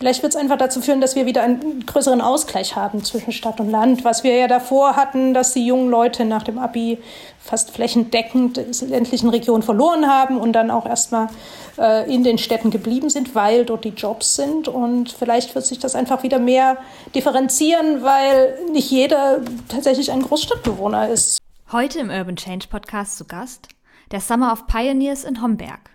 Vielleicht 0.00 0.22
wird 0.22 0.34
es 0.34 0.40
einfach 0.40 0.56
dazu 0.56 0.80
führen, 0.80 1.02
dass 1.02 1.14
wir 1.14 1.26
wieder 1.26 1.42
einen 1.42 1.84
größeren 1.84 2.22
Ausgleich 2.22 2.74
haben 2.74 3.04
zwischen 3.04 3.32
Stadt 3.32 3.60
und 3.60 3.70
Land, 3.70 4.02
was 4.02 4.24
wir 4.24 4.34
ja 4.34 4.48
davor 4.48 4.96
hatten, 4.96 5.34
dass 5.34 5.52
die 5.52 5.66
jungen 5.66 5.90
Leute 5.90 6.24
nach 6.24 6.42
dem 6.42 6.58
Abi 6.58 6.96
fast 7.38 7.72
flächendeckend 7.72 8.56
in 8.56 8.88
ländlichen 8.88 9.28
Regionen 9.28 9.62
verloren 9.62 10.06
haben 10.06 10.38
und 10.38 10.54
dann 10.54 10.70
auch 10.70 10.86
erstmal 10.86 11.28
äh, 11.76 12.10
in 12.10 12.24
den 12.24 12.38
Städten 12.38 12.70
geblieben 12.70 13.10
sind, 13.10 13.34
weil 13.34 13.66
dort 13.66 13.84
die 13.84 13.90
Jobs 13.90 14.36
sind. 14.36 14.68
Und 14.68 15.12
vielleicht 15.12 15.54
wird 15.54 15.66
sich 15.66 15.78
das 15.78 15.94
einfach 15.94 16.22
wieder 16.22 16.38
mehr 16.38 16.78
differenzieren, 17.14 18.02
weil 18.02 18.58
nicht 18.72 18.90
jeder 18.90 19.42
tatsächlich 19.68 20.10
ein 20.12 20.22
Großstadtbewohner 20.22 21.10
ist. 21.10 21.42
Heute 21.72 21.98
im 21.98 22.08
Urban 22.08 22.36
Change 22.36 22.68
Podcast 22.70 23.18
zu 23.18 23.26
Gast 23.26 23.68
der 24.12 24.20
Summer 24.20 24.50
of 24.50 24.66
Pioneers 24.66 25.24
in 25.24 25.42
Homberg. 25.42 25.89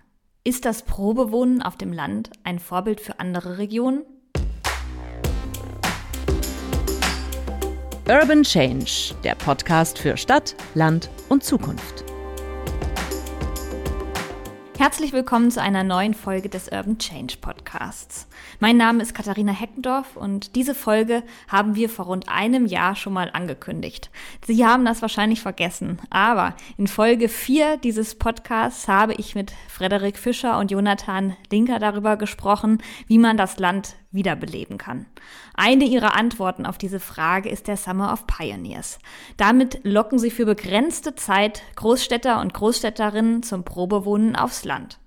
Ist 0.46 0.64
das 0.64 0.82
Probewohnen 0.82 1.60
auf 1.60 1.74
dem 1.74 1.92
Land 1.92 2.30
ein 2.44 2.60
Vorbild 2.60 3.00
für 3.00 3.18
andere 3.18 3.58
Regionen? 3.58 4.04
Urban 8.08 8.44
Change, 8.44 9.16
der 9.24 9.34
Podcast 9.34 9.98
für 9.98 10.16
Stadt, 10.16 10.54
Land 10.76 11.10
und 11.28 11.42
Zukunft. 11.42 12.04
Herzlich 14.78 15.12
willkommen 15.12 15.50
zu 15.50 15.60
einer 15.60 15.82
neuen 15.82 16.14
Folge 16.14 16.48
des 16.48 16.68
Urban 16.68 16.96
Change 16.98 17.38
Podcasts. 17.40 18.28
Mein 18.58 18.78
Name 18.78 19.02
ist 19.02 19.14
Katharina 19.14 19.52
Heckendorf 19.52 20.16
und 20.16 20.56
diese 20.56 20.74
Folge 20.74 21.22
haben 21.46 21.74
wir 21.74 21.90
vor 21.90 22.06
rund 22.06 22.30
einem 22.30 22.64
Jahr 22.64 22.96
schon 22.96 23.12
mal 23.12 23.30
angekündigt. 23.30 24.10
Sie 24.46 24.64
haben 24.64 24.86
das 24.86 25.02
wahrscheinlich 25.02 25.42
vergessen, 25.42 25.98
aber 26.08 26.54
in 26.78 26.86
Folge 26.86 27.28
4 27.28 27.76
dieses 27.76 28.14
Podcasts 28.14 28.88
habe 28.88 29.12
ich 29.14 29.34
mit 29.34 29.52
Frederik 29.68 30.16
Fischer 30.16 30.58
und 30.58 30.70
Jonathan 30.70 31.36
Linker 31.50 31.78
darüber 31.78 32.16
gesprochen, 32.16 32.82
wie 33.06 33.18
man 33.18 33.36
das 33.36 33.58
Land 33.58 33.96
wiederbeleben 34.10 34.78
kann. 34.78 35.04
Eine 35.54 35.84
ihrer 35.84 36.16
Antworten 36.16 36.64
auf 36.64 36.78
diese 36.78 37.00
Frage 37.00 37.50
ist 37.50 37.68
der 37.68 37.76
Summer 37.76 38.10
of 38.10 38.26
Pioneers. 38.26 38.98
Damit 39.36 39.80
locken 39.84 40.18
sie 40.18 40.30
für 40.30 40.46
begrenzte 40.46 41.14
Zeit 41.14 41.62
Großstädter 41.74 42.40
und 42.40 42.54
Großstädterinnen 42.54 43.42
zum 43.42 43.64
Probewohnen 43.64 44.34
aufs 44.34 44.64
Land. 44.64 44.98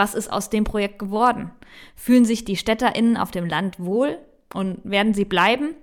Was 0.00 0.14
ist 0.14 0.32
aus 0.32 0.48
dem 0.48 0.64
Projekt 0.64 0.98
geworden? 0.98 1.50
Fühlen 1.94 2.24
sich 2.24 2.46
die 2.46 2.56
Städterinnen 2.56 3.18
auf 3.18 3.32
dem 3.32 3.44
Land 3.44 3.78
wohl 3.78 4.16
und 4.54 4.80
werden 4.82 5.12
sie 5.12 5.26
bleiben? 5.26 5.74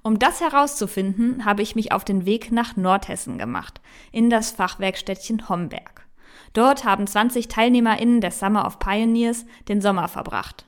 Um 0.00 0.18
das 0.18 0.40
herauszufinden, 0.40 1.44
habe 1.44 1.60
ich 1.60 1.76
mich 1.76 1.92
auf 1.92 2.02
den 2.02 2.24
Weg 2.24 2.50
nach 2.50 2.78
Nordhessen 2.78 3.36
gemacht, 3.36 3.82
in 4.10 4.30
das 4.30 4.52
Fachwerkstädtchen 4.52 5.50
Homberg. 5.50 6.06
Dort 6.54 6.86
haben 6.86 7.06
20 7.06 7.48
TeilnehmerInnen 7.48 8.22
der 8.22 8.30
Summer 8.30 8.66
of 8.66 8.78
Pioneers 8.78 9.44
den 9.68 9.82
Sommer 9.82 10.08
verbracht. 10.08 10.64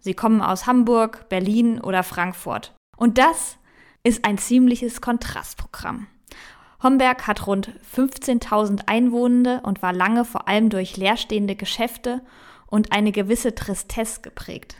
Sie 0.00 0.14
kommen 0.14 0.42
aus 0.42 0.66
Hamburg, 0.66 1.28
Berlin 1.28 1.80
oder 1.80 2.02
Frankfurt. 2.02 2.74
Und 2.96 3.18
das 3.18 3.56
ist 4.02 4.24
ein 4.24 4.36
ziemliches 4.36 5.00
Kontrastprogramm. 5.00 6.08
Homberg 6.82 7.26
hat 7.26 7.46
rund 7.46 7.70
15.000 7.94 8.82
Einwohnende 8.86 9.60
und 9.62 9.82
war 9.82 9.92
lange 9.92 10.24
vor 10.24 10.48
allem 10.48 10.68
durch 10.68 10.96
leerstehende 10.96 11.54
Geschäfte 11.54 12.22
und 12.66 12.92
eine 12.92 13.12
gewisse 13.12 13.54
Tristesse 13.54 14.20
geprägt. 14.22 14.76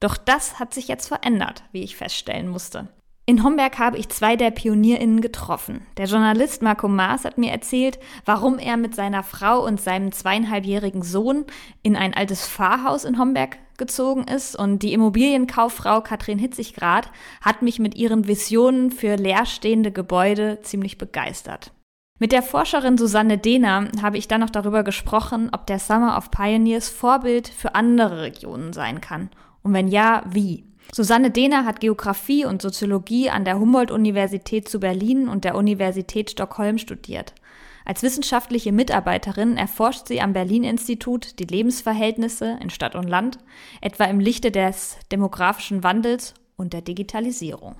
Doch 0.00 0.16
das 0.16 0.58
hat 0.58 0.72
sich 0.72 0.88
jetzt 0.88 1.08
verändert, 1.08 1.64
wie 1.72 1.82
ich 1.82 1.96
feststellen 1.96 2.48
musste. 2.48 2.88
In 3.28 3.42
Homberg 3.42 3.80
habe 3.80 3.98
ich 3.98 4.08
zwei 4.08 4.36
der 4.36 4.52
PionierInnen 4.52 5.20
getroffen. 5.20 5.84
Der 5.96 6.06
Journalist 6.06 6.62
Marco 6.62 6.86
Maas 6.86 7.24
hat 7.24 7.38
mir 7.38 7.50
erzählt, 7.50 7.98
warum 8.24 8.60
er 8.60 8.76
mit 8.76 8.94
seiner 8.94 9.24
Frau 9.24 9.66
und 9.66 9.80
seinem 9.80 10.12
zweieinhalbjährigen 10.12 11.02
Sohn 11.02 11.44
in 11.82 11.96
ein 11.96 12.14
altes 12.14 12.46
Pfarrhaus 12.46 13.04
in 13.04 13.18
Homberg 13.18 13.58
gezogen 13.78 14.22
ist. 14.28 14.54
Und 14.54 14.84
die 14.84 14.92
Immobilienkauffrau 14.92 16.02
Katrin 16.02 16.38
Hitziggrad 16.38 17.10
hat 17.40 17.62
mich 17.62 17.80
mit 17.80 17.96
ihren 17.96 18.28
Visionen 18.28 18.92
für 18.92 19.16
leerstehende 19.16 19.90
Gebäude 19.90 20.60
ziemlich 20.62 20.96
begeistert. 20.96 21.72
Mit 22.20 22.30
der 22.30 22.44
Forscherin 22.44 22.96
Susanne 22.96 23.38
Dehner 23.38 23.88
habe 24.02 24.18
ich 24.18 24.28
dann 24.28 24.40
noch 24.40 24.50
darüber 24.50 24.84
gesprochen, 24.84 25.50
ob 25.50 25.66
der 25.66 25.80
Summer 25.80 26.16
of 26.16 26.30
Pioneers 26.30 26.88
Vorbild 26.88 27.48
für 27.48 27.74
andere 27.74 28.22
Regionen 28.22 28.72
sein 28.72 29.00
kann. 29.00 29.30
Und 29.64 29.74
wenn 29.74 29.88
ja, 29.88 30.22
wie? 30.30 30.64
Susanne 30.92 31.30
Dehner 31.30 31.64
hat 31.64 31.80
Geografie 31.80 32.44
und 32.44 32.62
Soziologie 32.62 33.30
an 33.30 33.44
der 33.44 33.58
Humboldt-Universität 33.58 34.68
zu 34.68 34.80
Berlin 34.80 35.28
und 35.28 35.44
der 35.44 35.56
Universität 35.56 36.30
Stockholm 36.30 36.78
studiert. 36.78 37.34
Als 37.84 38.02
wissenschaftliche 38.02 38.72
Mitarbeiterin 38.72 39.56
erforscht 39.56 40.08
sie 40.08 40.20
am 40.20 40.32
Berlin-Institut 40.32 41.38
die 41.38 41.44
Lebensverhältnisse 41.44 42.58
in 42.60 42.70
Stadt 42.70 42.96
und 42.96 43.08
Land, 43.08 43.38
etwa 43.80 44.04
im 44.04 44.18
Lichte 44.18 44.50
des 44.50 44.98
demografischen 45.12 45.84
Wandels 45.84 46.34
und 46.56 46.72
der 46.72 46.80
Digitalisierung. 46.80 47.76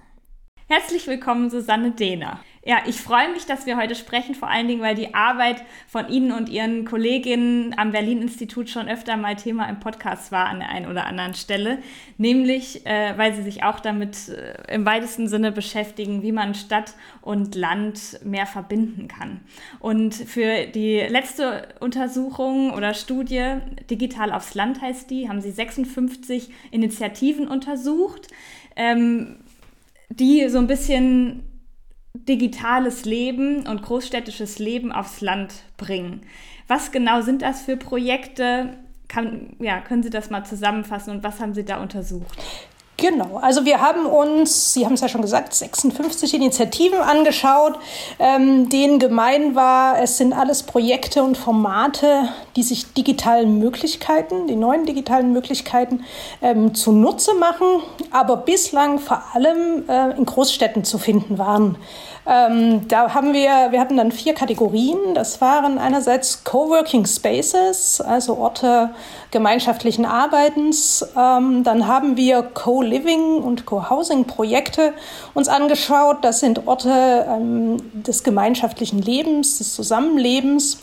Herzlich 0.69 1.07
willkommen, 1.07 1.49
Susanne 1.49 1.93
Dehner. 1.93 2.41
Ja, 2.67 2.79
ich 2.85 3.01
freue 3.01 3.31
mich, 3.33 3.47
dass 3.47 3.65
wir 3.65 3.77
heute 3.77 3.95
sprechen, 3.95 4.35
vor 4.35 4.51
allen 4.51 4.67
Dingen, 4.67 4.83
weil 4.83 4.97
die 4.97 5.15
Arbeit 5.15 5.63
von 5.87 6.09
Ihnen 6.09 6.33
und 6.33 6.49
Ihren 6.49 6.85
Kolleginnen 6.85 7.73
am 7.79 7.93
Berlin-Institut 7.93 8.69
schon 8.69 8.89
öfter 8.89 9.17
mal 9.17 9.37
Thema 9.37 9.69
im 9.69 9.79
Podcast 9.79 10.33
war 10.33 10.47
an 10.47 10.59
der 10.59 10.71
einen 10.71 10.91
oder 10.91 11.07
anderen 11.07 11.35
Stelle. 11.35 11.79
Nämlich, 12.19 12.85
äh, 12.85 13.17
weil 13.17 13.35
Sie 13.35 13.43
sich 13.43 13.63
auch 13.63 13.79
damit 13.79 14.31
äh, 14.31 14.75
im 14.75 14.85
weitesten 14.85 15.29
Sinne 15.29 15.53
beschäftigen, 15.53 16.25
wie 16.25 16.33
man 16.33 16.57
Stadt 16.57 16.95
und 17.23 17.55
Land 17.55 18.19
mehr 18.25 18.47
verbinden 18.47 19.07
kann. 19.07 19.43
Und 19.79 20.17
für 20.17 20.67
die 20.67 20.99
letzte 21.09 21.69
Untersuchung 21.79 22.73
oder 22.73 22.95
Studie, 22.95 23.59
Digital 23.89 24.33
aufs 24.33 24.57
Land 24.57 24.83
heißt 24.83 25.09
die, 25.09 25.29
haben 25.29 25.41
Sie 25.41 25.53
56 25.53 26.51
Initiativen 26.73 27.47
untersucht. 27.47 28.27
Ähm, 28.75 29.37
die 30.09 30.49
so 30.49 30.59
ein 30.59 30.67
bisschen 30.67 31.43
digitales 32.25 33.05
Leben 33.05 33.67
und 33.67 33.83
großstädtisches 33.83 34.59
Leben 34.59 34.93
aufs 34.93 35.21
Land 35.21 35.53
bringen. 35.77 36.23
Was 36.69 36.93
genau 36.93 37.21
sind 37.21 37.43
das 37.43 37.63
für 37.63 37.77
Projekte? 37.77 38.75
Kann, 39.09 39.55
ja, 39.61 39.81
können 39.81 40.03
Sie 40.03 40.11
das 40.11 40.31
mal 40.31 40.45
zusammenfassen 40.45 41.11
und 41.11 41.23
was 41.23 41.41
haben 41.41 41.55
Sie 41.55 41.65
da 41.65 41.81
untersucht? 41.81 42.39
Genau, 42.99 43.39
also 43.43 43.67
wir 43.67 43.83
haben 43.83 44.07
uns, 44.07 44.73
Sie 44.73 44.87
haben 44.87 44.95
es 44.95 45.03
ja 45.03 45.09
schon 45.09 45.21
gesagt, 45.21 45.53
56 45.53 46.33
Initiativen 46.33 46.99
angeschaut, 47.01 47.79
ähm, 48.19 48.71
denen 48.71 48.99
gemein 48.99 49.55
war, 49.55 50.01
es 50.01 50.17
sind 50.17 50.33
alles 50.33 50.63
Projekte 50.63 51.23
und 51.23 51.37
Formate, 51.37 52.31
die 52.57 52.63
sich 52.63 52.95
digitalen 52.95 53.59
Möglichkeiten, 53.59 54.47
die 54.47 54.57
neuen 54.57 54.87
digitalen 54.87 55.33
Möglichkeiten 55.35 56.05
ähm, 56.41 56.75
zunutze 56.75 57.35
machen, 57.35 57.83
aber 58.13 58.39
bislang 58.39 58.99
vor 58.99 59.23
allem 59.35 59.87
äh, 59.91 60.17
in 60.17 60.25
Großstädten 60.25 60.85
zu 60.85 60.97
finden 60.97 61.37
waren. 61.37 61.77
Ähm, 62.29 62.89
da 62.89 63.15
haben 63.15 63.33
wir, 63.33 63.71
wir 63.71 63.79
hatten 63.79 63.97
dann 63.97 64.11
vier 64.11 64.35
Kategorien. 64.35 65.15
Das 65.15 65.41
waren 65.41 65.79
einerseits 65.79 66.43
Coworking 66.43 67.07
Spaces, 67.07 68.01
also 68.01 68.37
Orte 68.37 68.91
gemeinschaftlichen 69.31 70.05
Arbeitens. 70.05 71.07
Ähm, 71.17 71.63
dann 71.63 71.87
haben 71.87 72.17
wir 72.17 72.43
Co-Living 72.43 73.39
und 73.43 73.65
Co-Housing 73.65 74.25
Projekte 74.25 74.93
uns 75.35 75.49
angeschaut. 75.49 76.19
Das 76.23 76.41
sind 76.41 76.67
Orte 76.67 77.27
ähm, 77.29 77.77
des 77.93 78.25
gemeinschaftlichen 78.25 79.01
Lebens, 79.01 79.59
des 79.59 79.75
Zusammenlebens. 79.75 80.79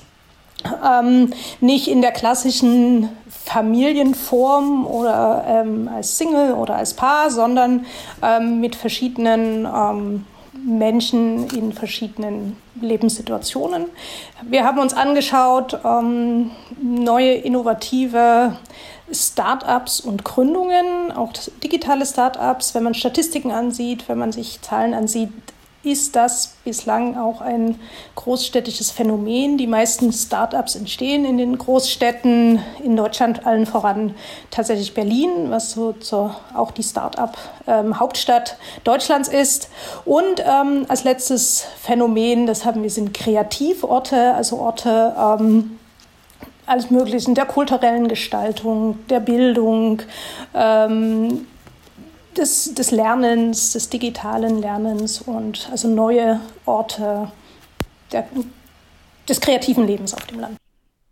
Ähm, 0.85 1.33
nicht 1.59 1.89
in 1.89 2.01
der 2.01 2.13
klassischen 2.13 3.09
Familienform 3.43 4.87
oder 4.87 5.43
ähm, 5.45 5.89
als 5.93 6.17
Single 6.17 6.53
oder 6.53 6.77
als 6.77 6.93
Paar, 6.93 7.29
sondern 7.29 7.85
ähm, 8.21 8.61
mit 8.61 8.77
verschiedenen 8.77 9.65
Menschen 10.53 11.47
in 11.49 11.73
verschiedenen 11.73 12.57
Lebenssituationen. 12.79 13.85
Wir 14.43 14.63
haben 14.63 14.79
uns 14.79 14.93
angeschaut 14.93 15.79
ähm, 15.83 16.51
neue 16.81 17.33
innovative 17.33 18.57
Startups 19.11 19.99
und 19.99 20.23
Gründungen, 20.23 21.11
auch 21.11 21.33
digitale 21.63 22.05
Startups. 22.05 22.75
Wenn 22.75 22.83
man 22.83 22.93
Statistiken 22.93 23.51
ansieht, 23.51 24.07
wenn 24.07 24.17
man 24.17 24.31
sich 24.31 24.61
Zahlen 24.61 24.93
ansieht, 24.93 25.31
ist 25.83 26.15
das 26.15 26.55
bislang 26.63 27.17
auch 27.17 27.41
ein 27.41 27.77
großstädtisches 28.15 28.91
Phänomen. 28.91 29.57
Die 29.57 29.67
meisten 29.67 30.13
Start-ups 30.13 30.75
entstehen 30.75 31.25
in 31.25 31.37
den 31.37 31.57
Großstädten, 31.57 32.59
in 32.81 32.95
Deutschland 32.95 33.45
allen 33.45 33.65
voran 33.65 34.15
tatsächlich 34.49 34.93
Berlin, 34.93 35.49
was 35.49 35.71
so 35.71 35.91
zur, 35.91 36.35
auch 36.53 36.71
die 36.71 36.83
Start-up-Hauptstadt 36.83 38.51
ähm, 38.51 38.83
Deutschlands 38.85 39.27
ist. 39.27 39.69
Und 40.05 40.39
ähm, 40.39 40.85
als 40.87 41.03
letztes 41.03 41.65
Phänomen, 41.81 42.47
das 42.47 42.63
haben 42.63 42.81
wir, 42.81 42.89
sind 42.89 43.13
Kreativorte, 43.13 44.33
also 44.35 44.59
Orte, 44.59 45.13
ähm, 45.17 45.79
alles 46.65 46.91
Möglichen, 46.91 47.35
der 47.35 47.45
kulturellen 47.45 48.07
Gestaltung, 48.07 48.99
der 49.09 49.19
Bildung, 49.19 50.01
ähm, 50.53 51.45
des, 52.37 52.73
des 52.73 52.91
Lernens, 52.91 53.73
des 53.73 53.89
digitalen 53.89 54.61
Lernens 54.61 55.21
und 55.21 55.67
also 55.71 55.87
neue 55.87 56.39
Orte 56.65 57.31
der, 58.11 58.27
des 59.27 59.41
kreativen 59.41 59.85
Lebens 59.85 60.13
auf 60.13 60.25
dem 60.25 60.39
Land. 60.39 60.57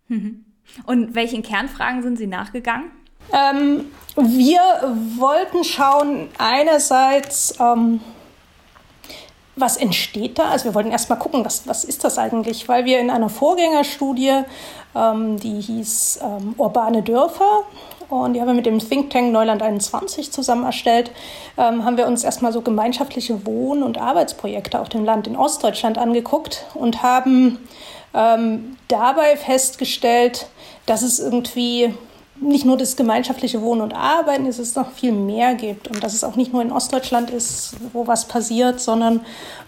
Mhm. 0.08 0.46
Und 0.86 1.16
welchen 1.16 1.44
Kernfragen 1.44 2.04
sind 2.04 2.18
Sie 2.18 2.28
nachgegangen? 2.28 2.92
Ähm, 3.32 3.92
wir 4.16 4.60
wollten 5.18 5.64
schauen, 5.64 6.30
einerseits, 6.38 7.56
ähm, 7.60 8.02
was 9.56 9.78
entsteht 9.78 10.40
da? 10.40 10.50
Also 10.50 10.66
wir 10.66 10.76
wollten 10.76 10.92
erstmal 10.92 11.20
gucken, 11.20 11.46
was, 11.46 11.68
was 11.68 11.84
ist 11.84 12.04
das 12.04 12.18
eigentlich? 12.18 12.68
Weil 12.68 12.86
wir 12.86 13.00
in 13.00 13.10
einer 13.10 13.30
Vorgängerstudie, 13.30 14.44
ähm, 14.96 15.40
die 15.40 15.62
hieß 15.62 16.20
ähm, 16.24 16.56
Urbane 16.58 17.04
Dörfer, 17.04 17.64
und 18.12 18.34
die 18.34 18.42
haben 18.42 18.48
wir 18.48 18.54
mit 18.54 18.66
dem 18.66 18.80
Think 18.80 19.10
Tank 19.10 19.32
Neuland 19.32 19.62
21 19.62 20.32
zusammen 20.32 20.66
erstellt, 20.66 21.12
ähm, 21.58 21.86
haben 21.86 21.98
wir 21.98 22.08
uns 22.08 22.24
erstmal 22.24 22.52
so 22.52 22.62
gemeinschaftliche 22.62 23.46
Wohn- 23.46 23.84
und 23.84 23.98
Arbeitsprojekte 23.98 24.80
auf 24.80 24.90
dem 24.90 25.06
Land 25.06 25.28
in 25.28 25.38
Ostdeutschland 25.38 25.98
angeguckt 25.98 26.66
und 26.74 27.04
haben 27.04 27.60
ähm, 28.14 28.78
dabei 28.88 29.38
festgestellt, 29.38 30.48
dass 30.86 31.02
es 31.02 31.20
irgendwie 31.20 31.94
nicht 32.42 32.66
nur 32.66 32.76
das 32.76 32.96
gemeinschaftliche 32.96 33.62
Wohnen 33.62 33.82
und 33.82 33.94
Arbeiten 33.94 34.46
ist, 34.46 34.60
es 34.60 34.76
noch 34.76 34.92
viel 34.92 35.12
mehr 35.12 35.54
gibt 35.54 35.88
und 35.88 36.04
dass 36.04 36.14
es 36.14 36.24
auch 36.24 36.36
nicht 36.36 36.52
nur 36.52 36.62
in 36.62 36.72
Ostdeutschland 36.72 37.30
ist, 37.30 37.76
wo 37.94 38.08
was 38.08 38.28
passiert, 38.28 38.80
sondern 38.80 39.22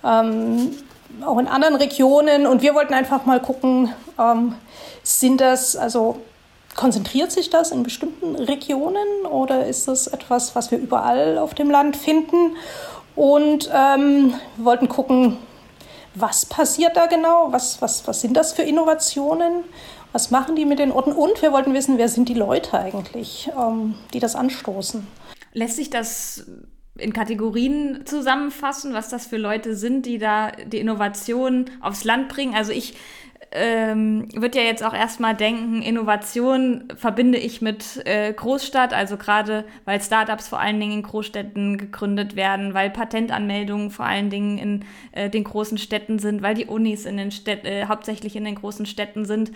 ähm, 0.04 0.72
auch 1.26 1.38
in 1.38 1.48
anderen 1.48 1.76
Regionen. 1.76 2.48
Und 2.48 2.62
wir 2.62 2.74
wollten 2.74 2.94
einfach 2.94 3.26
mal 3.26 3.40
gucken, 3.40 3.94
ähm, 4.20 4.56
sind 5.04 5.40
das, 5.40 5.76
also 5.76 6.18
konzentriert 6.76 7.32
sich 7.32 7.50
das 7.50 7.72
in 7.72 7.84
bestimmten 7.84 8.36
Regionen 8.36 9.26
oder 9.30 9.68
ist 9.68 9.88
das 9.88 10.08
etwas, 10.08 10.56
was 10.56 10.72
wir 10.72 10.78
überall 10.78 11.38
auf 11.38 11.54
dem 11.54 11.70
Land 11.70 11.96
finden? 11.96 12.56
Und 13.16 13.70
ähm, 13.74 14.34
wir 14.58 14.66
wollten 14.66 14.90
gucken, 14.90 15.38
was 16.16 16.46
passiert 16.46 16.96
da 16.96 17.06
genau? 17.06 17.48
Was, 17.52 17.82
was, 17.82 18.08
was 18.08 18.22
sind 18.22 18.36
das 18.36 18.54
für 18.54 18.64
Innovationen? 18.64 19.64
Was 20.12 20.30
machen 20.30 20.56
die 20.56 20.66
mit 20.66 20.80
den 20.80 20.92
Orten? 20.92 21.12
Und 21.12 21.42
wir 21.42 21.52
wollten 21.52 21.74
wissen, 21.74 21.98
wer 21.98 22.10
sind 22.10 22.30
die 22.30 22.36
Leute 22.36 22.78
eigentlich, 22.78 23.50
ähm, 23.58 23.96
die 24.14 24.20
das 24.20 24.36
anstoßen? 24.36 25.08
Lässt 25.54 25.76
sich 25.76 25.90
das 25.90 26.46
in 26.96 27.14
Kategorien 27.14 28.04
zusammenfassen, 28.06 28.94
was 28.94 29.10
das 29.10 29.26
für 29.26 29.38
Leute 29.38 29.76
sind, 29.76 30.06
die 30.06 30.20
da 30.20 30.52
die 30.52 30.80
Innovation 30.80 31.66
aufs 31.82 32.04
Land 32.04 32.30
bringen? 32.30 32.54
Also 32.54 32.72
ich 32.72 32.96
ähm, 33.54 34.28
würde 34.34 34.60
ja 34.60 34.66
jetzt 34.66 34.84
auch 34.84 34.94
erstmal 34.94 35.36
denken, 35.36 35.82
Innovation 35.82 36.86
verbinde 36.98 37.38
ich 37.38 37.62
mit 37.62 38.06
äh, 38.06 38.34
Großstadt, 38.34 38.94
also 38.94 39.18
gerade 39.18 39.66
weil 39.86 40.02
Startups 40.02 40.48
vor 40.48 40.60
allen 40.60 40.80
Dingen 40.80 40.94
in 40.94 41.04
Großstädten 41.04 41.78
gegründet 41.78 42.36
werden, 42.36 42.74
weil 42.74 42.90
Patentanmeldungen 42.90 43.92
vor 43.92 44.06
allen 44.06 44.30
Dingen 44.30 44.58
in 44.58 44.86
äh, 45.12 45.30
den 45.30 45.44
großen 45.44 45.78
Städten 45.78 46.20
sind, 46.20 46.42
weil 46.42 46.56
die 46.56 46.66
Unis 46.66 47.06
in 47.06 47.18
den 47.18 47.32
Städten, 47.32 47.68
äh, 47.68 47.86
hauptsächlich 47.88 48.36
in 48.36 48.46
den 48.46 48.56
großen 48.56 48.86
Städten 48.86 49.26
sind. 49.26 49.52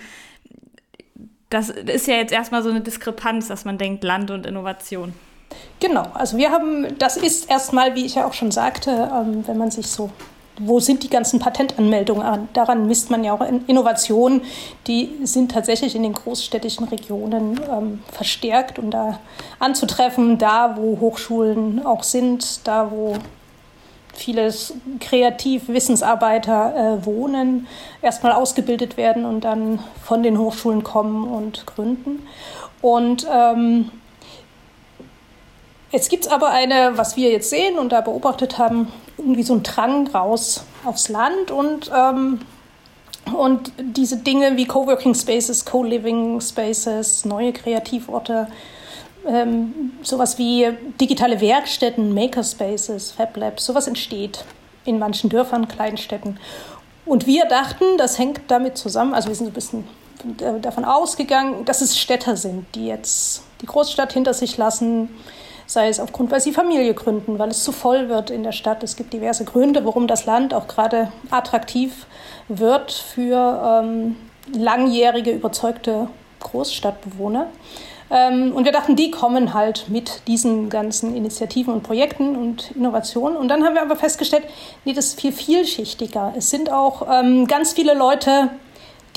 Das 1.49 1.69
ist 1.69 2.07
ja 2.07 2.15
jetzt 2.15 2.33
erstmal 2.33 2.61
so 2.61 2.69
eine 2.69 2.81
Diskrepanz, 2.81 3.47
dass 3.47 3.65
man 3.65 3.77
denkt 3.77 4.03
Land 4.03 4.31
und 4.31 4.45
Innovation. 4.45 5.13
Genau, 5.79 6.11
also 6.13 6.37
wir 6.37 6.51
haben, 6.51 6.97
das 6.99 7.17
ist 7.17 7.49
erstmal, 7.49 7.95
wie 7.95 8.05
ich 8.05 8.15
ja 8.15 8.25
auch 8.25 8.33
schon 8.33 8.51
sagte, 8.51 9.09
ähm, 9.11 9.47
wenn 9.47 9.57
man 9.57 9.71
sich 9.71 9.87
so 9.87 10.11
wo 10.59 10.79
sind 10.79 11.03
die 11.03 11.09
ganzen 11.09 11.39
Patentanmeldungen? 11.39 12.49
Daran 12.53 12.87
misst 12.87 13.11
man 13.11 13.23
ja 13.23 13.33
auch 13.33 13.45
Innovationen, 13.67 14.41
die 14.87 15.09
sind 15.23 15.51
tatsächlich 15.51 15.95
in 15.95 16.03
den 16.03 16.13
großstädtischen 16.13 16.87
Regionen 16.87 17.59
ähm, 17.69 18.03
verstärkt 18.11 18.79
und 18.79 18.91
da 18.91 19.19
anzutreffen, 19.59 20.37
da 20.37 20.77
wo 20.77 20.99
Hochschulen 20.99 21.85
auch 21.85 22.03
sind, 22.03 22.67
da 22.67 22.91
wo 22.91 23.15
viele 24.13 24.51
Kreativ-Wissensarbeiter 24.99 27.01
äh, 27.01 27.05
wohnen, 27.05 27.67
erstmal 28.01 28.31
ausgebildet 28.31 28.97
werden 28.97 29.25
und 29.25 29.41
dann 29.41 29.79
von 30.03 30.23
den 30.23 30.39
Hochschulen 30.39 30.83
kommen 30.83 31.27
und 31.27 31.67
gründen. 31.67 32.25
Und 32.81 33.27
ähm, 33.31 33.91
Jetzt 35.91 36.09
gibt 36.09 36.25
es 36.25 36.31
aber 36.31 36.49
eine, 36.49 36.97
was 36.97 37.15
wir 37.15 37.31
jetzt 37.31 37.49
sehen 37.49 37.79
und 37.79 37.91
da 37.91 38.01
beobachtet 38.01 38.57
haben, 38.57 38.91
irgendwie 39.17 39.43
so 39.43 39.53
ein 39.53 39.63
Drang 39.63 40.07
raus 40.07 40.65
aufs 40.85 41.07
Land 41.07 41.49
und, 41.49 41.89
ähm, 41.95 42.41
und 43.37 43.71
diese 43.79 44.17
Dinge 44.17 44.57
wie 44.57 44.65
Coworking 44.65 45.15
Spaces, 45.15 45.65
Co-Living 45.65 46.41
Spaces, 46.41 47.23
neue 47.23 47.53
Kreativorte, 47.53 48.47
ähm, 49.25 49.93
sowas 50.03 50.37
wie 50.37 50.67
digitale 50.99 51.39
Werkstätten, 51.39 52.13
Makerspaces, 52.13 53.11
Fab 53.11 53.35
Labs, 53.37 53.65
sowas 53.65 53.87
entsteht 53.87 54.43
in 54.83 54.99
manchen 54.99 55.29
Dörfern, 55.29 55.67
Kleinstädten. 55.67 56.37
Und 57.05 57.27
wir 57.27 57.45
dachten, 57.45 57.85
das 57.97 58.19
hängt 58.19 58.41
damit 58.49 58.77
zusammen, 58.77 59.13
also 59.13 59.29
wir 59.29 59.35
sind 59.35 59.47
ein 59.47 59.53
bisschen 59.53 59.87
davon 60.61 60.83
ausgegangen, 60.83 61.63
dass 61.63 61.81
es 61.81 61.97
Städter 61.97 62.35
sind, 62.35 62.65
die 62.75 62.87
jetzt 62.87 63.43
die 63.61 63.65
Großstadt 63.65 64.11
hinter 64.13 64.33
sich 64.33 64.57
lassen, 64.57 65.09
sei 65.67 65.89
es 65.89 65.99
aufgrund, 65.99 66.31
weil 66.31 66.39
sie 66.39 66.53
Familie 66.53 66.93
gründen, 66.93 67.37
weil 67.37 67.49
es 67.49 67.63
zu 67.63 67.71
voll 67.71 68.09
wird 68.09 68.31
in 68.31 68.41
der 68.41 68.53
Stadt. 68.53 68.83
Es 68.83 68.95
gibt 68.95 69.13
diverse 69.13 69.45
Gründe, 69.45 69.85
warum 69.85 70.07
das 70.07 70.25
Land 70.25 70.53
auch 70.53 70.67
gerade 70.67 71.11
attraktiv 71.29 72.07
wird 72.47 72.91
für 72.91 73.81
ähm, 73.83 74.15
langjährige, 74.55 75.31
überzeugte 75.31 76.07
Großstadtbewohner. 76.39 77.47
Ähm, 78.09 78.53
und 78.55 78.63
wir 78.63 78.71
dachten, 78.71 78.95
die 78.95 79.11
kommen 79.11 79.53
halt 79.53 79.89
mit 79.89 80.21
diesen 80.27 80.69
ganzen 80.69 81.15
Initiativen 81.15 81.73
und 81.73 81.83
Projekten 81.83 82.37
und 82.37 82.71
Innovationen. 82.71 83.37
Und 83.37 83.49
dann 83.49 83.65
haben 83.65 83.75
wir 83.75 83.81
aber 83.81 83.97
festgestellt, 83.97 84.45
nee, 84.85 84.93
das 84.93 85.07
ist 85.07 85.21
viel 85.21 85.33
vielschichtiger. 85.33 86.33
Es 86.37 86.49
sind 86.49 86.71
auch 86.71 87.05
ähm, 87.11 87.45
ganz 87.47 87.73
viele 87.73 87.93
Leute, 87.93 88.49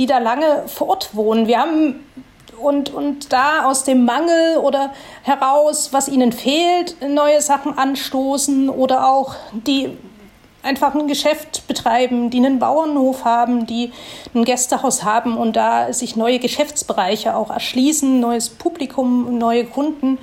die 0.01 0.07
da 0.07 0.19
lange 0.19 0.65
vor 0.67 0.89
Ort 0.89 1.15
wohnen. 1.15 1.47
Wir 1.47 1.61
haben 1.61 2.05
und, 2.61 2.93
und 2.93 3.33
da 3.33 3.65
aus 3.65 3.85
dem 3.85 4.05
Mangel 4.05 4.59
oder 4.59 4.93
heraus, 5.23 5.93
was 5.93 6.09
ihnen 6.09 6.33
fehlt, 6.33 6.97
neue 7.07 7.41
Sachen 7.41 7.77
anstoßen 7.77 8.69
oder 8.69 9.09
auch 9.09 9.35
die 9.53 9.97
einfach 10.63 10.95
ein 10.95 11.09
Geschäft 11.09 11.67
betreiben, 11.67 12.31
die 12.31 12.39
einen 12.39 12.59
Bauernhof 12.59 13.25
haben, 13.25 13.67
die 13.67 13.93
ein 14.35 14.45
Gästehaus 14.45 15.05
haben 15.05 15.37
und 15.37 15.57
da 15.57 15.93
sich 15.93 16.17
neue 16.17 16.39
Geschäftsbereiche 16.39 17.35
auch 17.35 17.51
erschließen, 17.51 18.21
neues 18.21 18.51
Publikum, 18.51 19.39
neue 19.39 19.65
Kunden 19.65 20.19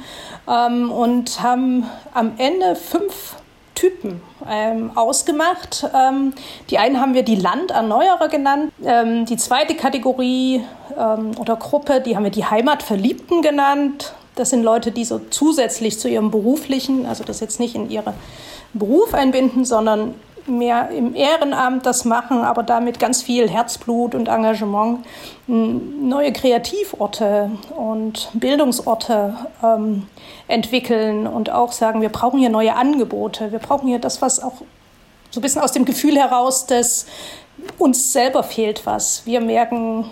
ähm, 0.47 0.91
und 0.91 1.41
haben 1.41 1.85
am 2.13 2.33
Ende 2.37 2.75
fünf 2.75 3.36
Typen 3.77 4.21
ähm, 4.49 4.91
ausgemacht. 4.95 5.85
Ähm, 5.93 6.33
die 6.71 6.79
einen 6.79 6.99
haben 6.99 7.13
wir 7.13 7.23
die 7.23 7.35
Landerneuerer 7.35 8.27
genannt. 8.27 8.73
Ähm, 8.83 9.25
die 9.25 9.37
zweite 9.37 9.75
Kategorie 9.75 10.63
ähm, 10.97 11.31
oder 11.39 11.55
Gruppe, 11.55 12.01
die 12.01 12.15
haben 12.15 12.23
wir 12.23 12.31
die 12.31 12.45
Heimatverliebten 12.45 13.43
genannt. 13.43 14.13
Das 14.35 14.49
sind 14.49 14.63
Leute, 14.63 14.91
die 14.91 15.05
so 15.05 15.19
zusätzlich 15.29 15.99
zu 15.99 16.09
ihrem 16.09 16.31
beruflichen, 16.31 17.05
also 17.05 17.23
das 17.23 17.39
jetzt 17.39 17.59
nicht 17.59 17.75
in 17.75 17.89
ihren 17.89 18.13
Beruf 18.73 19.13
einbinden, 19.13 19.63
sondern 19.63 20.15
mehr 20.47 20.89
im 20.89 21.15
Ehrenamt 21.15 21.85
das 21.85 22.05
machen, 22.05 22.41
aber 22.41 22.63
damit 22.63 22.99
ganz 22.99 23.21
viel 23.21 23.49
Herzblut 23.49 24.15
und 24.15 24.27
Engagement 24.27 25.05
neue 25.47 26.33
Kreativorte 26.33 27.51
und 27.75 28.29
Bildungsorte 28.33 29.35
ähm, 29.63 30.07
entwickeln 30.47 31.27
und 31.27 31.49
auch 31.49 31.71
sagen, 31.71 32.01
wir 32.01 32.09
brauchen 32.09 32.39
hier 32.39 32.49
neue 32.49 32.75
Angebote, 32.75 33.51
wir 33.51 33.59
brauchen 33.59 33.87
hier 33.87 33.99
das, 33.99 34.21
was 34.21 34.41
auch 34.41 34.61
so 35.31 35.39
ein 35.39 35.41
bisschen 35.41 35.61
aus 35.61 35.71
dem 35.71 35.85
Gefühl 35.85 36.17
heraus, 36.17 36.65
dass 36.65 37.05
uns 37.77 38.13
selber 38.13 38.43
fehlt 38.43 38.85
was. 38.85 39.25
Wir 39.25 39.41
merken, 39.41 40.09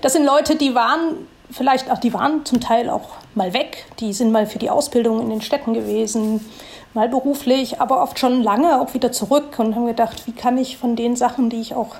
das 0.00 0.12
sind 0.12 0.24
Leute, 0.24 0.56
die 0.56 0.74
waren 0.74 1.26
vielleicht 1.50 1.90
auch, 1.90 1.98
die 1.98 2.12
waren 2.12 2.44
zum 2.44 2.60
Teil 2.60 2.90
auch 2.90 3.10
mal 3.34 3.52
weg, 3.52 3.86
die 4.00 4.12
sind 4.12 4.32
mal 4.32 4.46
für 4.46 4.58
die 4.58 4.70
Ausbildung 4.70 5.20
in 5.20 5.30
den 5.30 5.40
Städten 5.40 5.74
gewesen, 5.74 6.44
mal 6.94 7.08
beruflich, 7.08 7.80
aber 7.80 8.02
oft 8.02 8.18
schon 8.18 8.42
lange 8.42 8.80
auch 8.80 8.94
wieder 8.94 9.12
zurück 9.12 9.58
und 9.58 9.74
haben 9.74 9.86
gedacht, 9.86 10.26
wie 10.26 10.32
kann 10.32 10.56
ich 10.56 10.78
von 10.78 10.96
den 10.96 11.16
Sachen, 11.16 11.50
die 11.50 11.60
ich 11.60 11.74
auch 11.74 11.96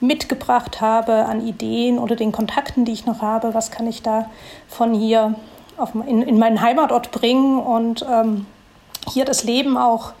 mitgebracht 0.00 0.80
habe 0.80 1.26
an 1.26 1.46
Ideen 1.46 1.98
oder 1.98 2.16
den 2.16 2.32
Kontakten, 2.32 2.84
die 2.84 2.92
ich 2.92 3.04
noch 3.04 3.20
habe, 3.20 3.52
was 3.52 3.70
kann 3.70 3.86
ich 3.86 4.02
da 4.02 4.30
von 4.68 4.94
hier 4.94 5.34
auf, 5.76 5.90
in, 6.06 6.22
in 6.22 6.38
meinen 6.38 6.60
Heimatort 6.60 7.10
bringen 7.10 7.58
und 7.60 8.06
ähm, 8.08 8.46
hier 9.08 9.24
das 9.24 9.44
Leben 9.44 9.76
auch 9.76 10.12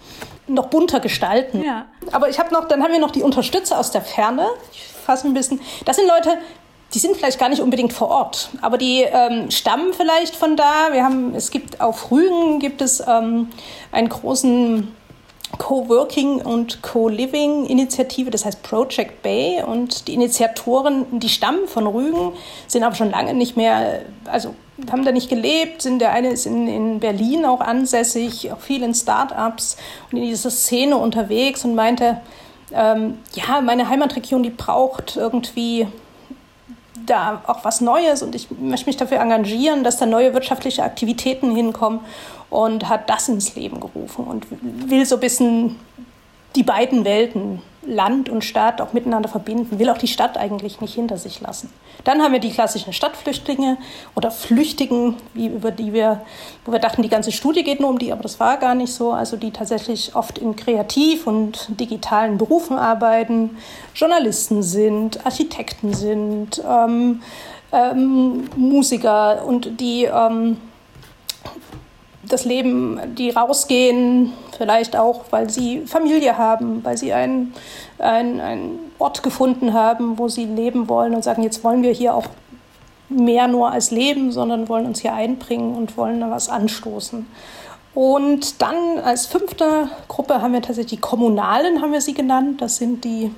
noch 0.48 0.66
bunter 0.66 1.00
gestalten. 1.00 1.62
Ja. 1.62 1.84
Aber 2.12 2.28
ich 2.28 2.38
habe 2.38 2.52
noch, 2.52 2.66
dann 2.66 2.82
haben 2.82 2.92
wir 2.92 3.00
noch 3.00 3.10
die 3.10 3.22
Unterstützer 3.22 3.78
aus 3.78 3.90
der 3.90 4.02
Ferne. 4.02 4.46
Ich 4.72 4.82
fasse 4.82 5.28
ein 5.28 5.34
bisschen. 5.34 5.60
Das 5.84 5.96
sind 5.96 6.08
Leute, 6.08 6.38
die 6.94 6.98
sind 6.98 7.16
vielleicht 7.16 7.38
gar 7.38 7.48
nicht 7.48 7.60
unbedingt 7.60 7.92
vor 7.92 8.08
Ort, 8.08 8.50
aber 8.62 8.78
die 8.78 9.02
ähm, 9.02 9.50
stammen 9.50 9.92
vielleicht 9.92 10.34
von 10.34 10.56
da. 10.56 10.88
Wir 10.92 11.04
haben, 11.04 11.34
es 11.34 11.50
gibt 11.50 11.80
auf 11.80 12.10
Rügen 12.10 12.60
gibt 12.60 12.80
es 12.80 13.02
ähm, 13.06 13.48
einen 13.92 14.08
großen 14.08 14.88
Coworking 15.56 16.42
und 16.42 16.82
Co-Living-Initiative, 16.82 18.30
das 18.30 18.44
heißt 18.44 18.62
Project 18.62 19.22
Bay. 19.22 19.62
Und 19.62 20.08
die 20.08 20.14
Initiatoren, 20.14 21.20
die 21.20 21.28
stammen 21.28 21.66
von 21.66 21.86
Rügen, 21.86 22.32
sind 22.66 22.84
aber 22.84 22.94
schon 22.94 23.10
lange 23.10 23.34
nicht 23.34 23.56
mehr, 23.56 24.02
also 24.26 24.54
haben 24.90 25.04
da 25.04 25.12
nicht 25.12 25.30
gelebt. 25.30 25.82
Sind, 25.82 26.00
der 26.00 26.12
eine 26.12 26.28
ist 26.28 26.46
in, 26.46 26.68
in 26.68 27.00
Berlin 27.00 27.44
auch 27.44 27.60
ansässig, 27.60 28.52
auch 28.52 28.60
viel 28.60 28.82
in 28.82 28.94
Startups 28.94 29.76
und 30.10 30.18
in 30.18 30.24
dieser 30.24 30.50
Szene 30.50 30.96
unterwegs 30.96 31.64
und 31.64 31.74
meinte, 31.74 32.20
ähm, 32.72 33.18
ja, 33.34 33.60
meine 33.62 33.88
Heimatregion, 33.88 34.42
die 34.42 34.50
braucht 34.50 35.16
irgendwie 35.16 35.86
da 37.10 37.42
auch 37.46 37.64
was 37.64 37.80
Neues 37.80 38.22
und 38.22 38.34
ich 38.34 38.48
möchte 38.50 38.86
mich 38.86 38.96
dafür 38.96 39.20
engagieren, 39.20 39.84
dass 39.84 39.98
da 39.98 40.06
neue 40.06 40.34
wirtschaftliche 40.34 40.82
Aktivitäten 40.82 41.54
hinkommen 41.54 42.00
und 42.50 42.88
hat 42.88 43.08
das 43.10 43.28
ins 43.28 43.54
Leben 43.54 43.80
gerufen 43.80 44.24
und 44.26 44.46
will 44.90 45.04
so 45.06 45.16
ein 45.16 45.20
bisschen 45.20 45.76
die 46.56 46.62
beiden 46.62 47.04
Welten, 47.04 47.62
Land 47.88 48.28
und 48.28 48.44
Stadt, 48.44 48.80
auch 48.80 48.92
miteinander 48.92 49.28
verbinden, 49.28 49.78
will 49.78 49.88
auch 49.90 49.98
die 49.98 50.08
Stadt 50.08 50.36
eigentlich 50.36 50.80
nicht 50.80 50.94
hinter 50.94 51.16
sich 51.16 51.40
lassen. 51.40 51.72
Dann 52.04 52.22
haben 52.22 52.32
wir 52.32 52.40
die 52.40 52.50
klassischen 52.50 52.92
Stadtflüchtlinge 52.92 53.78
oder 54.14 54.30
Flüchtigen, 54.30 55.16
wie 55.34 55.46
über 55.46 55.70
die 55.70 55.92
wir, 55.92 56.20
wo 56.64 56.72
wir 56.72 56.78
dachten, 56.78 57.02
die 57.02 57.08
ganze 57.08 57.32
Studie 57.32 57.64
geht 57.64 57.80
nur 57.80 57.90
um 57.90 57.98
die, 57.98 58.12
aber 58.12 58.22
das 58.22 58.38
war 58.38 58.58
gar 58.58 58.74
nicht 58.74 58.92
so. 58.92 59.12
Also 59.12 59.36
die 59.36 59.50
tatsächlich 59.50 60.14
oft 60.14 60.38
in 60.38 60.54
kreativ 60.54 61.26
und 61.26 61.68
digitalen 61.80 62.38
Berufen 62.38 62.78
arbeiten, 62.78 63.56
Journalisten 63.94 64.62
sind, 64.62 65.24
Architekten 65.26 65.94
sind, 65.94 66.62
ähm, 66.68 67.22
ähm, 67.72 68.44
Musiker 68.56 69.44
und 69.44 69.80
die 69.80 70.04
ähm, 70.04 70.58
das 72.28 72.44
Leben, 72.44 73.00
die 73.16 73.30
rausgehen, 73.30 74.32
vielleicht 74.56 74.96
auch, 74.96 75.24
weil 75.30 75.50
sie 75.50 75.86
Familie 75.86 76.38
haben, 76.38 76.84
weil 76.84 76.96
sie 76.96 77.12
einen, 77.12 77.54
einen, 77.98 78.40
einen 78.40 78.78
Ort 78.98 79.22
gefunden 79.22 79.72
haben, 79.72 80.18
wo 80.18 80.28
sie 80.28 80.44
leben 80.44 80.88
wollen 80.88 81.14
und 81.14 81.24
sagen, 81.24 81.42
jetzt 81.42 81.64
wollen 81.64 81.82
wir 81.82 81.92
hier 81.92 82.14
auch 82.14 82.26
mehr 83.08 83.48
nur 83.48 83.70
als 83.70 83.90
leben, 83.90 84.32
sondern 84.32 84.68
wollen 84.68 84.86
uns 84.86 85.00
hier 85.00 85.14
einbringen 85.14 85.74
und 85.74 85.96
wollen 85.96 86.20
da 86.20 86.30
was 86.30 86.48
anstoßen. 86.48 87.26
Und 87.94 88.62
dann 88.62 88.98
als 89.02 89.26
fünfte 89.26 89.88
Gruppe 90.06 90.40
haben 90.40 90.52
wir 90.52 90.62
tatsächlich 90.62 91.00
die 91.00 91.00
Kommunalen, 91.00 91.80
haben 91.80 91.92
wir 91.92 92.00
sie 92.00 92.14
genannt. 92.14 92.60
Das 92.60 92.76
sind 92.76 93.04
die 93.04 93.32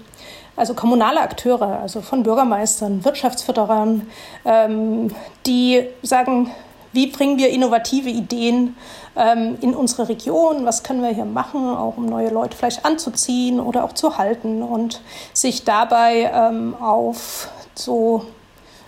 also 0.57 0.75
kommunale 0.75 1.21
Akteure, 1.21 1.81
also 1.81 2.03
von 2.03 2.23
Bürgermeistern, 2.23 3.03
Wirtschaftsförderern, 3.05 4.07
ähm, 4.45 5.09
die 5.47 5.85
sagen, 6.03 6.51
wie 6.93 7.07
bringen 7.07 7.39
wir 7.39 7.51
innovative 7.51 8.09
Ideen 8.09 8.77
ähm, 9.17 9.59
in 9.61 9.75
unsere 9.75 10.09
Region? 10.09 10.65
Was 10.65 10.83
können 10.83 11.03
wir 11.03 11.11
hier 11.11 11.25
machen, 11.25 11.69
auch 11.69 11.97
um 11.97 12.07
neue 12.07 12.31
Leute 12.31 12.57
vielleicht 12.57 12.85
anzuziehen 12.85 13.61
oder 13.61 13.85
auch 13.85 13.93
zu 13.93 14.19
halten 14.19 14.63
und 14.63 15.01
sich 15.33 15.65
dabei 15.65 16.31
ähm, 16.33 16.75
auf 16.81 17.49
so 17.75 18.25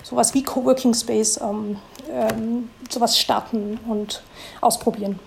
sowas 0.03 0.35
wie 0.35 0.43
Coworking 0.43 0.95
Space 0.95 1.41
ähm, 1.41 1.77
ähm, 2.11 2.71
sowas 2.91 3.19
starten 3.19 3.79
und 3.89 4.23
ausprobieren. 4.61 5.19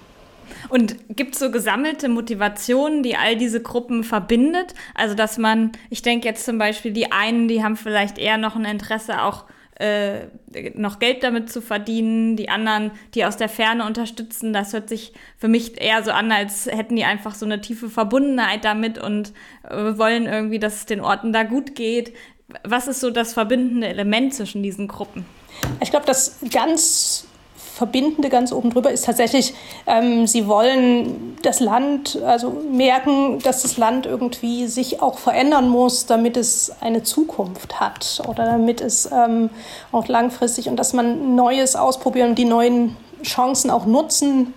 Und 0.70 0.96
gibt 1.15 1.34
es 1.34 1.39
so 1.39 1.50
gesammelte 1.50 2.08
Motivationen, 2.08 3.01
die 3.01 3.15
all 3.15 3.36
diese 3.36 3.62
Gruppen 3.62 4.03
verbindet? 4.03 4.74
Also, 4.94 5.15
dass 5.15 5.38
man, 5.38 5.72
ich 5.89 6.01
denke 6.01 6.27
jetzt 6.27 6.46
zum 6.46 6.58
Beispiel, 6.58 6.91
die 6.91 7.12
einen, 7.12 7.48
die 7.48 7.63
haben 7.63 7.75
vielleicht 7.75 8.17
eher 8.17 8.38
noch 8.38 8.55
ein 8.55 8.65
Interesse, 8.65 9.24
auch 9.24 9.46
äh, 9.75 10.27
noch 10.74 11.00
Geld 11.00 11.24
damit 11.24 11.51
zu 11.51 11.62
verdienen, 11.62 12.38
die 12.38 12.50
anderen, 12.50 12.91
die 13.13 13.25
aus 13.25 13.38
der 13.38 13.50
Ferne 13.50 13.86
unterstützen. 13.86 14.53
Das 14.53 14.74
hört 14.74 14.88
sich 14.88 15.13
für 15.38 15.48
mich 15.48 15.82
eher 15.82 16.03
so 16.03 16.12
an, 16.12 16.32
als 16.32 16.65
hätten 16.67 16.96
die 16.96 17.03
einfach 17.03 17.36
so 17.36 17.46
eine 17.46 17.62
tiefe 17.62 17.89
Verbundenheit 17.89 18.63
damit 18.63 18.98
und 18.98 19.34
äh, 19.70 19.98
wollen 19.98 20.27
irgendwie, 20.27 20.60
dass 20.60 20.75
es 20.75 20.86
den 20.86 21.01
Orten 21.01 21.34
da 21.34 21.44
gut 21.44 21.75
geht. 21.75 22.13
Was 22.63 22.88
ist 22.88 23.01
so 23.01 23.12
das 23.12 23.34
verbindende 23.34 23.88
Element 23.88 24.34
zwischen 24.34 24.63
diesen 24.63 24.88
Gruppen? 24.88 25.25
Ich 25.82 25.89
glaube, 25.89 26.05
das 26.05 26.38
ganz 26.51 27.25
Verbindende 27.75 28.29
ganz 28.29 28.53
oben 28.53 28.70
drüber 28.70 28.89
ist 28.89 29.03
tatsächlich, 29.03 29.53
ähm, 29.86 30.27
sie 30.27 30.48
wollen 30.48 31.38
das 31.41 31.60
Land, 31.60 32.17
also 32.25 32.55
merken, 32.72 33.39
dass 33.39 33.63
das 33.63 33.75
Land 33.75 34.05
irgendwie 34.05 34.67
sich 34.67 35.01
auch 35.01 35.17
verändern 35.17 35.67
muss, 35.67 36.05
damit 36.05 36.38
es 36.38 36.72
eine 36.79 37.03
Zukunft 37.03 37.82
hat 37.82 38.22
oder 38.29 38.46
damit 38.46 38.79
es 38.79 39.10
ähm, 39.12 39.50
auch 39.91 40.08
langfristig 40.08 40.70
und 40.70 40.77
dass 40.77 40.94
man 40.94 41.36
Neues 41.36 41.75
ausprobieren 41.75 42.29
und 42.29 42.39
die 42.39 42.46
neuen 42.46 42.96
Chancen 43.24 43.70
auch 43.70 43.86
nutzen. 43.86 44.53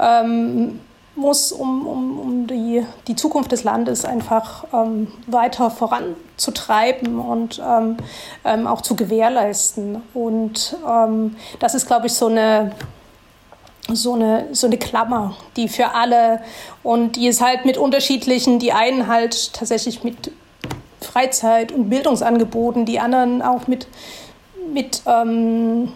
Ähm, 0.00 0.78
muss, 1.20 1.52
um, 1.52 1.86
um, 1.86 2.18
um 2.18 2.46
die, 2.46 2.84
die 3.06 3.14
Zukunft 3.14 3.52
des 3.52 3.62
Landes 3.62 4.04
einfach 4.04 4.64
ähm, 4.72 5.08
weiter 5.26 5.70
voranzutreiben 5.70 7.18
und 7.18 7.62
ähm, 7.64 7.98
ähm, 8.44 8.66
auch 8.66 8.80
zu 8.80 8.96
gewährleisten. 8.96 10.02
Und 10.14 10.76
ähm, 10.88 11.36
das 11.60 11.74
ist, 11.74 11.86
glaube 11.86 12.06
ich, 12.06 12.14
so 12.14 12.26
eine, 12.26 12.72
so 13.92 14.14
eine, 14.14 14.48
so 14.52 14.66
eine 14.66 14.78
Klammer, 14.78 15.36
die 15.56 15.68
für 15.68 15.94
alle 15.94 16.40
und 16.82 17.16
die 17.16 17.28
ist 17.28 17.40
halt 17.40 17.64
mit 17.64 17.76
unterschiedlichen, 17.76 18.58
die 18.58 18.72
einen 18.72 19.06
halt 19.06 19.52
tatsächlich 19.52 20.02
mit 20.02 20.32
Freizeit- 21.00 21.72
und 21.72 21.90
Bildungsangeboten, 21.90 22.86
die 22.86 23.00
anderen 23.00 23.42
auch 23.42 23.66
mit, 23.66 23.86
mit 24.72 25.02
ähm, 25.06 25.92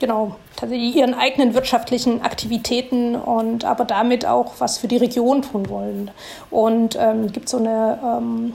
genau, 0.00 0.36
tatsächlich 0.56 0.96
ihren 0.96 1.14
eigenen 1.14 1.54
wirtschaftlichen 1.54 2.22
Aktivitäten 2.22 3.16
und 3.16 3.64
aber 3.64 3.84
damit 3.84 4.26
auch 4.26 4.54
was 4.58 4.78
für 4.78 4.88
die 4.88 4.96
Region 4.96 5.42
tun 5.42 5.68
wollen. 5.68 6.10
Und 6.50 6.96
ähm, 7.00 7.32
gibt 7.32 7.48
so 7.48 7.58
eine, 7.58 7.98
ähm, 8.02 8.52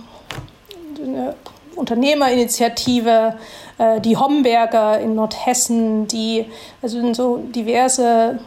eine 1.03 1.35
Unternehmerinitiative, 1.75 3.35
äh, 3.77 4.01
die 4.01 4.17
Homberger 4.17 4.99
in 4.99 5.15
Nordhessen, 5.15 6.07
die 6.07 6.45
also 6.81 6.99
sind 6.99 7.15
so 7.15 7.37
diverse 7.37 8.39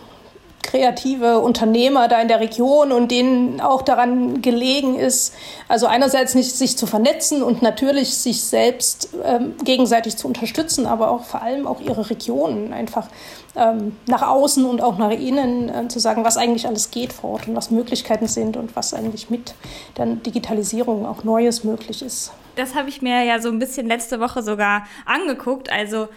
kreative 0.72 1.40
Unternehmer 1.40 2.08
da 2.08 2.22
in 2.22 2.28
der 2.28 2.40
Region 2.40 2.92
und 2.92 3.10
denen 3.10 3.60
auch 3.60 3.82
daran 3.82 4.40
gelegen 4.40 4.98
ist, 4.98 5.34
also 5.68 5.86
einerseits 5.86 6.34
nicht 6.34 6.56
sich 6.56 6.78
zu 6.78 6.86
vernetzen 6.86 7.42
und 7.42 7.60
natürlich 7.60 8.16
sich 8.16 8.42
selbst 8.42 9.10
ähm, 9.22 9.54
gegenseitig 9.64 10.16
zu 10.16 10.26
unterstützen, 10.26 10.86
aber 10.86 11.10
auch 11.10 11.24
vor 11.24 11.42
allem 11.42 11.66
auch 11.66 11.82
ihre 11.82 12.08
Regionen 12.08 12.72
einfach 12.72 13.08
ähm, 13.54 13.98
nach 14.06 14.22
außen 14.22 14.64
und 14.64 14.80
auch 14.80 14.96
nach 14.96 15.10
innen 15.10 15.68
äh, 15.68 15.88
zu 15.88 15.98
sagen, 15.98 16.24
was 16.24 16.38
eigentlich 16.38 16.66
alles 16.66 16.90
geht 16.90 17.12
vor 17.12 17.32
Ort 17.32 17.48
und 17.48 17.54
was 17.54 17.70
Möglichkeiten 17.70 18.26
sind 18.26 18.56
und 18.56 18.74
was 18.74 18.94
eigentlich 18.94 19.28
mit 19.28 19.52
der 19.98 20.06
Digitalisierung 20.06 21.04
auch 21.04 21.22
Neues 21.22 21.64
möglich 21.64 22.00
ist. 22.00 22.32
Das 22.56 22.74
habe 22.74 22.88
ich 22.88 23.02
mir 23.02 23.24
ja 23.24 23.40
so 23.40 23.50
ein 23.50 23.58
bisschen 23.58 23.86
letzte 23.86 24.20
Woche 24.20 24.42
sogar 24.42 24.86
angeguckt. 25.04 25.70
Also 25.70 26.08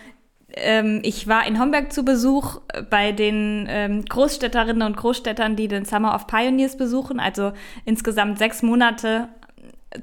ähm, 0.55 1.01
ich 1.03 1.27
war 1.27 1.45
in 1.47 1.59
Homberg 1.59 1.91
zu 1.91 2.03
Besuch 2.03 2.61
bei 2.89 3.11
den 3.11 3.67
ähm, 3.69 4.05
Großstädterinnen 4.05 4.83
und 4.83 4.97
Großstädtern, 4.97 5.55
die 5.55 5.67
den 5.67 5.85
Summer 5.85 6.15
of 6.15 6.27
Pioneers 6.27 6.77
besuchen. 6.77 7.19
Also 7.19 7.53
insgesamt 7.85 8.39
sechs 8.39 8.63
Monate 8.63 9.29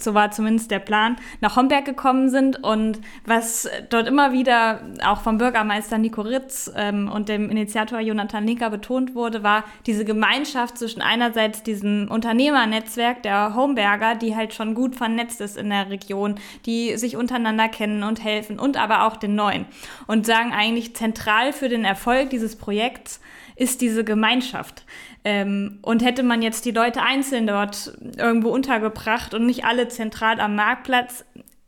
so 0.01 0.15
war 0.15 0.31
zumindest 0.31 0.71
der 0.71 0.79
Plan, 0.79 1.17
nach 1.41 1.57
Homberg 1.57 1.85
gekommen 1.85 2.29
sind. 2.31 2.63
Und 2.63 3.01
was 3.25 3.69
dort 3.91 4.07
immer 4.07 4.33
wieder 4.33 4.81
auch 5.05 5.21
vom 5.21 5.39
Bürgermeister 5.39 5.99
Nico 5.99 6.23
Ritz 6.23 6.71
ähm, 6.77 7.11
und 7.11 7.29
dem 7.29 7.51
Initiator 7.51 8.01
Jonathan 8.01 8.47
Linker 8.47 8.71
betont 8.71 9.15
wurde, 9.15 9.43
war 9.43 9.65
diese 9.87 10.05
Gemeinschaft 10.05 10.79
zwischen 10.79 11.03
einerseits 11.03 11.63
diesem 11.63 12.09
Unternehmernetzwerk 12.11 13.23
der 13.23 13.55
Homberger, 13.55 14.15
die 14.15 14.37
halt 14.37 14.55
schon 14.55 14.75
gut 14.75 14.97
vernetzt 14.97 15.41
ist 15.41 15.57
in 15.57 15.71
der 15.71 15.91
Region, 15.91 16.37
die 16.67 16.97
sich 16.97 17.17
untereinander 17.17 17.69
kennen 17.69 18.03
und 18.03 18.23
helfen 18.23 18.59
und 18.59 18.77
aber 18.77 19.07
auch 19.07 19.17
den 19.17 19.35
Neuen. 19.35 19.67
Und 20.07 20.27
sagen 20.27 20.53
eigentlich 20.53 20.95
zentral 20.95 21.53
für 21.53 21.69
den 21.69 21.85
Erfolg 21.85 22.31
dieses 22.31 22.57
Projekts 22.57 23.21
ist 23.57 23.81
diese 23.81 24.05
Gemeinschaft. 24.05 24.85
Ähm, 25.25 25.79
und 25.83 26.05
hätte 26.05 26.23
man 26.23 26.43
jetzt 26.43 26.65
die 26.65 26.71
Leute 26.71 27.03
einzeln 27.03 27.47
dort 27.47 27.93
irgendwo 28.17 28.51
untergebracht 28.51 29.35
und 29.35 29.47
nicht 29.47 29.65
alle 29.65 29.89
zentral 29.89 30.41
am 30.41 30.57
Marktplatz, 30.57 31.25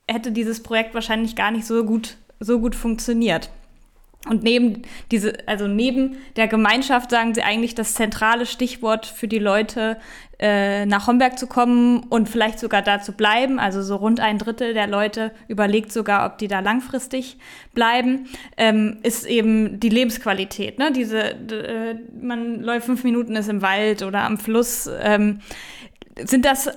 hätte 0.08 0.32
dieses 0.32 0.62
Projekt 0.62 0.94
wahrscheinlich 0.94 1.36
gar 1.36 1.50
nicht 1.50 1.66
so 1.66 1.84
gut, 1.84 2.16
so 2.40 2.60
gut 2.60 2.74
funktioniert. 2.74 3.50
Und 4.28 4.42
neben 4.42 4.82
diese, 5.10 5.34
also 5.46 5.66
neben 5.66 6.16
der 6.36 6.48
Gemeinschaft 6.48 7.10
sagen 7.10 7.34
sie 7.34 7.42
eigentlich 7.42 7.74
das 7.74 7.94
zentrale 7.94 8.46
Stichwort 8.46 9.04
für 9.04 9.28
die 9.28 9.38
Leute, 9.38 9.98
äh, 10.38 10.86
nach 10.86 11.06
Homberg 11.06 11.38
zu 11.38 11.46
kommen 11.46 12.04
und 12.08 12.28
vielleicht 12.28 12.58
sogar 12.58 12.82
da 12.82 13.00
zu 13.00 13.12
bleiben. 13.12 13.58
Also 13.58 13.82
so 13.82 13.96
rund 13.96 14.20
ein 14.20 14.38
Drittel 14.38 14.74
der 14.74 14.86
Leute 14.86 15.30
überlegt 15.46 15.92
sogar, 15.92 16.26
ob 16.26 16.38
die 16.38 16.48
da 16.48 16.60
langfristig 16.60 17.36
bleiben, 17.72 18.26
ähm, 18.56 18.98
ist 19.02 19.26
eben 19.26 19.78
die 19.78 19.90
Lebensqualität. 19.90 20.78
Ne? 20.78 20.90
Diese, 20.92 21.20
äh, 21.20 21.96
man 22.20 22.60
läuft 22.62 22.86
fünf 22.86 23.04
Minuten 23.04 23.36
ist 23.36 23.48
im 23.48 23.62
Wald 23.62 24.02
oder 24.02 24.24
am 24.24 24.38
Fluss. 24.38 24.90
Ähm, 25.00 25.40
sind 26.24 26.44
das 26.44 26.70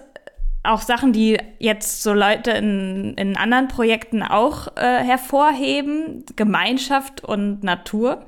auch 0.68 0.82
Sachen, 0.82 1.14
die 1.14 1.38
jetzt 1.60 2.04
so 2.04 2.14
Leute 2.14 2.52
in, 2.52 3.14
in 3.16 3.38
anderen 3.38 3.68
Projekten 3.68 4.24
auch 4.24 4.68
äh, 4.76 4.82
hervorheben, 4.82 6.26
Gemeinschaft 6.36 7.24
und 7.24 7.64
Natur? 7.64 8.22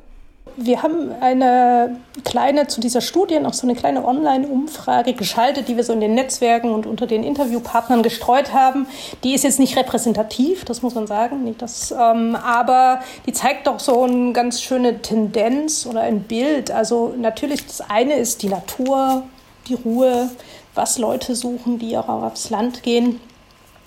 Wir 0.62 0.84
haben 0.84 1.12
eine 1.22 1.98
kleine, 2.26 2.68
zu 2.68 2.82
dieser 2.82 3.00
Studie 3.00 3.40
noch 3.40 3.54
so 3.54 3.66
eine 3.66 3.76
kleine 3.76 4.04
Online-Umfrage 4.04 5.14
geschaltet, 5.14 5.70
die 5.70 5.78
wir 5.78 5.86
so 5.86 5.94
in 5.94 6.02
den 6.02 6.16
Netzwerken 6.16 6.72
und 6.72 6.86
unter 6.86 7.08
den 7.08 7.24
Interviewpartnern 7.24 8.04
gestreut 8.04 8.54
haben. 8.54 8.86
Die 9.24 9.34
ist 9.34 9.44
jetzt 9.44 9.60
nicht 9.60 9.78
repräsentativ, 9.78 10.66
das 10.66 10.82
muss 10.82 10.96
man 10.96 11.08
sagen. 11.08 11.56
Das, 11.58 11.92
ähm, 11.92 12.36
aber 12.36 13.00
die 13.26 13.32
zeigt 13.32 13.68
doch 13.68 13.80
so 13.80 14.04
eine 14.04 14.34
ganz 14.34 14.62
schöne 14.62 15.02
Tendenz 15.02 15.86
oder 15.86 16.02
ein 16.02 16.22
Bild. 16.24 16.72
Also 16.72 17.14
natürlich, 17.18 17.66
das 17.66 17.82
eine 17.82 18.16
ist 18.16 18.44
die 18.44 18.50
Natur, 18.50 19.24
die 19.70 19.76
Ruhe, 19.76 20.30
was 20.76 20.98
Leute 20.98 21.36
suchen, 21.36 21.80
die 21.80 21.98
auch 21.98 22.08
aufs 22.08 22.50
Land 22.50 22.84
gehen. 22.84 23.20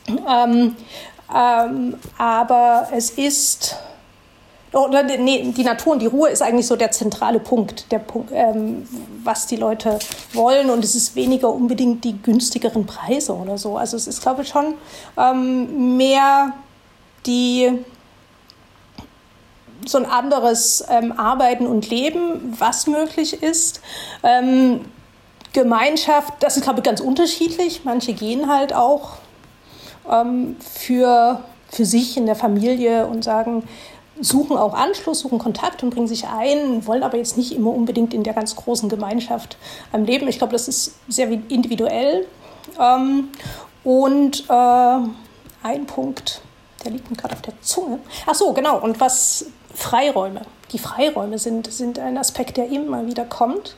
Ähm, 0.08 0.76
ähm, 1.34 1.96
aber 2.18 2.88
es 2.92 3.10
ist 3.10 3.76
oder 4.72 5.02
nee, 5.02 5.52
die 5.54 5.64
Natur 5.64 5.92
und 5.92 5.98
die 5.98 6.06
Ruhe 6.06 6.30
ist 6.30 6.40
eigentlich 6.40 6.66
so 6.66 6.76
der 6.76 6.90
zentrale 6.90 7.40
Punkt, 7.40 7.92
der 7.92 7.98
Punkt, 7.98 8.30
ähm, 8.32 8.88
was 9.22 9.46
die 9.46 9.56
Leute 9.56 9.98
wollen. 10.32 10.70
Und 10.70 10.82
es 10.82 10.94
ist 10.94 11.14
weniger 11.14 11.52
unbedingt 11.52 12.04
die 12.04 12.20
günstigeren 12.20 12.86
Preise 12.86 13.34
oder 13.34 13.58
so. 13.58 13.76
Also 13.76 13.98
es 13.98 14.06
ist, 14.06 14.22
glaube 14.22 14.42
ich, 14.42 14.48
schon 14.48 14.74
ähm, 15.18 15.96
mehr 15.96 16.54
die 17.26 17.84
so 19.84 19.98
ein 19.98 20.06
anderes 20.06 20.84
ähm, 20.88 21.12
Arbeiten 21.12 21.66
und 21.66 21.90
Leben, 21.90 22.56
was 22.58 22.86
möglich 22.86 23.42
ist. 23.42 23.80
Gemeinschaft, 25.52 26.34
das 26.40 26.56
ist, 26.56 26.62
glaube 26.64 26.80
ich, 26.80 26.84
ganz 26.84 27.00
unterschiedlich. 27.00 27.82
Manche 27.84 28.12
gehen 28.12 28.48
halt 28.48 28.74
auch 28.74 29.16
ähm, 30.10 30.56
für, 30.60 31.40
für 31.70 31.84
sich 31.84 32.16
in 32.16 32.26
der 32.26 32.36
Familie 32.36 33.06
und 33.06 33.24
sagen, 33.24 33.68
suchen 34.20 34.56
auch 34.56 34.74
Anschluss, 34.74 35.20
suchen 35.20 35.38
Kontakt 35.38 35.82
und 35.82 35.90
bringen 35.90 36.08
sich 36.08 36.26
ein, 36.26 36.86
wollen 36.86 37.02
aber 37.02 37.16
jetzt 37.16 37.36
nicht 37.36 37.52
immer 37.52 37.70
unbedingt 37.70 38.14
in 38.14 38.22
der 38.22 38.34
ganz 38.34 38.56
großen 38.56 38.88
Gemeinschaft 38.88 39.56
am 39.90 40.04
Leben. 40.04 40.28
Ich 40.28 40.38
glaube, 40.38 40.52
das 40.52 40.68
ist 40.68 40.96
sehr 41.08 41.30
individuell. 41.30 42.26
Ähm, 42.78 43.28
und 43.84 44.44
äh, 44.48 44.98
ein 45.62 45.86
Punkt, 45.86 46.40
der 46.84 46.92
liegt 46.92 47.10
mir 47.10 47.16
gerade 47.16 47.34
auf 47.34 47.42
der 47.42 47.60
Zunge. 47.62 47.98
Ach 48.26 48.34
so, 48.34 48.52
genau. 48.52 48.80
Und 48.80 49.00
was 49.00 49.46
Freiräume. 49.74 50.42
Die 50.72 50.78
Freiräume 50.78 51.38
sind, 51.38 51.72
sind 51.72 51.98
ein 51.98 52.16
Aspekt, 52.16 52.56
der 52.56 52.68
immer 52.68 53.06
wieder 53.06 53.24
kommt, 53.24 53.76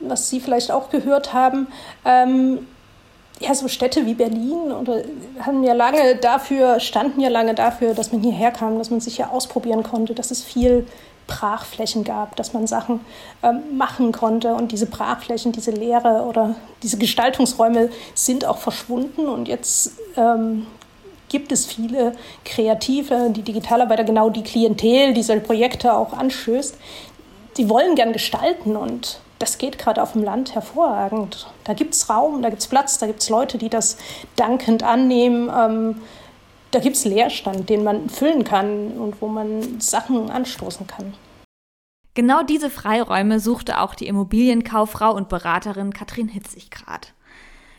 was 0.00 0.28
Sie 0.28 0.40
vielleicht 0.40 0.70
auch 0.70 0.90
gehört 0.90 1.32
haben. 1.32 1.68
Ähm, 2.04 2.66
ja, 3.40 3.54
so 3.54 3.68
Städte 3.68 4.04
wie 4.04 4.14
Berlin 4.14 4.70
oder 4.70 5.02
haben 5.40 5.64
ja 5.64 5.72
lange 5.72 6.16
dafür, 6.16 6.78
standen 6.78 7.20
ja 7.20 7.30
lange 7.30 7.54
dafür, 7.54 7.94
dass 7.94 8.12
man 8.12 8.22
hierher 8.22 8.50
kam, 8.50 8.76
dass 8.78 8.90
man 8.90 9.00
sich 9.00 9.16
ja 9.16 9.30
ausprobieren 9.30 9.82
konnte, 9.82 10.14
dass 10.14 10.30
es 10.30 10.42
viel 10.44 10.86
Brachflächen 11.26 12.04
gab, 12.04 12.36
dass 12.36 12.52
man 12.52 12.66
Sachen 12.66 13.00
ähm, 13.42 13.78
machen 13.78 14.12
konnte. 14.12 14.54
Und 14.54 14.72
diese 14.72 14.86
Brachflächen, 14.86 15.52
diese 15.52 15.70
Leere 15.70 16.24
oder 16.28 16.56
diese 16.82 16.98
Gestaltungsräume 16.98 17.88
sind 18.14 18.44
auch 18.44 18.58
verschwunden. 18.58 19.26
Und 19.26 19.48
jetzt 19.48 19.92
ähm, 20.16 20.66
gibt 21.28 21.52
es 21.52 21.64
viele 21.64 22.12
Kreative, 22.44 23.30
die 23.30 23.42
Digitalarbeiter, 23.42 24.04
genau 24.04 24.28
die 24.28 24.42
Klientel, 24.42 25.14
die 25.14 25.22
solche 25.22 25.42
Projekte 25.42 25.94
auch 25.94 26.12
anstößt. 26.12 26.76
Die 27.56 27.68
wollen 27.68 27.94
gern 27.94 28.12
gestalten 28.12 28.76
und 28.76 29.20
das 29.40 29.56
geht 29.56 29.78
gerade 29.78 30.02
auf 30.02 30.12
dem 30.12 30.22
Land 30.22 30.54
hervorragend. 30.54 31.48
Da 31.64 31.72
gibt 31.72 31.94
es 31.94 32.08
Raum, 32.10 32.42
da 32.42 32.50
gibt 32.50 32.60
es 32.60 32.68
Platz, 32.68 32.98
da 32.98 33.06
gibt 33.06 33.22
es 33.22 33.30
Leute, 33.30 33.56
die 33.58 33.70
das 33.70 33.96
dankend 34.36 34.82
annehmen. 34.82 35.50
Ähm, 35.52 36.02
da 36.70 36.78
gibt 36.78 36.96
es 36.96 37.06
Leerstand, 37.06 37.68
den 37.68 37.82
man 37.82 38.10
füllen 38.10 38.44
kann 38.44 38.92
und 38.92 39.20
wo 39.20 39.26
man 39.26 39.80
Sachen 39.80 40.30
anstoßen 40.30 40.86
kann. 40.86 41.14
Genau 42.14 42.42
diese 42.42 42.68
Freiräume 42.68 43.40
suchte 43.40 43.80
auch 43.80 43.94
die 43.94 44.08
Immobilienkauffrau 44.08 45.14
und 45.14 45.30
Beraterin 45.30 45.94
Katrin 45.94 46.28
Hitziggrad. 46.28 47.14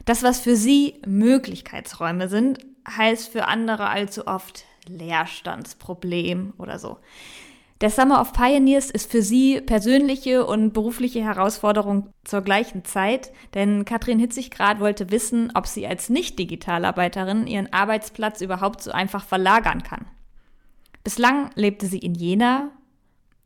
Das, 0.05 0.23
was 0.23 0.39
für 0.39 0.55
sie 0.55 0.99
Möglichkeitsräume 1.05 2.27
sind, 2.27 2.65
heißt 2.89 3.29
für 3.29 3.47
andere 3.47 3.89
allzu 3.89 4.25
oft 4.25 4.65
Leerstandsproblem 4.87 6.53
oder 6.57 6.79
so. 6.79 6.97
Der 7.81 7.89
Summer 7.89 8.21
of 8.21 8.31
Pioneers 8.33 8.91
ist 8.91 9.11
für 9.11 9.23
sie 9.23 9.59
persönliche 9.59 10.45
und 10.45 10.71
berufliche 10.71 11.23
Herausforderung 11.23 12.13
zur 12.23 12.41
gleichen 12.41 12.85
Zeit, 12.85 13.31
denn 13.55 13.85
Katrin 13.85 14.19
Hitziggrad 14.19 14.79
wollte 14.79 15.09
wissen, 15.09 15.51
ob 15.55 15.65
sie 15.65 15.87
als 15.87 16.07
Nicht-Digitalarbeiterin 16.09 17.47
ihren 17.47 17.73
Arbeitsplatz 17.73 18.41
überhaupt 18.41 18.83
so 18.83 18.91
einfach 18.91 19.25
verlagern 19.25 19.81
kann. 19.81 20.05
Bislang 21.03 21.49
lebte 21.55 21.87
sie 21.87 21.97
in 21.97 22.13
Jena, 22.13 22.69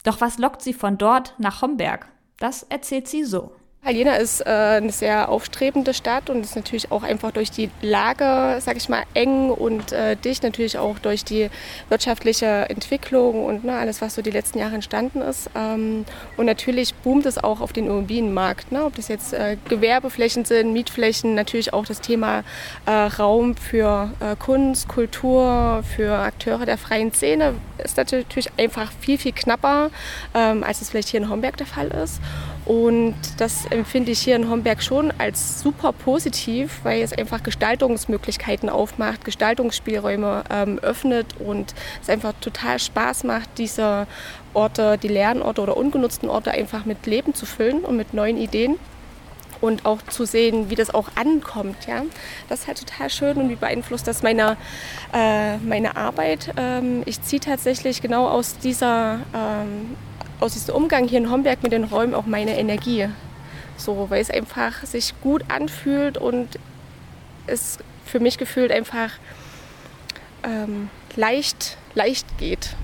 doch 0.04 0.20
was 0.20 0.38
lockt 0.38 0.62
sie 0.62 0.74
von 0.74 0.98
dort 0.98 1.34
nach 1.38 1.62
Homberg? 1.62 2.06
Das 2.38 2.64
erzählt 2.64 3.08
sie 3.08 3.24
so. 3.24 3.56
Jena 3.92 4.16
ist 4.16 4.42
äh, 4.42 4.50
eine 4.50 4.92
sehr 4.92 5.30
aufstrebende 5.30 5.94
Stadt 5.94 6.30
und 6.30 6.44
ist 6.44 6.56
natürlich 6.56 6.92
auch 6.92 7.04
einfach 7.04 7.32
durch 7.32 7.52
die 7.52 7.70
Lage, 7.82 8.60
sag 8.60 8.78
ich 8.78 8.90
mal, 8.90 9.04
eng 9.14 9.52
und 9.52 9.92
äh, 9.92 10.16
dicht, 10.16 10.44
natürlich 10.44 10.78
auch 10.78 10.98
durch 10.98 11.24
die 11.24 11.50
wirtschaftliche 11.90 12.70
Entwicklung 12.70 13.46
und 13.46 13.64
ne, 13.64 13.78
alles, 13.78 14.02
was 14.02 14.16
so 14.16 14.22
die 14.22 14.32
letzten 14.32 14.58
Jahre 14.58 14.76
entstanden 14.76 15.22
ist. 15.22 15.50
Ähm, 15.56 16.06
und 16.36 16.46
natürlich 16.48 16.96
boomt 16.96 17.26
es 17.26 17.38
auch 17.38 17.62
auf 17.62 17.74
den 17.74 17.86
Immobilienmarkt, 17.86 18.72
ne? 18.72 18.86
ob 18.86 18.96
das 18.96 19.08
jetzt 19.08 19.34
äh, 19.34 19.58
Gewerbeflächen 19.70 20.46
sind, 20.46 20.74
Mietflächen, 20.74 21.36
natürlich 21.36 21.74
auch 21.74 21.86
das 21.86 22.02
Thema 22.02 22.44
Raum 22.88 23.56
für 23.56 24.12
Kunst, 24.40 24.88
Kultur, 24.88 25.84
für 25.96 26.14
Akteure 26.18 26.66
der 26.66 26.78
freien 26.78 27.14
Szene 27.14 27.56
ist 27.84 27.98
natürlich 27.98 28.50
einfach 28.58 28.92
viel, 29.00 29.18
viel 29.18 29.32
knapper, 29.32 29.90
ähm, 30.34 30.64
als 30.64 30.82
es 30.82 30.90
vielleicht 30.90 31.10
hier 31.10 31.22
in 31.22 31.30
Homberg 31.30 31.58
der 31.58 31.68
Fall 31.68 31.88
ist. 31.88 32.20
Und 32.66 33.16
das 33.38 33.66
empfinde 33.68 34.12
ich 34.12 34.20
hier 34.20 34.36
in 34.36 34.50
Homberg 34.50 34.82
schon 34.82 35.14
als 35.20 35.62
super 35.62 35.94
positiv, 35.94 36.80
weil 36.84 37.04
es 37.04 37.14
einfach 37.14 37.44
Gestaltungsmöglichkeiten 37.44 38.70
aufmacht, 38.70 39.24
Gestaltungsspielräume 39.24 40.44
ähm, 40.50 40.80
öffnet 40.80 41.28
und 41.40 41.76
es 42.02 42.10
einfach 42.10 42.34
total 42.42 42.80
Spaß 42.80 43.24
macht, 43.24 43.50
diese 43.60 44.08
Orte, 44.56 44.98
die 44.98 45.10
leeren 45.10 45.44
Orte 45.44 45.62
oder 45.62 45.78
ungenutzten 45.78 46.28
Orte 46.28 46.52
einfach 46.52 46.86
mit 46.86 47.06
Leben 47.06 47.36
zu 47.36 47.46
füllen 47.46 47.82
und 47.82 47.98
mit 47.98 48.16
neuen 48.16 48.38
Ideen 48.38 48.80
und 49.62 49.86
auch 49.86 50.02
zu 50.04 50.26
sehen, 50.26 50.70
wie 50.70 50.76
das 50.76 50.94
auch 50.94 51.10
ankommt. 51.16 51.86
Ja? 51.88 52.04
Das 52.50 52.62
ist 52.62 52.68
halt 52.68 52.80
total 52.80 53.10
schön 53.10 53.38
und 53.38 53.50
wie 53.50 53.56
beeinflusst 53.56 54.08
das 54.08 54.24
meine, 54.24 54.58
äh, 55.14 55.58
meine 55.58 55.98
Arbeit. 55.98 56.54
Ähm, 56.58 57.04
ich 57.06 57.22
ziehe 57.22 57.40
tatsächlich 57.40 58.02
genau 58.02 58.28
aus 58.28 58.58
dieser 58.58 59.20
ähm, 59.34 59.96
aus 60.40 60.54
diesem 60.54 60.76
Umgang 60.76 61.08
hier 61.08 61.20
in 61.20 61.32
Homberg 61.32 61.64
mit 61.64 61.72
den 61.72 61.84
Räumen 61.84 62.14
auch 62.14 62.26
meine 62.26 62.58
Energie. 62.58 63.08
So, 63.78 64.10
weil 64.10 64.22
es 64.22 64.32
einfach 64.32 64.86
sich 64.86 65.14
gut 65.22 65.44
anfühlt 65.50 66.18
und 66.18 66.60
es 67.48 67.78
für 68.06 68.20
mich 68.20 68.38
gefühlt 68.38 68.72
einfach 68.72 69.12
ähm, 70.44 70.90
leicht, 71.16 71.78
leicht 71.94 72.38
geht. 72.38 72.76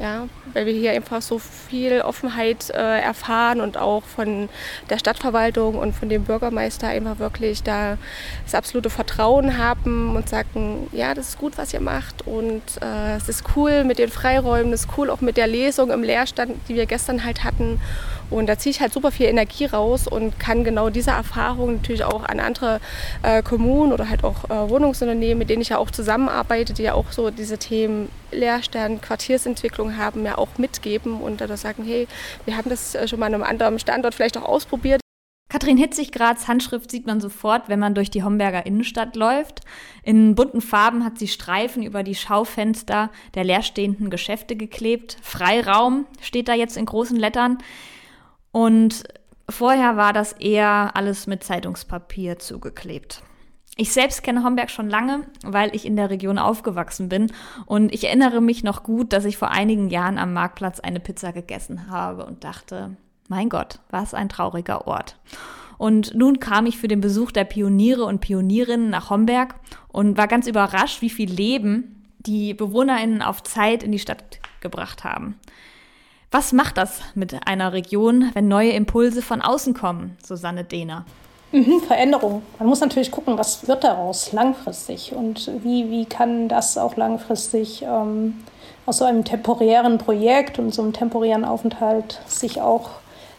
Ja, 0.00 0.28
weil 0.52 0.66
wir 0.66 0.74
hier 0.74 0.92
einfach 0.92 1.20
so 1.20 1.40
viel 1.40 2.02
Offenheit 2.02 2.70
äh, 2.70 3.00
erfahren 3.00 3.60
und 3.60 3.76
auch 3.76 4.04
von 4.04 4.48
der 4.90 4.98
Stadtverwaltung 4.98 5.74
und 5.74 5.92
von 5.92 6.08
dem 6.08 6.22
Bürgermeister 6.22 6.86
einfach 6.86 7.18
wirklich 7.18 7.64
da 7.64 7.98
das 8.44 8.54
absolute 8.54 8.90
Vertrauen 8.90 9.58
haben 9.58 10.14
und 10.14 10.28
sagen, 10.28 10.88
ja, 10.92 11.14
das 11.14 11.30
ist 11.30 11.38
gut, 11.38 11.58
was 11.58 11.74
ihr 11.74 11.80
macht 11.80 12.24
und 12.28 12.62
äh, 12.80 13.16
es 13.16 13.28
ist 13.28 13.42
cool 13.56 13.82
mit 13.82 13.98
den 13.98 14.08
Freiräumen, 14.08 14.72
es 14.72 14.82
ist 14.82 14.90
cool 14.96 15.10
auch 15.10 15.20
mit 15.20 15.36
der 15.36 15.48
Lesung 15.48 15.90
im 15.90 16.04
Leerstand, 16.04 16.52
die 16.68 16.76
wir 16.76 16.86
gestern 16.86 17.24
halt 17.24 17.42
hatten 17.42 17.80
und 18.30 18.46
da 18.46 18.58
ziehe 18.58 18.70
ich 18.70 18.80
halt 18.80 18.92
super 18.92 19.10
viel 19.10 19.26
Energie 19.26 19.66
raus 19.66 20.06
und 20.06 20.38
kann 20.38 20.64
genau 20.64 20.90
diese 20.90 21.10
Erfahrung 21.10 21.76
natürlich 21.76 22.04
auch 22.04 22.24
an 22.24 22.40
andere 22.40 22.80
äh, 23.22 23.42
Kommunen 23.42 23.92
oder 23.92 24.08
halt 24.08 24.24
auch 24.24 24.44
äh, 24.50 24.70
Wohnungsunternehmen, 24.70 25.38
mit 25.38 25.50
denen 25.50 25.62
ich 25.62 25.70
ja 25.70 25.78
auch 25.78 25.90
zusammenarbeite, 25.90 26.72
die 26.72 26.82
ja 26.82 26.94
auch 26.94 27.12
so 27.12 27.30
diese 27.30 27.58
Themen 27.58 28.08
Leerstand, 28.30 29.02
Quartiersentwicklung 29.02 29.96
haben, 29.96 30.24
ja 30.24 30.36
auch 30.36 30.58
mitgeben 30.58 31.20
und 31.20 31.40
da 31.40 31.56
sagen, 31.56 31.84
hey, 31.84 32.06
wir 32.44 32.56
haben 32.56 32.68
das 32.68 32.94
äh, 32.94 33.08
schon 33.08 33.18
mal 33.18 33.26
an 33.26 33.34
einem 33.34 33.44
anderen 33.44 33.78
Standort 33.78 34.14
vielleicht 34.14 34.36
auch 34.36 34.44
ausprobiert. 34.44 35.00
Katrin 35.50 35.78
Hitzigrads 35.78 36.46
Handschrift 36.46 36.90
sieht 36.90 37.06
man 37.06 37.22
sofort, 37.22 37.70
wenn 37.70 37.78
man 37.78 37.94
durch 37.94 38.10
die 38.10 38.22
Homberger 38.22 38.66
Innenstadt 38.66 39.16
läuft. 39.16 39.62
In 40.02 40.34
bunten 40.34 40.60
Farben 40.60 41.06
hat 41.06 41.18
sie 41.18 41.26
Streifen 41.26 41.82
über 41.82 42.02
die 42.02 42.14
Schaufenster 42.14 43.10
der 43.34 43.44
leerstehenden 43.44 44.10
Geschäfte 44.10 44.56
geklebt. 44.56 45.16
Freiraum 45.22 46.04
steht 46.20 46.48
da 46.48 46.54
jetzt 46.54 46.76
in 46.76 46.84
großen 46.84 47.16
Lettern. 47.16 47.58
Und 48.52 49.04
vorher 49.48 49.96
war 49.96 50.12
das 50.12 50.32
eher 50.32 50.92
alles 50.94 51.26
mit 51.26 51.44
Zeitungspapier 51.44 52.38
zugeklebt. 52.38 53.22
Ich 53.80 53.92
selbst 53.92 54.24
kenne 54.24 54.42
Homberg 54.42 54.70
schon 54.70 54.90
lange, 54.90 55.26
weil 55.44 55.74
ich 55.74 55.86
in 55.86 55.94
der 55.94 56.10
Region 56.10 56.38
aufgewachsen 56.38 57.08
bin 57.08 57.30
und 57.64 57.94
ich 57.94 58.04
erinnere 58.04 58.40
mich 58.40 58.64
noch 58.64 58.82
gut, 58.82 59.12
dass 59.12 59.24
ich 59.24 59.36
vor 59.36 59.52
einigen 59.52 59.88
Jahren 59.88 60.18
am 60.18 60.32
Marktplatz 60.32 60.80
eine 60.80 60.98
Pizza 60.98 61.32
gegessen 61.32 61.88
habe 61.88 62.26
und 62.26 62.42
dachte, 62.42 62.96
mein 63.28 63.48
Gott, 63.48 63.78
was 63.90 64.14
ein 64.14 64.28
trauriger 64.28 64.88
Ort. 64.88 65.16
Und 65.76 66.12
nun 66.16 66.40
kam 66.40 66.66
ich 66.66 66.76
für 66.76 66.88
den 66.88 67.00
Besuch 67.00 67.30
der 67.30 67.44
Pioniere 67.44 68.04
und 68.04 68.20
Pionierinnen 68.20 68.90
nach 68.90 69.10
Homberg 69.10 69.54
und 69.86 70.18
war 70.18 70.26
ganz 70.26 70.48
überrascht, 70.48 71.00
wie 71.00 71.10
viel 71.10 71.30
Leben 71.30 72.04
die 72.18 72.54
Bewohnerinnen 72.54 73.22
auf 73.22 73.44
Zeit 73.44 73.84
in 73.84 73.92
die 73.92 74.00
Stadt 74.00 74.40
gebracht 74.60 75.04
haben. 75.04 75.38
Was 76.30 76.52
macht 76.52 76.76
das 76.76 77.00
mit 77.14 77.46
einer 77.46 77.72
Region, 77.72 78.30
wenn 78.34 78.48
neue 78.48 78.72
Impulse 78.72 79.22
von 79.22 79.40
außen 79.40 79.72
kommen, 79.72 80.18
Susanne 80.22 80.62
Dehner? 80.62 81.06
Mhm, 81.52 81.80
Veränderung. 81.80 82.42
Man 82.58 82.68
muss 82.68 82.80
natürlich 82.80 83.10
gucken, 83.10 83.38
was 83.38 83.66
wird 83.66 83.82
daraus 83.82 84.32
langfristig 84.32 85.14
und 85.14 85.50
wie, 85.62 85.90
wie 85.90 86.04
kann 86.04 86.48
das 86.48 86.76
auch 86.76 86.96
langfristig 86.96 87.82
ähm, 87.82 88.44
aus 88.84 88.98
so 88.98 89.06
einem 89.06 89.24
temporären 89.24 89.96
Projekt 89.96 90.58
und 90.58 90.74
so 90.74 90.82
einem 90.82 90.92
temporären 90.92 91.46
Aufenthalt 91.46 92.20
sich 92.26 92.60
auch 92.60 92.90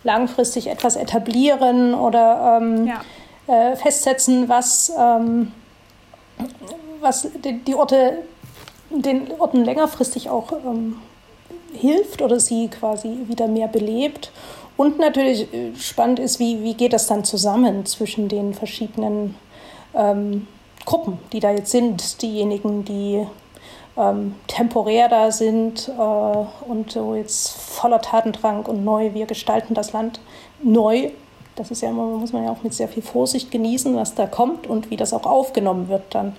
langfristig 0.03 0.67
etwas 0.67 0.95
etablieren 0.95 1.93
oder 1.93 2.57
ähm, 2.59 2.87
ja. 2.87 3.01
äh, 3.45 3.75
festsetzen, 3.75 4.49
was, 4.49 4.91
ähm, 4.97 5.51
was 7.01 7.27
die, 7.43 7.59
die, 7.59 7.75
Orte 7.75 8.17
den 8.89 9.29
Orten 9.37 9.63
längerfristig 9.63 10.31
auch 10.31 10.51
ähm, 10.65 10.95
hilft 11.73 12.21
oder 12.21 12.39
sie 12.39 12.67
quasi 12.67 13.19
wieder 13.27 13.47
mehr 13.47 13.67
belebt. 13.67 14.31
Und 14.77 14.99
natürlich 14.99 15.53
äh, 15.53 15.75
spannend 15.75 16.19
ist, 16.19 16.39
wie, 16.39 16.63
wie 16.63 16.73
geht 16.73 16.93
das 16.93 17.07
dann 17.07 17.23
zusammen 17.25 17.85
zwischen 17.85 18.29
den 18.29 18.53
verschiedenen 18.53 19.35
ähm, 19.93 20.47
Gruppen, 20.85 21.19
die 21.33 21.39
da 21.39 21.51
jetzt 21.51 21.71
sind. 21.71 22.21
Diejenigen, 22.21 22.85
die 22.85 23.25
ähm, 23.97 24.35
temporär 24.47 25.09
da 25.09 25.31
sind 25.31 25.89
äh, 25.89 26.01
und 26.71 26.91
so 26.91 27.15
jetzt 27.15 27.49
voller 27.49 28.01
Tatendrang 28.01 28.65
und 28.65 28.83
neu, 28.83 29.13
wir 29.13 29.25
gestalten 29.25 29.73
das 29.73 29.91
Land 29.91 30.21
neu 30.63 31.11
das 31.59 31.71
ist 31.71 31.81
ja 31.81 31.89
immer, 31.89 32.05
muss 32.05 32.31
man 32.31 32.45
ja 32.45 32.51
auch 32.51 32.63
mit 32.63 32.73
sehr 32.73 32.87
viel 32.87 33.03
Vorsicht 33.03 33.51
genießen, 33.51 33.95
was 33.95 34.15
da 34.15 34.25
kommt 34.25 34.65
und 34.65 34.89
wie 34.89 34.95
das 34.95 35.13
auch 35.13 35.25
aufgenommen 35.25 35.89
wird 35.89 36.03
dann. 36.11 36.35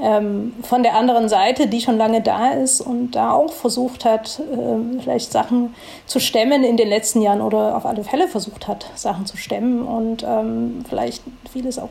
Ähm, 0.00 0.54
von 0.62 0.82
der 0.82 0.94
anderen 0.94 1.28
Seite, 1.28 1.68
die 1.68 1.80
schon 1.80 1.96
lange 1.96 2.20
da 2.20 2.50
ist 2.50 2.80
und 2.80 3.12
da 3.12 3.32
auch 3.32 3.52
versucht 3.52 4.04
hat, 4.04 4.40
äh, 4.40 5.00
vielleicht 5.00 5.30
Sachen 5.30 5.74
zu 6.06 6.18
stemmen 6.18 6.64
in 6.64 6.76
den 6.76 6.88
letzten 6.88 7.22
Jahren 7.22 7.40
oder 7.40 7.76
auf 7.76 7.86
alle 7.86 8.02
Fälle 8.02 8.26
versucht 8.26 8.66
hat, 8.66 8.90
Sachen 8.96 9.24
zu 9.26 9.36
stemmen 9.36 9.82
und 9.82 10.24
ähm, 10.24 10.84
vielleicht 10.88 11.22
vieles 11.52 11.78
auch 11.78 11.90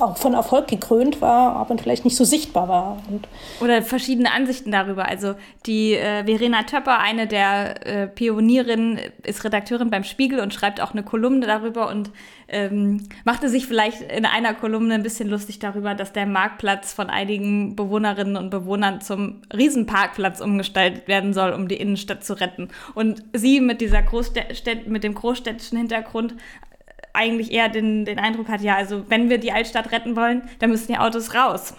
auch 0.00 0.16
von 0.16 0.34
Erfolg 0.34 0.68
gekrönt 0.68 1.20
war, 1.20 1.56
aber 1.56 1.76
vielleicht 1.78 2.04
nicht 2.04 2.16
so 2.16 2.24
sichtbar 2.24 2.68
war. 2.68 3.02
Und 3.10 3.28
Oder 3.60 3.82
verschiedene 3.82 4.32
Ansichten 4.32 4.70
darüber. 4.70 5.06
Also 5.06 5.34
die 5.66 5.94
äh, 5.94 6.24
Verena 6.24 6.62
Töpper, 6.62 6.98
eine 6.98 7.26
der 7.26 7.86
äh, 7.86 8.06
Pionierinnen, 8.06 8.98
ist 9.24 9.44
Redakteurin 9.44 9.90
beim 9.90 10.04
Spiegel 10.04 10.40
und 10.40 10.54
schreibt 10.54 10.80
auch 10.80 10.92
eine 10.92 11.02
Kolumne 11.02 11.46
darüber 11.46 11.88
und 11.88 12.10
ähm, 12.48 13.06
machte 13.24 13.48
sich 13.48 13.66
vielleicht 13.66 14.00
in 14.00 14.24
einer 14.24 14.54
Kolumne 14.54 14.94
ein 14.94 15.02
bisschen 15.02 15.28
lustig 15.28 15.58
darüber, 15.58 15.94
dass 15.94 16.12
der 16.12 16.26
Marktplatz 16.26 16.92
von 16.92 17.10
einigen 17.10 17.76
Bewohnerinnen 17.76 18.36
und 18.36 18.50
Bewohnern 18.50 19.00
zum 19.00 19.42
Riesenparkplatz 19.54 20.40
umgestaltet 20.40 21.08
werden 21.08 21.34
soll, 21.34 21.52
um 21.52 21.68
die 21.68 21.76
Innenstadt 21.76 22.24
zu 22.24 22.34
retten. 22.40 22.68
Und 22.94 23.22
sie 23.34 23.60
mit 23.60 23.80
dieser 23.80 24.02
Großstädt 24.02 24.86
mit 24.88 25.04
dem 25.04 25.14
großstädtischen 25.14 25.78
Hintergrund 25.78 26.34
eigentlich 27.18 27.52
eher 27.52 27.68
den, 27.68 28.04
den 28.04 28.18
Eindruck 28.18 28.48
hat, 28.48 28.62
ja, 28.62 28.76
also 28.76 29.04
wenn 29.08 29.28
wir 29.28 29.38
die 29.38 29.52
Altstadt 29.52 29.92
retten 29.92 30.16
wollen, 30.16 30.42
dann 30.60 30.70
müssen 30.70 30.92
die 30.92 30.98
Autos 30.98 31.34
raus. 31.34 31.74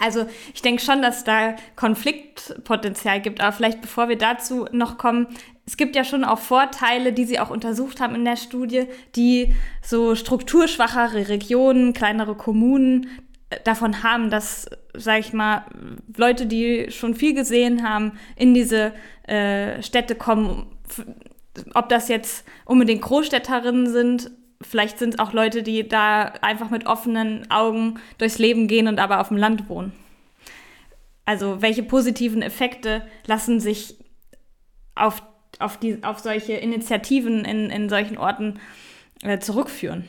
Also 0.00 0.26
ich 0.54 0.62
denke 0.62 0.82
schon, 0.82 1.02
dass 1.02 1.24
da 1.24 1.54
Konfliktpotenzial 1.76 3.20
gibt, 3.20 3.40
aber 3.40 3.52
vielleicht 3.52 3.80
bevor 3.82 4.08
wir 4.08 4.16
dazu 4.16 4.66
noch 4.72 4.96
kommen, 4.96 5.26
es 5.66 5.76
gibt 5.76 5.94
ja 5.96 6.04
schon 6.04 6.24
auch 6.24 6.38
Vorteile, 6.38 7.12
die 7.12 7.24
Sie 7.24 7.38
auch 7.38 7.50
untersucht 7.50 8.00
haben 8.00 8.14
in 8.14 8.24
der 8.24 8.36
Studie, 8.36 8.86
die 9.14 9.54
so 9.80 10.14
strukturschwachere 10.14 11.28
Regionen, 11.28 11.92
kleinere 11.92 12.34
Kommunen 12.34 13.08
äh, 13.50 13.58
davon 13.64 14.02
haben, 14.02 14.28
dass, 14.28 14.68
sag 14.94 15.20
ich 15.20 15.32
mal, 15.32 15.64
Leute, 16.16 16.46
die 16.46 16.90
schon 16.90 17.14
viel 17.14 17.34
gesehen 17.34 17.88
haben, 17.88 18.18
in 18.34 18.54
diese 18.54 18.92
äh, 19.28 19.82
Städte 19.82 20.16
kommen. 20.16 20.66
Ob 21.74 21.88
das 21.88 22.08
jetzt 22.08 22.44
unbedingt 22.64 23.02
Großstädterinnen 23.02 23.92
sind 23.92 24.30
vielleicht 24.62 24.98
sind 24.98 25.14
es 25.14 25.20
auch 25.20 25.32
Leute, 25.32 25.62
die 25.62 25.88
da 25.88 26.32
einfach 26.42 26.70
mit 26.70 26.86
offenen 26.86 27.50
Augen 27.50 28.00
durchs 28.18 28.38
Leben 28.38 28.68
gehen 28.68 28.88
und 28.88 28.98
aber 28.98 29.20
auf 29.20 29.28
dem 29.28 29.36
Land 29.36 29.68
wohnen. 29.68 29.92
Also 31.24 31.62
welche 31.62 31.82
positiven 31.82 32.42
Effekte 32.42 33.02
lassen 33.26 33.60
sich 33.60 33.96
auf, 34.94 35.22
auf, 35.58 35.76
die, 35.76 36.02
auf 36.02 36.18
solche 36.18 36.54
Initiativen 36.54 37.44
in, 37.44 37.70
in 37.70 37.88
solchen 37.88 38.18
Orten 38.18 38.60
äh, 39.22 39.38
zurückführen? 39.38 40.08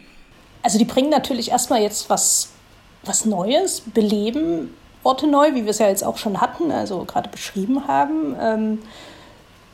Also 0.64 0.78
die 0.78 0.86
bringen 0.86 1.10
natürlich 1.10 1.52
erstmal 1.52 1.82
jetzt 1.82 2.10
was, 2.10 2.54
was 3.04 3.26
Neues, 3.26 3.82
beleben 3.82 4.70
Orte 5.04 5.28
neu, 5.28 5.54
wie 5.54 5.64
wir 5.64 5.72
es 5.72 5.80
ja 5.80 5.90
jetzt 5.90 6.04
auch 6.04 6.18
schon 6.18 6.40
hatten, 6.40 6.72
also 6.72 7.04
gerade 7.06 7.30
beschrieben 7.30 7.88
haben. 7.88 8.36
Ähm, 8.40 8.80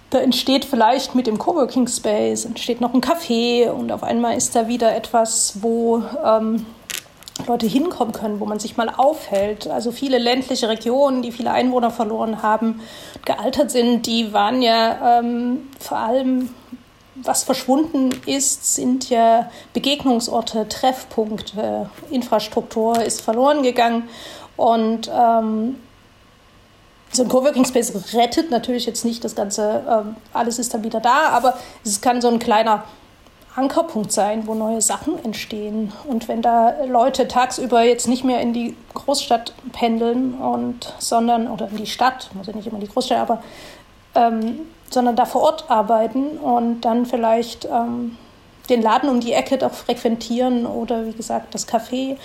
da 0.09 0.19
entsteht 0.19 0.65
vielleicht 0.65 1.13
mit 1.13 1.27
dem 1.27 1.37
Coworking 1.37 1.87
Space, 1.87 2.45
entsteht 2.45 2.81
noch 2.81 2.93
ein 2.93 3.01
Café 3.01 3.69
und 3.69 3.91
auf 3.91 4.03
einmal 4.03 4.35
ist 4.35 4.55
da 4.55 4.67
wieder 4.67 4.95
etwas, 4.95 5.61
wo 5.61 6.03
ähm, 6.23 6.65
Leute 7.47 7.67
hinkommen 7.67 8.13
können, 8.13 8.39
wo 8.39 8.45
man 8.45 8.59
sich 8.59 8.75
mal 8.75 8.89
aufhält. 8.89 9.67
Also 9.67 9.91
viele 9.91 10.17
ländliche 10.17 10.67
Regionen, 10.67 11.21
die 11.21 11.31
viele 11.31 11.51
Einwohner 11.51 11.91
verloren 11.91 12.41
haben, 12.41 12.81
gealtert 13.25 13.71
sind, 13.71 14.07
die 14.07 14.33
waren 14.33 14.61
ja 14.61 15.19
ähm, 15.19 15.69
vor 15.79 15.97
allem, 15.97 16.49
was 17.15 17.43
verschwunden 17.43 18.09
ist, 18.25 18.75
sind 18.75 19.09
ja 19.09 19.51
Begegnungsorte, 19.73 20.67
Treffpunkte, 20.69 21.89
Infrastruktur 22.09 23.01
ist 23.01 23.21
verloren 23.21 23.61
gegangen 23.61 24.09
und 24.55 25.11
ähm, 25.13 25.75
so 27.11 27.23
ein 27.23 27.29
Coworking 27.29 27.65
Space 27.65 27.93
rettet 28.13 28.51
natürlich 28.51 28.85
jetzt 28.85 29.05
nicht 29.05 29.23
das 29.23 29.35
Ganze, 29.35 29.83
ähm, 29.89 30.15
alles 30.33 30.59
ist 30.59 30.73
dann 30.73 30.83
wieder 30.83 30.99
da, 30.99 31.29
aber 31.29 31.57
es 31.83 32.01
kann 32.01 32.21
so 32.21 32.27
ein 32.27 32.39
kleiner 32.39 32.83
Ankerpunkt 33.55 34.11
sein, 34.11 34.47
wo 34.47 34.53
neue 34.53 34.81
Sachen 34.81 35.23
entstehen. 35.25 35.91
Und 36.07 36.27
wenn 36.27 36.41
da 36.41 36.85
Leute 36.85 37.27
tagsüber 37.27 37.81
jetzt 37.81 38.07
nicht 38.07 38.23
mehr 38.23 38.41
in 38.41 38.53
die 38.53 38.75
Großstadt 38.93 39.53
pendeln 39.73 40.35
und 40.35 40.93
sondern 40.99 41.47
oder 41.47 41.67
in 41.69 41.77
die 41.77 41.87
Stadt, 41.87 42.29
ja 42.45 42.53
nicht 42.53 42.67
immer 42.67 42.75
in 42.75 42.85
die 42.85 42.91
Großstadt, 42.91 43.17
aber 43.17 43.43
ähm, 44.15 44.61
sondern 44.89 45.15
da 45.15 45.25
vor 45.25 45.41
Ort 45.41 45.69
arbeiten 45.69 46.37
und 46.37 46.81
dann 46.81 47.05
vielleicht 47.05 47.65
ähm, 47.65 48.17
den 48.69 48.81
Laden 48.81 49.09
um 49.09 49.19
die 49.19 49.33
Ecke 49.33 49.57
doch 49.57 49.73
frequentieren 49.73 50.65
oder 50.65 51.05
wie 51.05 51.13
gesagt 51.13 51.53
das 51.53 51.67
Café, 51.67 52.17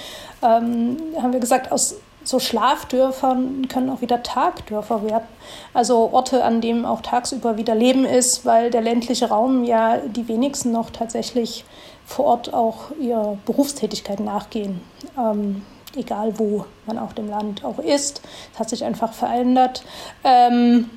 ähm, 0.42 0.97
haben 1.20 1.33
wir 1.33 1.40
gesagt, 1.40 1.73
aus 1.73 1.97
so 2.24 2.38
Schlafdörfern 2.38 3.68
können 3.68 3.90
auch 3.90 4.00
wieder 4.00 4.22
Tagdörfer 4.22 5.04
werden. 5.04 5.28
Also 5.72 6.10
Orte, 6.12 6.42
an 6.42 6.60
denen 6.60 6.84
auch 6.87 7.02
tagsüber 7.02 7.56
wieder 7.56 7.74
Leben 7.74 8.04
ist, 8.04 8.44
weil 8.44 8.70
der 8.70 8.80
ländliche 8.80 9.28
Raum 9.28 9.64
ja 9.64 9.98
die 9.98 10.26
wenigsten 10.26 10.72
noch 10.72 10.90
tatsächlich 10.90 11.64
vor 12.06 12.24
Ort 12.26 12.52
auch 12.52 12.90
ihrer 12.98 13.37
Berufstätigkeit 13.44 14.20
nachgehen. 14.20 14.80
Ähm, 15.18 15.62
egal 15.96 16.38
wo 16.38 16.64
man 16.87 16.98
auf 16.98 17.14
dem 17.14 17.28
Land 17.28 17.64
auch 17.64 17.78
ist. 17.78 18.22
Es 18.52 18.58
hat 18.58 18.68
sich 18.68 18.84
einfach 18.84 19.12
verändert. 19.12 19.84
Ähm, 20.24 20.90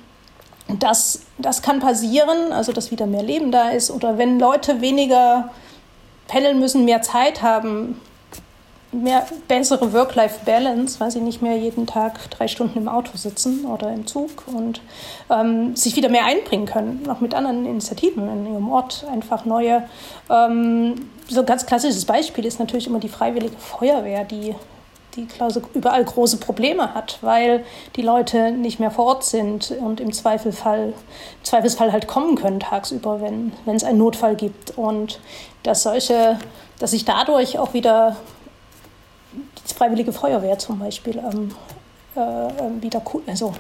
das, 0.80 1.22
das 1.38 1.62
kann 1.62 1.80
passieren, 1.80 2.52
also 2.52 2.74
dass 2.74 2.92
wieder 2.92 3.06
mehr 3.06 3.24
Leben 3.24 3.52
da 3.52 3.70
ist 3.70 3.90
oder 3.90 4.18
wenn 4.18 4.40
Leute 4.40 4.82
weniger 4.82 5.50
pendeln 6.28 6.60
müssen, 6.60 6.84
mehr 6.86 7.02
Zeit 7.02 7.42
haben, 7.42 8.00
mehr 8.92 9.26
bessere 9.48 9.94
Work-Life-Balance, 9.94 11.00
weil 11.00 11.12
sie 11.12 11.20
nicht 11.20 11.42
mehr 11.42 11.58
jeden 11.58 11.88
Tag 11.88 12.30
drei 12.32 12.48
Stunden 12.48 12.78
im 12.78 12.88
Auto 12.88 13.18
sitzen 13.18 13.66
oder 13.66 13.92
im 13.92 14.08
Zug 14.08 14.44
und 14.48 14.82
ähm, 15.30 15.76
sich 15.76 15.96
wieder 15.96 16.10
mehr 16.10 16.26
einbringen 16.26 16.66
können, 16.66 17.08
auch 17.10 17.20
mit 17.20 17.34
anderen 17.34 17.66
Initiativen 17.66 18.30
in 18.30 18.54
ihrem 18.54 18.72
Ort, 18.72 19.06
einfach 19.12 19.46
neue. 19.46 19.84
Ähm, 20.30 20.96
so 21.28 21.42
ein 21.42 21.46
ganz 21.46 21.66
klassisches 21.66 22.06
Beispiel 22.06 22.46
ist 22.46 22.60
natürlich 22.60 22.88
immer 22.88 23.00
die 23.00 23.10
Freiwillige 23.10 23.58
Feuerwehr, 23.58 24.24
die 24.24 24.56
die 25.18 25.28
überall 25.74 26.06
große 26.06 26.38
Probleme 26.38 26.94
hat, 26.94 27.18
weil 27.22 27.66
die 27.96 28.04
Leute 28.04 28.52
nicht 28.52 28.80
mehr 28.80 28.92
vor 28.92 29.06
Ort 29.06 29.24
sind 29.24 29.72
und 29.72 30.00
im 30.00 30.14
Zweifelsfall, 30.14 30.90
im 30.90 31.44
Zweifelsfall 31.44 31.92
halt 31.92 32.08
kommen 32.08 32.36
können 32.36 32.60
tagsüber, 32.60 33.20
wenn, 33.20 33.52
wenn 33.66 33.76
es 33.76 33.84
einen 33.84 33.98
Notfall 33.98 34.36
gibt. 34.36 34.78
Und 34.78 35.20
dass 35.64 35.84
solche, 35.84 36.38
dass 36.80 36.92
sich 36.92 37.04
dadurch 37.04 37.58
auch 37.58 37.74
wieder 37.74 38.16
Freiwillige 39.78 40.12
Feuerwehr 40.12 40.58
zum 40.58 40.80
Beispiel 40.80 41.18
ähm, 41.20 41.52
äh, 42.16 42.20
ähm, 42.20 42.82
wieder 42.82 43.02
also 43.28 43.54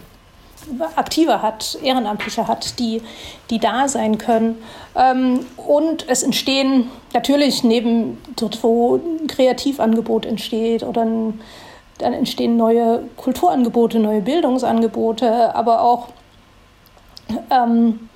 aktiver 0.95 1.43
hat, 1.43 1.77
Ehrenamtliche 1.84 2.47
hat, 2.47 2.80
die, 2.80 3.03
die 3.51 3.60
da 3.60 3.88
sein 3.88 4.17
können. 4.17 4.58
Ähm, 4.95 5.45
und 5.56 6.10
es 6.10 6.23
entstehen 6.23 6.89
natürlich 7.13 7.63
neben 7.63 8.17
dort, 8.36 8.63
wo 8.63 8.95
ein 8.95 9.27
Kreativangebot 9.27 10.25
entsteht 10.25 10.82
oder 10.82 11.03
ein, 11.03 11.39
dann 11.99 12.13
entstehen 12.13 12.58
neue 12.58 13.03
Kulturangebote, 13.15 13.99
neue 13.99 14.21
Bildungsangebote, 14.21 15.56
aber 15.56 15.84
auch 15.84 16.08
ähm, 17.51 18.10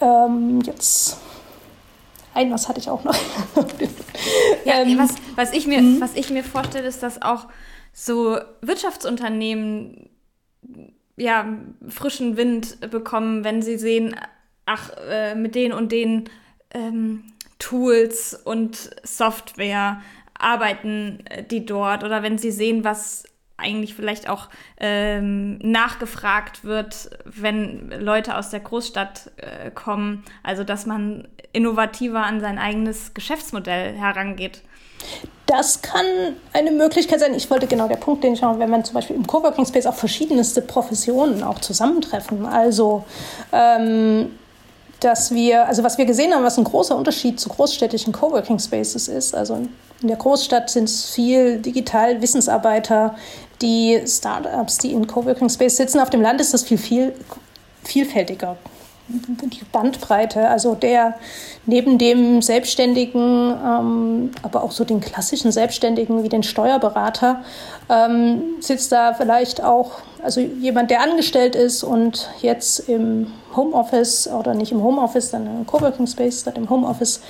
ähm, 0.00 0.60
jetzt 0.64 1.18
ein, 2.38 2.52
was 2.52 2.68
hatte 2.68 2.78
ich 2.80 2.88
auch 2.88 3.04
noch? 3.04 3.14
ja, 4.64 4.82
ähm, 4.82 4.96
was, 4.96 5.16
was, 5.34 5.52
ich 5.52 5.66
mir, 5.66 5.82
mhm. 5.82 6.00
was 6.00 6.14
ich 6.14 6.30
mir 6.30 6.44
vorstelle, 6.44 6.86
ist, 6.86 7.02
dass 7.02 7.20
auch 7.20 7.48
so 7.92 8.38
Wirtschaftsunternehmen 8.60 10.08
ja, 11.16 11.48
frischen 11.88 12.36
Wind 12.36 12.78
bekommen, 12.90 13.42
wenn 13.42 13.60
sie 13.60 13.76
sehen, 13.76 14.14
ach, 14.66 14.90
äh, 15.10 15.34
mit 15.34 15.56
den 15.56 15.72
und 15.72 15.90
den 15.90 16.30
ähm, 16.70 17.24
Tools 17.58 18.34
und 18.44 18.90
Software 19.02 20.00
arbeiten 20.38 21.24
äh, 21.26 21.42
die 21.42 21.66
dort 21.66 22.04
oder 22.04 22.22
wenn 22.22 22.38
sie 22.38 22.52
sehen, 22.52 22.84
was 22.84 23.24
eigentlich 23.58 23.94
vielleicht 23.94 24.28
auch 24.28 24.48
ähm, 24.78 25.58
nachgefragt 25.58 26.64
wird, 26.64 27.10
wenn 27.24 27.90
Leute 28.00 28.36
aus 28.38 28.50
der 28.50 28.60
Großstadt 28.60 29.30
äh, 29.36 29.70
kommen. 29.70 30.24
Also 30.42 30.64
dass 30.64 30.86
man 30.86 31.28
innovativer 31.52 32.22
an 32.24 32.40
sein 32.40 32.58
eigenes 32.58 33.14
Geschäftsmodell 33.14 33.94
herangeht. 33.94 34.62
Das 35.46 35.82
kann 35.82 36.04
eine 36.52 36.70
Möglichkeit 36.70 37.20
sein. 37.20 37.34
Ich 37.34 37.50
wollte 37.50 37.66
genau 37.66 37.88
der 37.88 37.96
Punkt, 37.96 38.22
den 38.22 38.34
ich 38.34 38.42
habe, 38.42 38.58
wenn 38.58 38.70
man 38.70 38.84
zum 38.84 38.94
Beispiel 38.94 39.16
im 39.16 39.26
Coworking 39.26 39.66
Space 39.66 39.86
auch 39.86 39.94
verschiedenste 39.94 40.60
Professionen 40.62 41.42
auch 41.42 41.58
zusammentreffen. 41.58 42.46
Also 42.46 43.04
ähm, 43.52 44.30
dass 45.00 45.32
wir, 45.32 45.66
also 45.66 45.84
was 45.84 45.96
wir 45.96 46.04
gesehen 46.04 46.34
haben, 46.34 46.44
was 46.44 46.58
ein 46.58 46.64
großer 46.64 46.96
Unterschied 46.96 47.38
zu 47.38 47.48
großstädtischen 47.48 48.12
Coworking 48.12 48.58
Spaces 48.58 49.08
ist. 49.08 49.34
Also 49.34 49.54
in 50.00 50.08
der 50.08 50.16
Großstadt 50.16 50.70
sind 50.70 50.84
es 50.84 51.10
viel 51.10 51.58
digital 51.58 52.20
Wissensarbeiter, 52.20 53.16
die 53.62 54.00
Startups, 54.06 54.78
die 54.78 54.92
in 54.92 55.06
Coworking 55.06 55.48
Space 55.48 55.76
sitzen. 55.76 56.00
Auf 56.00 56.10
dem 56.10 56.22
Land 56.22 56.40
ist 56.40 56.54
das 56.54 56.62
viel, 56.62 56.78
viel 56.78 57.12
vielfältiger 57.84 58.56
die 59.08 59.64
Bandbreite, 59.72 60.48
also 60.48 60.74
der 60.74 61.14
neben 61.66 61.98
dem 61.98 62.42
Selbstständigen, 62.42 63.54
ähm, 63.64 64.30
aber 64.42 64.62
auch 64.62 64.70
so 64.70 64.84
den 64.84 65.00
klassischen 65.00 65.50
Selbstständigen 65.50 66.22
wie 66.22 66.28
den 66.28 66.42
Steuerberater, 66.42 67.42
ähm, 67.88 68.42
sitzt 68.60 68.92
da 68.92 69.14
vielleicht 69.14 69.62
auch, 69.62 69.92
also 70.22 70.40
jemand, 70.40 70.90
der 70.90 71.02
angestellt 71.02 71.56
ist 71.56 71.82
und 71.82 72.28
jetzt 72.40 72.88
im 72.88 73.32
Homeoffice 73.56 74.28
oder 74.28 74.54
nicht 74.54 74.72
im 74.72 74.82
Homeoffice, 74.82 75.30
dann 75.30 75.46
im 75.46 75.66
Coworking 75.66 76.06
Space, 76.06 76.44
dann 76.44 76.56
im 76.56 76.68
Homeoffice 76.68 77.20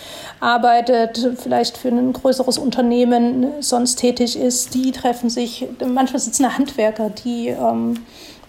arbeitet, 0.40 1.36
vielleicht 1.36 1.76
für 1.76 1.88
ein 1.88 2.12
größeres 2.12 2.58
Unternehmen 2.58 3.46
sonst 3.60 3.96
tätig 3.96 4.38
ist, 4.38 4.74
die 4.74 4.90
treffen 4.90 5.30
sich, 5.30 5.68
manchmal 5.84 6.20
sitzen 6.20 6.56
Handwerker, 6.56 7.10
die 7.10 7.48
ähm, 7.48 8.04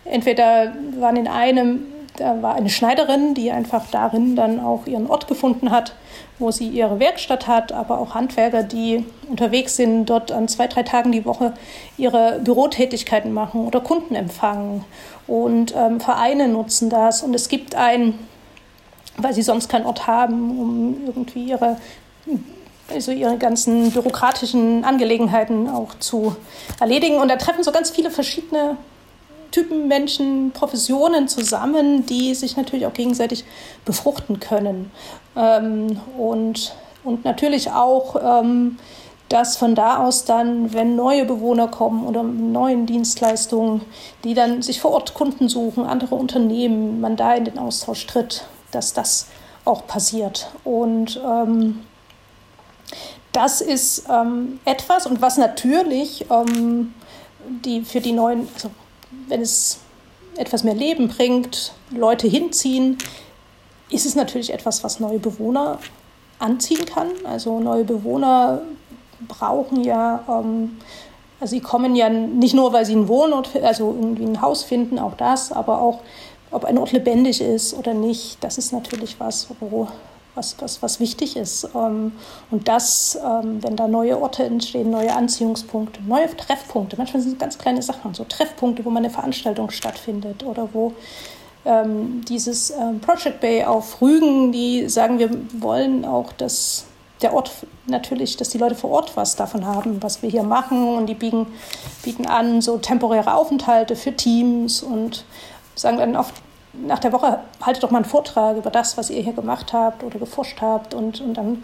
entweder 0.06 0.74
waren 1.00 1.16
in 1.16 1.28
einem 1.28 1.84
da 2.20 2.42
war 2.42 2.56
eine 2.56 2.70
Schneiderin, 2.70 3.34
die 3.34 3.52
einfach 3.52 3.86
darin 3.92 4.36
dann 4.36 4.60
auch 4.60 4.86
ihren 4.88 5.08
Ort 5.08 5.28
gefunden 5.28 5.72
hat, 5.72 5.94
wo 6.38 6.52
sie 6.52 6.68
ihre 6.68 7.00
Werkstatt 7.00 7.48
hat, 7.48 7.72
aber 7.72 8.00
auch 8.00 8.14
Handwerker, 8.16 8.64
die 8.64 9.06
unterwegs 9.30 9.76
sind, 9.76 10.06
dort 10.06 10.32
an 10.32 10.48
zwei, 10.48 10.68
drei 10.68 10.84
Tagen 10.84 11.12
die 11.12 11.26
Woche 11.26 11.54
ihre 11.98 12.40
Bürotätigkeiten 12.44 13.32
machen 13.32 13.66
oder 13.66 13.80
Kunden 13.82 14.16
empfangen. 14.16 14.84
Und 15.28 15.74
ähm, 15.76 16.00
Vereine 16.00 16.48
nutzen 16.48 16.90
das. 16.90 17.24
Und 17.24 17.34
es 17.34 17.50
gibt 17.50 17.76
ein, 17.76 18.20
weil 19.18 19.34
sie 19.34 19.44
sonst 19.44 19.70
keinen 19.70 19.86
Ort 19.86 20.08
haben, 20.08 20.60
um 20.60 20.98
irgendwie 21.06 21.46
ihre 21.46 21.78
also 22.92 23.12
ihre 23.12 23.38
ganzen 23.38 23.92
bürokratischen 23.92 24.84
Angelegenheiten 24.84 25.70
auch 25.70 25.94
zu 26.00 26.36
erledigen. 26.80 27.18
Und 27.18 27.30
da 27.30 27.36
treffen 27.36 27.64
so 27.64 27.72
ganz 27.72 27.92
viele 27.92 28.10
verschiedene 28.10 28.78
Typen 29.52 29.88
Menschen, 29.88 30.52
Professionen 30.52 31.28
zusammen, 31.28 32.06
die 32.06 32.34
sich 32.36 32.58
natürlich 32.58 32.86
auch 32.86 32.94
gegenseitig 32.94 33.44
befruchten 33.86 34.40
können. 34.40 34.92
Ähm, 35.36 36.00
und, 36.18 36.76
und 37.04 37.26
natürlich 37.26 37.72
auch, 37.72 38.42
ähm, 38.42 38.78
dass 39.30 39.58
von 39.58 39.76
da 39.76 39.98
aus 39.98 40.26
dann, 40.26 40.74
wenn 40.74 40.96
neue 40.96 41.26
Bewohner 41.26 41.68
kommen 41.68 42.06
oder 42.08 42.24
neuen 42.24 42.86
Dienstleistungen, 42.88 43.82
die 44.24 44.34
dann 44.34 44.62
sich 44.62 44.82
vor 44.82 44.92
Ort 44.92 45.14
Kunden 45.14 45.50
suchen, 45.50 45.86
andere 45.86 46.16
Unternehmen, 46.16 47.00
man 47.00 47.16
da 47.16 47.36
in 47.36 47.46
den 47.46 47.60
Austausch 47.60 48.08
tritt, 48.08 48.46
dass 48.72 48.94
das 48.94 49.28
auch 49.66 49.86
passiert. 49.86 50.50
Und 50.64 51.22
ähm, 51.24 51.82
das 53.32 53.62
ist 53.62 54.06
ähm, 54.10 54.60
etwas 54.66 55.06
und 55.06 55.22
was 55.22 55.38
natürlich 55.38 56.26
ähm, 56.32 56.94
die 57.48 57.82
für 57.82 58.02
die 58.02 58.12
neuen, 58.12 58.48
also 58.56 58.72
wenn 59.30 59.42
es 59.42 59.80
etwas 60.36 60.64
mehr 60.64 60.76
Leben 60.76 61.08
bringt, 61.08 61.74
Leute 61.92 62.28
hinziehen, 62.28 62.98
ist 63.90 64.06
es 64.06 64.16
natürlich 64.16 64.54
etwas, 64.54 64.84
was 64.84 65.00
neue 65.00 65.20
Bewohner 65.20 65.80
anziehen 66.38 66.86
kann. 66.86 67.08
Also 67.24 67.60
neue 67.60 67.84
Bewohner 67.84 68.62
brauchen 69.28 69.84
ja, 69.84 70.24
ähm, 70.28 70.78
also 71.40 71.52
sie 71.52 71.62
kommen 71.62 71.96
ja 71.96 72.10
nicht 72.10 72.54
nur, 72.54 72.74
weil 72.74 72.86
sie 72.86 72.94
einen 72.94 73.08
Wohnort, 73.08 73.56
also 73.62 73.90
irgendwie 73.90 74.26
ein 74.26 74.42
Haus 74.42 74.64
finden, 74.64 75.00
auch 75.00 75.16
das, 75.16 75.52
aber 75.52 75.82
auch, 75.82 76.00
ob 76.52 76.66
ein 76.66 76.78
Ort 76.78 76.92
lebendig 76.92 77.42
ist 77.42 77.74
oder 77.74 77.94
nicht, 77.94 78.44
das 78.44 78.58
ist 78.58 78.74
natürlich 78.74 79.20
was, 79.20 79.48
wo 79.60 79.88
was, 80.36 80.56
was, 80.60 80.82
was 80.82 81.00
wichtig 81.00 81.36
ist. 81.36 81.70
Ähm, 81.76 82.14
und 82.52 82.68
das, 82.68 83.18
ähm, 83.24 83.62
wenn 83.64 83.76
da 83.76 83.88
neue 83.88 84.20
Orte 84.20 84.44
entstehen, 84.44 84.90
neue 84.90 85.14
Anziehungspunkte, 85.14 86.02
neue 86.04 86.36
Treffpunkte, 86.36 86.98
manchmal 86.98 87.22
sind 87.22 87.34
es 87.34 87.40
ganz 87.40 87.58
kleine 87.58 87.82
Sachen, 87.82 88.14
so 88.14 88.24
Treffpunkte, 88.24 88.86
wo 88.86 88.90
mal 88.90 89.00
eine 89.00 89.10
Veranstaltung 89.10 89.70
stattfindet 89.72 90.44
oder 90.44 90.70
wo 90.74 90.94
ähm, 91.66 92.24
dieses 92.28 92.74
Project 93.02 93.42
Bay 93.42 93.66
auf 93.66 94.02
Rügen, 94.02 94.52
die 94.52 94.88
sagen, 94.88 95.20
wir 95.20 95.30
wollen 95.60 96.06
auch, 96.06 96.32
dass 96.34 96.86
der 97.22 97.34
Ort 97.34 97.52
natürlich, 97.86 98.38
dass 98.38 98.50
die 98.50 98.58
Leute 98.58 98.76
vor 98.76 98.92
Ort 98.92 99.18
was 99.18 99.36
davon 99.36 99.66
haben, 99.66 100.02
was 100.02 100.22
wir 100.22 100.30
hier 100.30 100.44
machen. 100.44 100.96
Und 100.96 101.08
die 101.08 101.16
bieten, 101.16 101.48
bieten 102.04 102.26
an 102.26 102.62
so 102.62 102.78
temporäre 102.78 103.34
Aufenthalte 103.34 103.96
für 103.96 104.16
Teams 104.16 104.82
und 104.82 105.26
sagen 105.76 105.98
dann 105.98 106.16
oft, 106.16 106.34
nach 106.86 107.00
der 107.00 107.12
Woche 107.12 107.40
haltet 107.62 107.84
doch 107.84 107.92
mal 107.92 108.00
einen 108.00 108.06
Vortrag 108.06 108.58
über 108.58 108.70
das, 108.70 108.98
was 108.98 109.10
ihr 109.10 109.22
hier 109.22 109.34
gemacht 109.34 109.74
habt 109.74 110.04
oder 110.04 110.20
geforscht 110.20 110.62
habt. 110.62 110.94
Und, 110.94 111.22
und 111.22 111.36
dann 111.36 111.64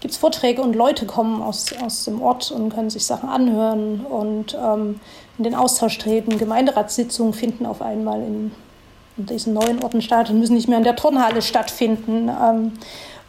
gibt 0.00 0.12
es 0.12 0.18
Vorträge 0.18 0.62
und 0.62 0.76
Leute 0.76 1.06
kommen 1.06 1.42
aus, 1.42 1.72
aus 1.82 2.04
dem 2.04 2.20
Ort 2.20 2.50
und 2.50 2.74
können 2.74 2.90
sich 2.90 3.06
Sachen 3.06 3.28
anhören 3.28 4.04
und 4.04 4.54
ähm, 4.54 5.00
in 5.38 5.44
den 5.44 5.54
Austausch 5.54 5.98
treten. 5.98 6.38
Gemeinderatssitzungen 6.38 7.32
finden 7.32 7.66
auf 7.66 7.82
einmal 7.82 8.20
in, 8.20 8.52
in 9.16 9.26
diesen 9.26 9.54
neuen 9.54 9.82
Orten 9.82 10.02
statt 10.02 10.30
und 10.30 10.38
müssen 10.38 10.54
nicht 10.54 10.68
mehr 10.68 10.78
in 10.78 10.84
der 10.84 10.96
Turnhalle 10.96 11.42
stattfinden. 11.42 12.28
Ähm, 12.28 12.72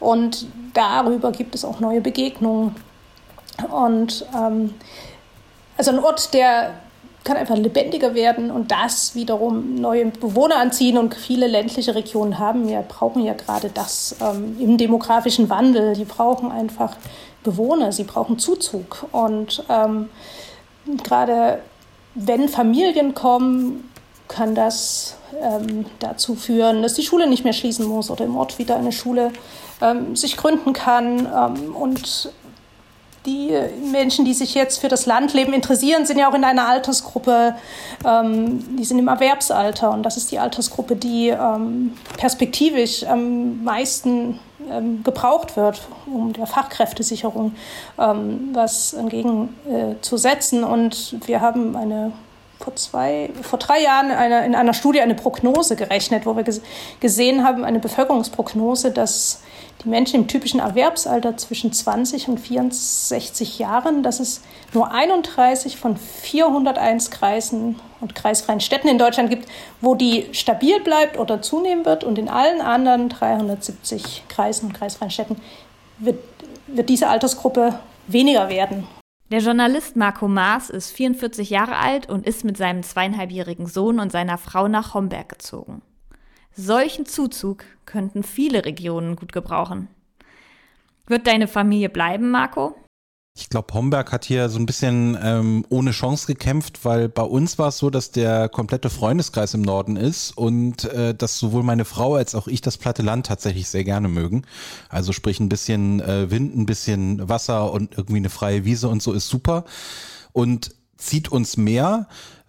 und 0.00 0.46
darüber 0.74 1.32
gibt 1.32 1.54
es 1.54 1.64
auch 1.64 1.80
neue 1.80 2.00
Begegnungen. 2.00 2.76
Und 3.70 4.26
ähm, 4.36 4.74
also 5.76 5.90
ein 5.90 5.98
Ort, 5.98 6.34
der 6.34 6.74
kann 7.28 7.36
einfach 7.36 7.58
lebendiger 7.58 8.14
werden 8.14 8.50
und 8.50 8.70
das 8.70 9.14
wiederum 9.14 9.74
neue 9.74 10.06
Bewohner 10.06 10.56
anziehen. 10.56 10.96
Und 10.96 11.14
viele 11.14 11.46
ländliche 11.46 11.94
Regionen 11.94 12.38
haben 12.38 12.66
ja, 12.70 12.82
brauchen 12.88 13.22
ja 13.22 13.34
gerade 13.34 13.68
das 13.68 14.16
ähm, 14.22 14.56
im 14.58 14.78
demografischen 14.78 15.50
Wandel. 15.50 15.94
Die 15.94 16.06
brauchen 16.06 16.50
einfach 16.50 16.96
Bewohner, 17.44 17.92
sie 17.92 18.04
brauchen 18.04 18.38
Zuzug. 18.38 19.04
Und 19.12 19.62
ähm, 19.68 20.08
gerade 21.04 21.58
wenn 22.14 22.48
Familien 22.48 23.12
kommen, 23.12 23.90
kann 24.26 24.54
das 24.54 25.16
ähm, 25.42 25.84
dazu 25.98 26.34
führen, 26.34 26.80
dass 26.80 26.94
die 26.94 27.02
Schule 27.02 27.28
nicht 27.28 27.44
mehr 27.44 27.52
schließen 27.52 27.86
muss 27.86 28.10
oder 28.10 28.24
im 28.24 28.38
Ort 28.38 28.58
wieder 28.58 28.76
eine 28.76 28.92
Schule 28.92 29.32
ähm, 29.82 30.16
sich 30.16 30.38
gründen 30.38 30.72
kann. 30.72 31.26
Ähm, 31.26 31.76
und 31.76 32.32
die 33.26 33.50
Menschen, 33.90 34.24
die 34.24 34.34
sich 34.34 34.54
jetzt 34.54 34.80
für 34.80 34.88
das 34.88 35.06
Landleben 35.06 35.52
interessieren, 35.52 36.06
sind 36.06 36.18
ja 36.18 36.30
auch 36.30 36.34
in 36.34 36.44
einer 36.44 36.68
Altersgruppe, 36.68 37.54
ähm, 38.04 38.76
die 38.76 38.84
sind 38.84 38.98
im 38.98 39.08
Erwerbsalter 39.08 39.90
und 39.90 40.02
das 40.02 40.16
ist 40.16 40.30
die 40.30 40.38
Altersgruppe, 40.38 40.96
die 40.96 41.28
ähm, 41.28 41.94
perspektivisch 42.16 43.04
am 43.04 43.62
meisten 43.64 44.38
ähm, 44.70 45.02
gebraucht 45.02 45.56
wird, 45.56 45.80
um 46.06 46.32
der 46.32 46.46
Fachkräftesicherung 46.46 47.54
ähm, 47.98 48.50
was 48.52 48.92
entgegenzusetzen. 48.92 50.62
Äh, 50.62 50.66
und 50.66 51.16
wir 51.26 51.40
haben 51.40 51.76
eine 51.76 52.12
vor 52.68 52.76
zwei, 52.76 53.30
vor 53.40 53.58
drei 53.58 53.80
Jahren 53.80 54.10
eine, 54.10 54.44
in 54.44 54.54
einer 54.54 54.74
Studie 54.74 55.00
eine 55.00 55.14
Prognose 55.14 55.74
gerechnet, 55.74 56.26
wo 56.26 56.36
wir 56.36 56.44
gesehen 57.00 57.42
haben, 57.42 57.64
eine 57.64 57.78
Bevölkerungsprognose, 57.78 58.90
dass 58.90 59.40
die 59.82 59.88
Menschen 59.88 60.20
im 60.20 60.28
typischen 60.28 60.60
Erwerbsalter 60.60 61.38
zwischen 61.38 61.72
20 61.72 62.28
und 62.28 62.38
64 62.38 63.58
Jahren, 63.58 64.02
dass 64.02 64.20
es 64.20 64.42
nur 64.74 64.92
31 64.92 65.78
von 65.78 65.96
401 65.96 67.10
Kreisen 67.10 67.76
und 68.02 68.14
kreisfreien 68.14 68.60
Städten 68.60 68.88
in 68.88 68.98
Deutschland 68.98 69.30
gibt, 69.30 69.48
wo 69.80 69.94
die 69.94 70.26
stabil 70.32 70.78
bleibt 70.80 71.18
oder 71.18 71.40
zunehmen 71.40 71.86
wird 71.86 72.04
und 72.04 72.18
in 72.18 72.28
allen 72.28 72.60
anderen 72.60 73.08
370 73.08 74.24
Kreisen 74.28 74.66
und 74.66 74.72
kreisfreien 74.74 75.10
Städten 75.10 75.36
wird, 75.98 76.18
wird 76.66 76.90
diese 76.90 77.08
Altersgruppe 77.08 77.78
weniger 78.08 78.50
werden. 78.50 78.86
Der 79.30 79.40
Journalist 79.40 79.94
Marco 79.94 80.26
Maas 80.26 80.70
ist 80.70 80.90
44 80.92 81.50
Jahre 81.50 81.76
alt 81.76 82.08
und 82.08 82.26
ist 82.26 82.44
mit 82.44 82.56
seinem 82.56 82.82
zweieinhalbjährigen 82.82 83.66
Sohn 83.66 84.00
und 84.00 84.10
seiner 84.10 84.38
Frau 84.38 84.68
nach 84.68 84.94
Homberg 84.94 85.28
gezogen. 85.28 85.82
Solchen 86.52 87.04
Zuzug 87.04 87.64
könnten 87.84 88.22
viele 88.22 88.64
Regionen 88.64 89.16
gut 89.16 89.32
gebrauchen. 89.32 89.88
Wird 91.06 91.26
deine 91.26 91.46
Familie 91.46 91.90
bleiben, 91.90 92.30
Marco? 92.30 92.74
Ich 93.38 93.50
glaube, 93.50 93.72
Homberg 93.72 94.10
hat 94.10 94.24
hier 94.24 94.48
so 94.48 94.58
ein 94.58 94.66
bisschen 94.66 95.16
ähm, 95.22 95.64
ohne 95.68 95.92
Chance 95.92 96.26
gekämpft, 96.26 96.84
weil 96.84 97.08
bei 97.08 97.22
uns 97.22 97.56
war 97.56 97.68
es 97.68 97.78
so, 97.78 97.88
dass 97.88 98.10
der 98.10 98.48
komplette 98.48 98.90
Freundeskreis 98.90 99.54
im 99.54 99.62
Norden 99.62 99.94
ist 99.94 100.36
und 100.36 100.82
äh, 100.86 101.14
dass 101.14 101.38
sowohl 101.38 101.62
meine 101.62 101.84
Frau 101.84 102.16
als 102.16 102.34
auch 102.34 102.48
ich 102.48 102.62
das 102.62 102.78
platte 102.78 103.02
Land 103.02 103.26
tatsächlich 103.26 103.68
sehr 103.68 103.84
gerne 103.84 104.08
mögen. 104.08 104.42
Also 104.88 105.12
sprich 105.12 105.38
ein 105.38 105.48
bisschen 105.48 106.00
äh, 106.00 106.32
Wind, 106.32 106.56
ein 106.56 106.66
bisschen 106.66 107.28
Wasser 107.28 107.72
und 107.72 107.96
irgendwie 107.96 108.16
eine 108.16 108.28
freie 108.28 108.64
Wiese 108.64 108.88
und 108.88 109.04
so 109.04 109.12
ist 109.12 109.28
super. 109.28 109.64
Und 110.32 110.74
zieht 110.96 111.30
uns 111.30 111.56
mehr. 111.56 112.08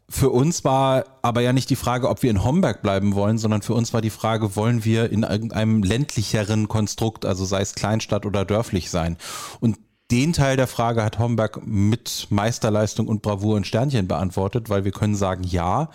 Für 0.09 0.31
uns 0.31 0.63
war 0.63 1.05
aber 1.21 1.41
ja 1.41 1.53
nicht 1.53 1.69
die 1.69 1.75
Frage, 1.75 2.09
ob 2.09 2.23
wir 2.23 2.31
in 2.31 2.43
Homberg 2.43 2.81
bleiben 2.81 3.13
wollen, 3.13 3.37
sondern 3.37 3.61
für 3.61 3.75
uns 3.75 3.93
war 3.93 4.01
die 4.01 4.09
Frage, 4.09 4.55
wollen 4.55 4.83
wir 4.83 5.11
in 5.11 5.21
irgendeinem 5.21 5.83
ländlicheren 5.83 6.67
Konstrukt, 6.67 7.25
also 7.25 7.45
sei 7.45 7.61
es 7.61 7.75
Kleinstadt 7.75 8.25
oder 8.25 8.43
dörflich 8.43 8.89
sein. 8.89 9.17
Und 9.59 9.77
den 10.11 10.33
Teil 10.33 10.57
der 10.57 10.67
Frage 10.67 11.03
hat 11.03 11.19
Homberg 11.19 11.65
mit 11.65 12.27
Meisterleistung 12.29 13.07
und 13.07 13.21
Bravour 13.21 13.55
und 13.55 13.67
Sternchen 13.67 14.07
beantwortet, 14.07 14.69
weil 14.69 14.83
wir 14.83 14.91
können 14.91 15.15
sagen, 15.15 15.43
ja, 15.43 15.89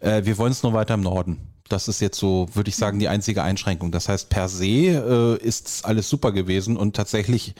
äh, 0.00 0.24
wir 0.24 0.38
wollen 0.38 0.52
es 0.52 0.62
nur 0.62 0.72
weiter 0.72 0.94
im 0.94 1.02
Norden. 1.02 1.38
Das 1.68 1.88
ist 1.88 2.00
jetzt 2.00 2.18
so, 2.18 2.48
würde 2.52 2.68
ich 2.68 2.76
sagen, 2.76 2.98
die 2.98 3.08
einzige 3.08 3.42
Einschränkung. 3.42 3.90
Das 3.90 4.08
heißt, 4.08 4.28
per 4.28 4.48
se 4.48 4.66
äh, 4.66 5.36
ist 5.42 5.84
alles 5.84 6.08
super 6.08 6.32
gewesen 6.32 6.76
und 6.76 6.94
tatsächlich 6.94 7.54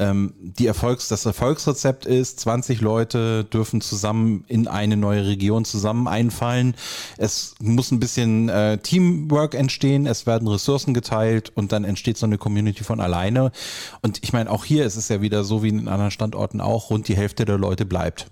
ähm, 0.00 0.34
die 0.40 0.66
Erfolgs, 0.66 1.08
das 1.08 1.26
Erfolgsrezept 1.26 2.06
ist, 2.06 2.40
20 2.40 2.80
Leute 2.80 3.44
dürfen 3.44 3.82
zusammen 3.82 4.44
in 4.48 4.66
eine 4.66 4.96
neue 4.96 5.26
Region 5.26 5.64
zusammen 5.64 6.08
einfallen. 6.08 6.74
Es 7.18 7.54
muss 7.60 7.92
ein 7.92 8.00
bisschen 8.00 8.48
äh, 8.48 8.78
Teamwork 8.78 9.54
entstehen, 9.54 10.06
es 10.06 10.26
werden 10.26 10.48
Ressourcen 10.48 10.94
geteilt 10.94 11.52
und 11.54 11.70
dann 11.72 11.84
entsteht 11.84 12.16
so 12.16 12.26
eine 12.26 12.38
Community 12.38 12.82
von 12.82 13.00
alleine. 13.00 13.52
Und 14.00 14.18
ich 14.22 14.32
meine, 14.32 14.50
auch 14.50 14.64
hier 14.64 14.86
ist 14.86 14.96
es 14.96 15.08
ja 15.08 15.20
wieder 15.20 15.44
so 15.44 15.62
wie 15.62 15.68
in 15.68 15.86
anderen 15.86 16.10
Standorten 16.10 16.60
auch, 16.60 16.90
rund 16.90 17.06
die 17.06 17.16
Hälfte 17.16 17.44
der 17.44 17.58
Leute 17.58 17.84
bleibt. 17.84 18.30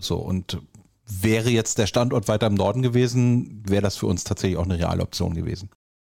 So, 0.00 0.16
und 0.16 0.58
wäre 1.04 1.50
jetzt 1.50 1.78
der 1.78 1.86
Standort 1.86 2.28
weiter 2.28 2.46
im 2.46 2.54
Norden 2.54 2.82
gewesen, 2.82 3.64
wäre 3.66 3.82
das 3.82 3.96
für 3.96 4.06
uns 4.06 4.22
tatsächlich 4.22 4.58
auch 4.58 4.64
eine 4.64 4.78
reale 4.78 5.02
Option 5.02 5.34
gewesen. 5.34 5.70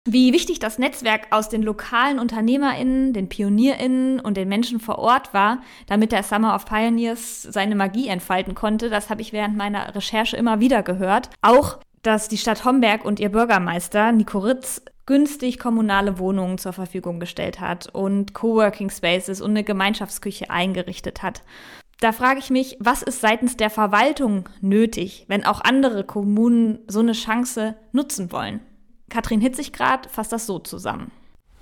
Wie 0.07 0.33
wichtig 0.33 0.59
das 0.59 0.77
Netzwerk 0.77 1.27
aus 1.31 1.49
den 1.49 1.63
lokalen 1.63 2.19
UnternehmerInnen, 2.19 3.11
den 3.11 3.27
PionierInnen 3.27 4.19
und 4.19 4.37
den 4.37 4.47
Menschen 4.47 4.79
vor 4.79 4.99
Ort 4.99 5.33
war, 5.33 5.63
damit 5.87 6.11
der 6.11 6.21
Summer 6.21 6.53
of 6.53 6.65
Pioneers 6.65 7.41
seine 7.41 7.73
Magie 7.73 8.07
entfalten 8.07 8.53
konnte, 8.53 8.91
das 8.91 9.09
habe 9.09 9.23
ich 9.23 9.33
während 9.33 9.57
meiner 9.57 9.95
Recherche 9.95 10.37
immer 10.37 10.59
wieder 10.59 10.83
gehört. 10.83 11.31
Auch, 11.41 11.79
dass 12.03 12.27
die 12.27 12.37
Stadt 12.37 12.65
Homberg 12.65 13.03
und 13.03 13.19
ihr 13.19 13.29
Bürgermeister 13.29 14.11
Nico 14.11 14.37
Ritz 14.37 14.83
günstig 15.07 15.57
kommunale 15.57 16.19
Wohnungen 16.19 16.59
zur 16.59 16.73
Verfügung 16.73 17.19
gestellt 17.19 17.59
hat 17.59 17.87
und 17.87 18.35
Coworking 18.35 18.91
Spaces 18.91 19.41
und 19.41 19.51
eine 19.51 19.63
Gemeinschaftsküche 19.63 20.51
eingerichtet 20.51 21.23
hat. 21.23 21.41
Da 21.99 22.11
frage 22.11 22.37
ich 22.37 22.51
mich, 22.51 22.77
was 22.79 23.01
ist 23.01 23.21
seitens 23.21 23.57
der 23.57 23.71
Verwaltung 23.71 24.49
nötig, 24.61 25.25
wenn 25.29 25.45
auch 25.45 25.61
andere 25.61 26.03
Kommunen 26.03 26.77
so 26.87 26.99
eine 26.99 27.13
Chance 27.13 27.75
nutzen 27.91 28.31
wollen? 28.31 28.59
Katrin 29.09 29.41
Hitzigrad 29.41 30.07
fasst 30.11 30.31
das 30.31 30.45
so 30.45 30.59
zusammen. 30.59 31.11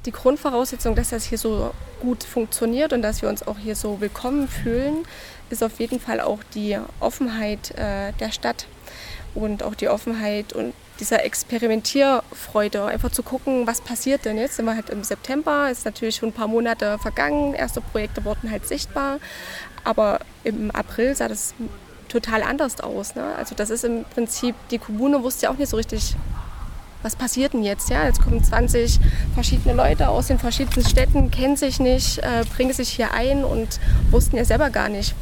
Die 0.06 0.12
Grundvoraussetzung, 0.12 0.96
dass 0.96 1.10
das 1.10 1.24
hier 1.24 1.38
so 1.38 1.72
gut 2.02 2.24
funktioniert 2.24 2.92
und 2.92 3.02
dass 3.02 3.22
wir 3.22 3.30
uns 3.30 3.46
auch 3.48 3.58
hier 3.58 3.76
so 3.76 4.02
willkommen 4.02 4.48
fühlen, 4.48 5.06
ist 5.50 5.64
auf 5.64 5.80
jeden 5.80 6.00
Fall 6.00 6.20
auch 6.20 6.40
die 6.56 6.78
Offenheit 7.00 7.72
äh, 7.72 8.12
der 8.20 8.32
Stadt 8.32 8.68
und 9.34 9.64
auch 9.64 9.76
die 9.76 9.88
Offenheit 9.88 10.52
und 10.54 10.74
dieser 11.00 11.24
Experimentierfreude, 11.24 12.86
einfach 12.86 13.12
zu 13.12 13.24
gucken, 13.24 13.66
was 13.66 13.82
passiert 13.82 14.26
denn 14.26 14.38
jetzt. 14.38 14.58
Sind 14.58 14.66
wir 14.66 14.76
halt 14.76 14.90
im 14.90 15.04
September, 15.04 15.70
ist 15.72 15.86
natürlich 15.86 16.18
schon 16.18 16.30
ein 16.30 16.34
paar 16.34 16.48
Monate 16.48 17.00
vergangen, 17.00 17.54
erste 17.54 17.82
Projekte 17.82 18.24
wurden 18.26 18.52
halt 18.52 18.68
sichtbar, 18.68 19.20
aber 19.84 20.20
im 20.44 20.70
April 20.72 21.16
sah 21.16 21.28
das 21.28 21.56
total 22.10 22.44
anders 22.44 22.80
aus. 22.80 23.16
Ne? 23.16 23.24
Also 23.36 23.56
das 23.56 23.70
ist 23.70 23.84
im 23.84 24.06
Prinzip, 24.06 24.56
die 24.70 24.78
Kommune 24.78 25.24
wusste 25.24 25.44
ja 25.44 25.52
auch 25.52 25.58
nicht 25.58 25.70
so 25.70 25.78
richtig, 25.78 26.16
was 27.04 27.16
passiert 27.16 27.54
denn 27.54 27.64
jetzt? 27.64 27.90
Ja, 27.90 28.06
jetzt 28.06 28.22
kommen 28.22 28.44
20 28.44 29.00
verschiedene 29.36 29.76
Leute 29.76 30.08
aus 30.08 30.28
den 30.28 30.40
verschiedenen 30.40 30.86
Städten, 30.86 31.30
kennen 31.30 31.58
sich 31.58 31.80
nicht, 31.80 32.20
äh, 32.20 32.44
bringen 32.56 32.74
sich 32.74 32.90
hier 32.90 33.14
ein 33.14 33.44
und 33.44 33.80
wussten 34.10 34.38
ja 34.38 34.46
selber 34.46 34.70
gar 34.70 34.90
nicht, 34.90 35.14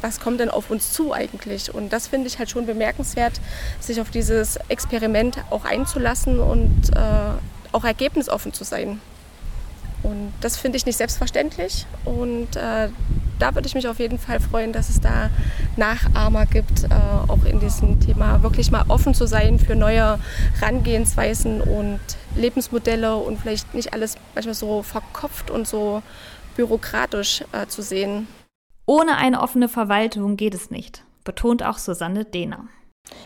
was 0.00 0.20
kommt 0.20 0.40
denn 0.40 0.50
auf 0.50 0.70
uns 0.70 0.92
zu 0.92 1.12
eigentlich. 1.12 1.72
Und 1.72 1.92
das 1.92 2.08
finde 2.08 2.26
ich 2.26 2.38
halt 2.38 2.50
schon 2.50 2.66
bemerkenswert, 2.66 3.40
sich 3.80 4.00
auf 4.00 4.10
dieses 4.10 4.56
Experiment 4.68 5.38
auch 5.50 5.64
einzulassen 5.64 6.40
und 6.40 6.90
äh, 6.94 7.72
auch 7.72 7.84
ergebnisoffen 7.84 8.52
zu 8.52 8.64
sein. 8.64 9.00
Und 10.02 10.32
das 10.40 10.56
finde 10.56 10.76
ich 10.76 10.86
nicht 10.86 10.96
selbstverständlich. 10.96 11.86
Und 12.04 12.56
äh, 12.56 12.88
da 13.38 13.54
würde 13.54 13.66
ich 13.66 13.74
mich 13.74 13.88
auf 13.88 13.98
jeden 13.98 14.18
Fall 14.18 14.40
freuen, 14.40 14.72
dass 14.72 14.88
es 14.88 15.00
da 15.00 15.30
Nachahmer 15.76 16.46
gibt, 16.46 16.84
äh, 16.84 16.88
auch 17.28 17.44
in 17.44 17.60
diesem 17.60 18.00
Thema 18.00 18.42
wirklich 18.42 18.70
mal 18.70 18.84
offen 18.88 19.14
zu 19.14 19.26
sein 19.26 19.58
für 19.58 19.74
neue 19.74 20.18
Herangehensweisen 20.60 21.60
und 21.60 22.00
Lebensmodelle 22.36 23.16
und 23.16 23.38
vielleicht 23.38 23.74
nicht 23.74 23.92
alles 23.92 24.16
manchmal 24.34 24.54
so 24.54 24.82
verkopft 24.82 25.50
und 25.50 25.66
so 25.66 26.02
bürokratisch 26.56 27.44
äh, 27.52 27.66
zu 27.66 27.82
sehen. 27.82 28.28
Ohne 28.86 29.16
eine 29.16 29.40
offene 29.40 29.68
Verwaltung 29.68 30.36
geht 30.36 30.54
es 30.54 30.70
nicht, 30.70 31.04
betont 31.24 31.62
auch 31.62 31.78
Susanne 31.78 32.24
Dehner. 32.24 32.66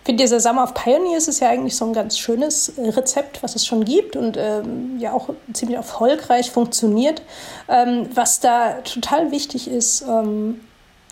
Ich 0.07 0.09
finde, 0.09 0.23
dieser 0.23 0.39
Summer 0.39 0.63
of 0.63 0.73
Pioneers 0.73 1.27
ist 1.27 1.41
ja 1.41 1.49
eigentlich 1.49 1.75
so 1.75 1.85
ein 1.85 1.93
ganz 1.93 2.17
schönes 2.17 2.73
Rezept, 2.79 3.43
was 3.43 3.57
es 3.57 3.67
schon 3.67 3.85
gibt 3.85 4.15
und 4.15 4.37
ähm, 4.37 5.01
ja 5.01 5.13
auch 5.13 5.31
ziemlich 5.53 5.77
erfolgreich 5.77 6.53
funktioniert. 6.53 7.23
Ähm, 7.69 8.09
was 8.15 8.39
da 8.39 8.75
total 8.83 9.33
wichtig 9.33 9.69
ist, 9.69 10.03
ähm, 10.03 10.61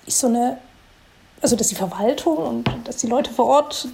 ist 0.07 0.21
so 0.21 0.29
eine, 0.29 0.59
also 1.41 1.57
dass 1.57 1.67
die 1.67 1.75
Verwaltung 1.75 2.37
und 2.37 2.71
dass 2.85 2.99
die 2.99 3.09
Leute 3.09 3.33
vor 3.33 3.47
Ort 3.47 3.89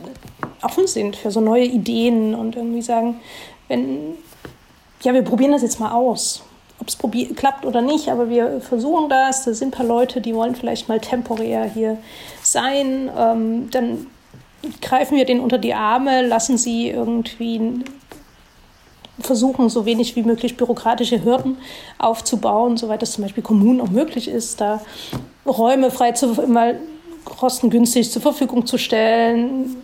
offen 0.60 0.86
sind 0.86 1.16
für 1.16 1.30
so 1.30 1.40
neue 1.40 1.64
Ideen 1.64 2.34
und 2.34 2.56
irgendwie 2.56 2.82
sagen, 2.82 3.20
wenn, 3.68 4.18
ja, 5.00 5.14
wir 5.14 5.22
probieren 5.22 5.52
das 5.52 5.62
jetzt 5.62 5.80
mal 5.80 5.92
aus. 5.92 6.42
Ob 6.78 6.88
es 6.88 6.98
klappt 7.36 7.64
oder 7.64 7.80
nicht, 7.80 8.08
aber 8.08 8.28
wir 8.28 8.60
versuchen 8.60 9.08
das. 9.08 9.44
Da 9.44 9.54
sind 9.54 9.68
ein 9.68 9.78
paar 9.78 9.86
Leute, 9.86 10.20
die 10.20 10.34
wollen 10.34 10.54
vielleicht 10.54 10.90
mal 10.90 11.00
temporär 11.00 11.64
hier 11.64 11.96
sein. 12.42 13.10
Ähm, 13.16 13.70
dann 13.70 14.06
greifen 14.80 15.16
wir 15.16 15.24
denen 15.24 15.40
unter 15.40 15.58
die 15.58 15.74
Arme, 15.74 16.26
lassen 16.26 16.58
sie 16.58 16.88
irgendwie 16.88 17.84
versuchen, 19.20 19.68
so 19.68 19.84
wenig 19.84 20.16
wie 20.16 20.22
möglich 20.22 20.56
bürokratische 20.56 21.24
Hürden 21.24 21.58
aufzubauen, 21.98 22.76
soweit 22.76 23.02
es 23.02 23.12
zum 23.12 23.24
Beispiel 23.24 23.42
Kommunen 23.42 23.80
auch 23.80 23.90
möglich 23.90 24.28
ist, 24.28 24.60
da 24.60 24.80
Räume 25.46 25.90
frei 25.90 26.12
zu, 26.12 26.40
immer 26.40 26.74
kostengünstig 27.24 28.10
zur 28.10 28.22
Verfügung 28.22 28.66
zu 28.66 28.78
stellen, 28.78 29.76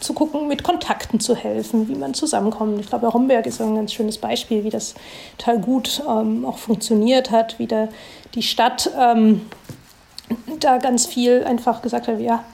zu 0.00 0.14
gucken, 0.14 0.48
mit 0.48 0.64
Kontakten 0.64 1.20
zu 1.20 1.36
helfen, 1.36 1.88
wie 1.88 1.94
man 1.94 2.14
zusammenkommt. 2.14 2.80
Ich 2.80 2.88
glaube, 2.88 3.12
Homberg 3.12 3.46
ist 3.46 3.60
ein 3.60 3.74
ganz 3.74 3.92
schönes 3.92 4.18
Beispiel, 4.18 4.64
wie 4.64 4.70
das 4.70 4.94
total 5.36 5.60
gut 5.60 6.02
ähm, 6.08 6.44
auch 6.44 6.58
funktioniert 6.58 7.30
hat, 7.30 7.58
wie 7.58 7.66
der, 7.66 7.88
die 8.34 8.42
Stadt 8.42 8.90
ähm, 8.98 9.42
da 10.60 10.78
ganz 10.78 11.06
viel 11.06 11.44
einfach 11.44 11.82
gesagt 11.82 12.08
hat, 12.08 12.20
ja, 12.20 12.44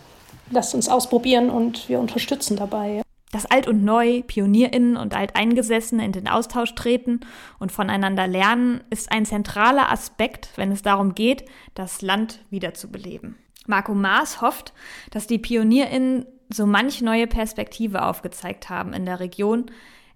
lasst 0.50 0.74
uns 0.74 0.88
ausprobieren 0.88 1.50
und 1.50 1.88
wir 1.88 1.98
unterstützen 1.98 2.56
dabei. 2.56 3.02
Dass 3.32 3.46
Alt 3.46 3.66
und 3.66 3.84
Neu, 3.84 4.22
PionierInnen 4.22 4.96
und 4.96 5.14
Alteingesessene 5.14 6.04
in 6.04 6.12
den 6.12 6.28
Austausch 6.28 6.74
treten 6.74 7.20
und 7.58 7.72
voneinander 7.72 8.26
lernen, 8.26 8.82
ist 8.88 9.10
ein 9.10 9.26
zentraler 9.26 9.90
Aspekt, 9.90 10.50
wenn 10.56 10.70
es 10.70 10.82
darum 10.82 11.14
geht, 11.14 11.44
das 11.74 12.02
Land 12.02 12.40
wiederzubeleben. 12.50 13.36
Marco 13.66 13.94
Maas 13.94 14.40
hofft, 14.40 14.72
dass 15.10 15.26
die 15.26 15.38
PionierInnen 15.38 16.24
so 16.48 16.66
manch 16.66 17.02
neue 17.02 17.26
Perspektive 17.26 18.04
aufgezeigt 18.04 18.70
haben 18.70 18.92
in 18.92 19.04
der 19.04 19.18
Region, 19.18 19.66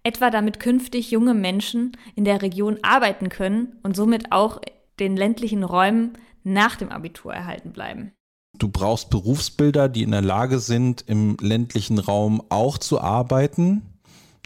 etwa 0.04 0.30
damit 0.30 0.60
künftig 0.60 1.10
junge 1.10 1.34
Menschen 1.34 1.96
in 2.14 2.24
der 2.24 2.40
Region 2.42 2.78
arbeiten 2.82 3.28
können 3.28 3.76
und 3.82 3.96
somit 3.96 4.30
auch 4.30 4.60
den 5.00 5.16
ländlichen 5.16 5.64
Räumen 5.64 6.12
nach 6.44 6.76
dem 6.76 6.90
Abitur 6.90 7.34
erhalten 7.34 7.72
bleiben 7.72 8.12
du 8.60 8.68
brauchst 8.68 9.10
Berufsbilder, 9.10 9.88
die 9.88 10.02
in 10.02 10.12
der 10.12 10.22
Lage 10.22 10.60
sind, 10.60 11.02
im 11.06 11.36
ländlichen 11.40 11.98
Raum 11.98 12.42
auch 12.48 12.78
zu 12.78 13.00
arbeiten 13.00 13.82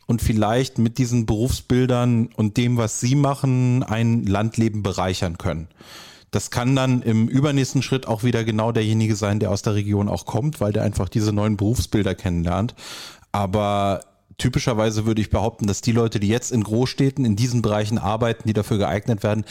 und 0.07 0.23
vielleicht 0.23 0.79
mit 0.79 0.99
diesen 0.99 1.27
Berufsbildern 1.27 2.29
und 2.37 2.57
dem, 2.57 2.77
was 2.77 3.01
sie 3.01 3.15
machen, 3.15 3.83
ein 3.83 4.25
Landleben 4.25 4.83
bereichern 4.83 5.37
können. 5.37 5.69
Das 6.31 6.51
kann 6.51 6.75
dann 6.75 7.03
im 7.03 7.29
übernächsten 7.29 7.83
Schritt 7.83 8.09
auch 8.09 8.25
wieder 8.25 8.45
genau 8.45 8.73
derjenige 8.73 9.15
sein, 9.15 9.39
der 9.39 9.51
aus 9.51 9.63
der 9.63 9.75
Region 9.75 10.09
auch 10.09 10.27
kommt, 10.27 10.61
weil 10.61 10.73
der 10.73 10.83
einfach 10.83 11.09
diese 11.09 11.33
neuen 11.33 11.57
Berufsbilder 11.57 12.15
kennenlernt. 12.15 12.75
Aber 13.31 14.01
typischerweise 14.39 15.07
würde 15.07 15.21
ich 15.21 15.31
behaupten, 15.31 15.67
dass 15.67 15.81
die 15.81 15.93
Leute, 15.93 16.21
die 16.21 16.29
jetzt 16.29 16.53
in 16.53 16.63
Großstädten 16.63 17.25
in 17.25 17.37
diesen 17.37 17.63
Bereichen 17.63 17.99
arbeiten, 17.99 18.47
die 18.47 18.53
dafür 18.53 18.79
geeignet 18.79 19.23
werden, 19.23 19.45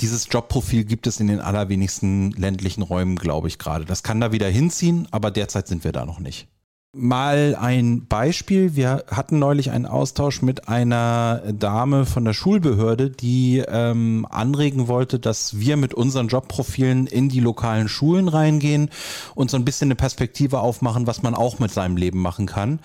dieses 0.00 0.28
Jobprofil 0.30 0.84
gibt 0.84 1.06
es 1.06 1.20
in 1.20 1.28
den 1.28 1.40
allerwenigsten 1.40 2.32
ländlichen 2.32 2.82
Räumen, 2.82 3.16
glaube 3.16 3.48
ich 3.48 3.58
gerade. 3.58 3.84
Das 3.84 4.02
kann 4.02 4.20
da 4.20 4.32
wieder 4.32 4.48
hinziehen, 4.48 5.08
aber 5.10 5.30
derzeit 5.30 5.68
sind 5.68 5.84
wir 5.84 5.92
da 5.92 6.04
noch 6.04 6.18
nicht. 6.18 6.48
Mal 6.94 7.56
ein 7.58 8.06
Beispiel. 8.06 8.76
Wir 8.76 9.04
hatten 9.10 9.38
neulich 9.38 9.70
einen 9.70 9.86
Austausch 9.86 10.42
mit 10.42 10.68
einer 10.68 11.40
Dame 11.50 12.04
von 12.04 12.26
der 12.26 12.34
Schulbehörde, 12.34 13.08
die 13.08 13.64
ähm, 13.66 14.26
anregen 14.28 14.88
wollte, 14.88 15.18
dass 15.18 15.58
wir 15.58 15.78
mit 15.78 15.94
unseren 15.94 16.28
Jobprofilen 16.28 17.06
in 17.06 17.30
die 17.30 17.40
lokalen 17.40 17.88
Schulen 17.88 18.28
reingehen 18.28 18.90
und 19.34 19.50
so 19.50 19.56
ein 19.56 19.64
bisschen 19.64 19.86
eine 19.86 19.94
Perspektive 19.94 20.60
aufmachen, 20.60 21.06
was 21.06 21.22
man 21.22 21.34
auch 21.34 21.60
mit 21.60 21.70
seinem 21.70 21.96
Leben 21.96 22.20
machen 22.20 22.44
kann. 22.44 22.78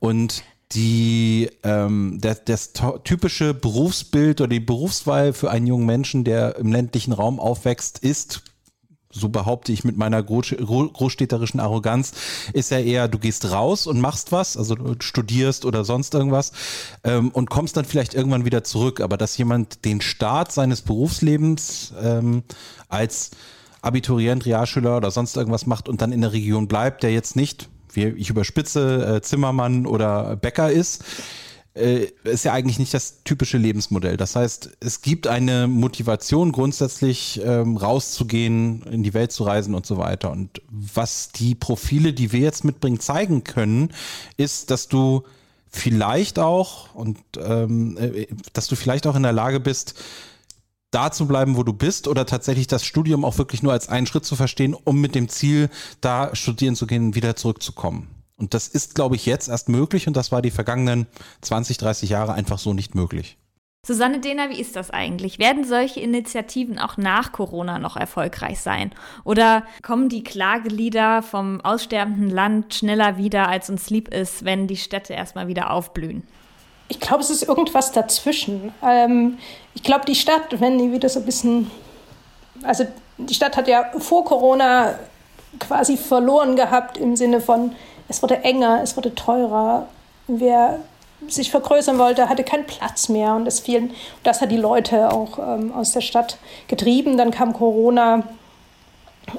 Und 0.00 0.42
die 0.74 1.50
ähm, 1.62 2.18
das, 2.20 2.44
das 2.44 2.72
typische 3.04 3.54
Berufsbild 3.54 4.40
oder 4.40 4.48
die 4.48 4.60
Berufswahl 4.60 5.32
für 5.32 5.50
einen 5.50 5.66
jungen 5.66 5.86
Menschen, 5.86 6.24
der 6.24 6.56
im 6.56 6.72
ländlichen 6.72 7.12
Raum 7.12 7.40
aufwächst, 7.40 7.98
ist 7.98 8.42
so 9.12 9.28
behaupte 9.28 9.72
ich 9.72 9.84
mit 9.84 9.96
meiner 9.96 10.22
großstädterischen 10.22 11.60
Arroganz, 11.60 12.12
ist 12.52 12.70
ja 12.70 12.78
eher, 12.78 13.08
du 13.08 13.18
gehst 13.18 13.50
raus 13.50 13.86
und 13.86 14.00
machst 14.00 14.32
was, 14.32 14.56
also 14.56 14.76
studierst 15.00 15.64
oder 15.64 15.84
sonst 15.84 16.14
irgendwas 16.14 16.52
ähm, 17.04 17.30
und 17.30 17.50
kommst 17.50 17.76
dann 17.76 17.84
vielleicht 17.84 18.14
irgendwann 18.14 18.44
wieder 18.44 18.64
zurück. 18.64 19.00
Aber 19.00 19.16
dass 19.16 19.36
jemand 19.36 19.84
den 19.84 20.00
Start 20.00 20.50
seines 20.50 20.80
Berufslebens 20.80 21.92
ähm, 22.02 22.42
als 22.88 23.30
Abiturient, 23.82 24.46
Realschüler 24.46 24.96
oder 24.96 25.10
sonst 25.10 25.36
irgendwas 25.36 25.66
macht 25.66 25.88
und 25.88 26.00
dann 26.00 26.12
in 26.12 26.22
der 26.22 26.32
Region 26.32 26.68
bleibt, 26.68 27.02
der 27.02 27.12
jetzt 27.12 27.36
nicht, 27.36 27.68
ich 27.96 28.30
überspitze, 28.30 29.16
äh, 29.16 29.22
Zimmermann 29.22 29.86
oder 29.86 30.36
Bäcker 30.36 30.70
ist, 30.70 31.04
äh, 31.74 32.08
ist 32.24 32.44
ja 32.44 32.52
eigentlich 32.52 32.78
nicht 32.78 32.92
das 32.92 33.22
typische 33.24 33.56
Lebensmodell. 33.56 34.16
Das 34.16 34.36
heißt, 34.36 34.70
es 34.80 35.00
gibt 35.00 35.26
eine 35.26 35.68
Motivation 35.68 36.52
grundsätzlich 36.52 37.40
ähm, 37.44 37.76
rauszugehen, 37.76 38.82
in 38.82 39.02
die 39.02 39.14
Welt 39.14 39.32
zu 39.32 39.44
reisen 39.44 39.74
und 39.74 39.86
so 39.86 39.96
weiter. 39.96 40.30
Und 40.30 40.60
was 40.68 41.30
die 41.32 41.54
Profile, 41.54 42.12
die 42.12 42.32
wir 42.32 42.40
jetzt 42.40 42.64
mitbringen, 42.64 43.00
zeigen 43.00 43.44
können, 43.44 43.92
ist, 44.36 44.70
dass 44.70 44.88
du 44.88 45.22
vielleicht 45.70 46.38
auch 46.38 46.94
und 46.94 47.18
ähm, 47.38 47.96
äh, 47.96 48.26
dass 48.52 48.68
du 48.68 48.76
vielleicht 48.76 49.06
auch 49.06 49.16
in 49.16 49.22
der 49.22 49.32
Lage 49.32 49.58
bist, 49.58 49.94
da 50.92 51.10
zu 51.10 51.26
bleiben, 51.26 51.56
wo 51.56 51.64
du 51.64 51.72
bist, 51.72 52.06
oder 52.06 52.24
tatsächlich 52.24 52.68
das 52.68 52.84
Studium 52.84 53.24
auch 53.24 53.38
wirklich 53.38 53.62
nur 53.62 53.72
als 53.72 53.88
einen 53.88 54.06
Schritt 54.06 54.24
zu 54.24 54.36
verstehen, 54.36 54.74
um 54.84 55.00
mit 55.00 55.16
dem 55.16 55.28
Ziel, 55.28 55.68
da 56.00 56.34
studieren 56.34 56.76
zu 56.76 56.86
gehen, 56.86 57.16
wieder 57.16 57.34
zurückzukommen. 57.34 58.08
Und 58.36 58.54
das 58.54 58.68
ist, 58.68 58.94
glaube 58.94 59.16
ich, 59.16 59.26
jetzt 59.26 59.48
erst 59.48 59.68
möglich 59.68 60.06
und 60.06 60.16
das 60.16 60.32
war 60.32 60.42
die 60.42 60.50
vergangenen 60.50 61.06
20, 61.40 61.78
30 61.78 62.10
Jahre 62.10 62.34
einfach 62.34 62.58
so 62.58 62.74
nicht 62.74 62.94
möglich. 62.94 63.38
Susanne 63.84 64.20
Dehner, 64.20 64.48
wie 64.48 64.60
ist 64.60 64.76
das 64.76 64.90
eigentlich? 64.90 65.40
Werden 65.40 65.64
solche 65.64 65.98
Initiativen 65.98 66.78
auch 66.78 66.96
nach 66.96 67.32
Corona 67.32 67.80
noch 67.80 67.96
erfolgreich 67.96 68.60
sein? 68.60 68.92
Oder 69.24 69.64
kommen 69.82 70.08
die 70.08 70.22
Klagelieder 70.22 71.20
vom 71.22 71.60
aussterbenden 71.60 72.30
Land 72.30 72.74
schneller 72.74 73.16
wieder, 73.16 73.48
als 73.48 73.70
uns 73.70 73.90
lieb 73.90 74.06
ist, 74.06 74.44
wenn 74.44 74.68
die 74.68 74.76
Städte 74.76 75.14
erstmal 75.14 75.48
wieder 75.48 75.72
aufblühen? 75.72 76.22
Ich 76.86 77.00
glaube, 77.00 77.22
es 77.22 77.30
ist 77.30 77.42
irgendwas 77.42 77.90
dazwischen. 77.90 78.72
Ähm, 78.86 79.38
ich 79.74 79.82
glaube, 79.82 80.04
die 80.06 80.14
Stadt, 80.14 80.60
wenn 80.60 80.78
die 80.78 80.92
wieder 80.92 81.08
so 81.08 81.20
ein 81.20 81.26
bisschen, 81.26 81.70
also 82.62 82.84
die 83.18 83.34
Stadt 83.34 83.56
hat 83.56 83.68
ja 83.68 83.90
vor 83.98 84.24
Corona 84.24 84.94
quasi 85.58 85.96
verloren 85.96 86.56
gehabt 86.56 86.98
im 86.98 87.16
Sinne 87.16 87.40
von, 87.40 87.72
es 88.08 88.22
wurde 88.22 88.44
enger, 88.44 88.80
es 88.82 88.96
wurde 88.96 89.14
teurer. 89.14 89.86
Wer 90.26 90.80
sich 91.28 91.50
vergrößern 91.50 91.98
wollte, 91.98 92.28
hatte 92.28 92.44
keinen 92.44 92.66
Platz 92.66 93.08
mehr 93.08 93.34
und 93.34 93.46
es 93.46 93.60
fielen, 93.60 93.92
das 94.22 94.40
hat 94.40 94.50
die 94.50 94.56
Leute 94.56 95.12
auch 95.12 95.38
ähm, 95.38 95.72
aus 95.72 95.92
der 95.92 96.00
Stadt 96.00 96.38
getrieben. 96.68 97.16
Dann 97.16 97.30
kam 97.30 97.52
Corona 97.52 98.24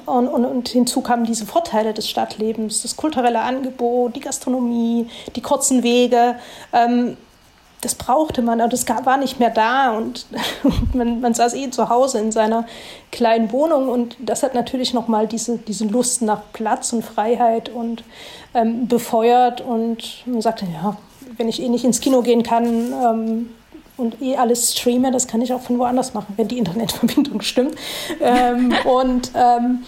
und, 0.06 0.28
und, 0.28 0.44
und, 0.44 0.68
hinzu 0.68 1.02
kamen 1.02 1.24
diese 1.24 1.46
Vorteile 1.46 1.92
des 1.92 2.08
Stadtlebens, 2.08 2.82
das 2.82 2.96
kulturelle 2.96 3.40
Angebot, 3.40 4.16
die 4.16 4.20
Gastronomie, 4.20 5.08
die 5.36 5.42
kurzen 5.42 5.82
Wege. 5.82 6.36
Ähm, 6.72 7.16
das 7.84 7.94
brauchte 7.94 8.40
man, 8.40 8.60
aber 8.60 8.70
das 8.70 8.86
war 8.88 9.16
nicht 9.18 9.38
mehr 9.38 9.50
da 9.50 9.96
und 9.96 10.26
man, 10.94 11.20
man, 11.20 11.34
saß 11.34 11.54
eh 11.54 11.70
zu 11.70 11.88
Hause 11.88 12.18
in 12.18 12.32
seiner 12.32 12.66
kleinen 13.12 13.52
Wohnung 13.52 13.88
und 13.88 14.16
das 14.18 14.42
hat 14.42 14.54
natürlich 14.54 14.94
nochmal 14.94 15.26
diese, 15.26 15.58
diese 15.58 15.84
Lust 15.84 16.22
nach 16.22 16.42
Platz 16.52 16.92
und 16.92 17.04
Freiheit 17.04 17.68
und 17.68 18.02
ähm, 18.54 18.88
befeuert 18.88 19.60
und 19.60 20.22
man 20.26 20.40
sagte, 20.40 20.66
ja, 20.72 20.96
wenn 21.36 21.48
ich 21.48 21.60
eh 21.60 21.68
nicht 21.68 21.84
ins 21.84 22.00
Kino 22.00 22.22
gehen 22.22 22.42
kann 22.42 22.92
ähm, 22.92 23.50
und 23.96 24.22
eh 24.22 24.36
alles 24.36 24.72
streame, 24.76 25.10
das 25.12 25.26
kann 25.26 25.42
ich 25.42 25.52
auch 25.52 25.60
von 25.60 25.78
woanders 25.78 26.14
machen, 26.14 26.34
wenn 26.36 26.48
die 26.48 26.58
Internetverbindung 26.58 27.40
stimmt. 27.42 27.74
Ähm, 28.20 28.74
und, 28.84 29.30
ähm, 29.34 29.84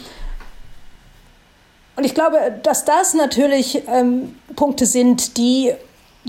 und 1.97 2.05
ich 2.05 2.15
glaube, 2.15 2.37
dass 2.63 2.85
das 2.85 3.15
natürlich 3.15 3.83
ähm, 3.89 4.35
Punkte 4.55 4.85
sind, 4.85 5.39
die 5.39 5.73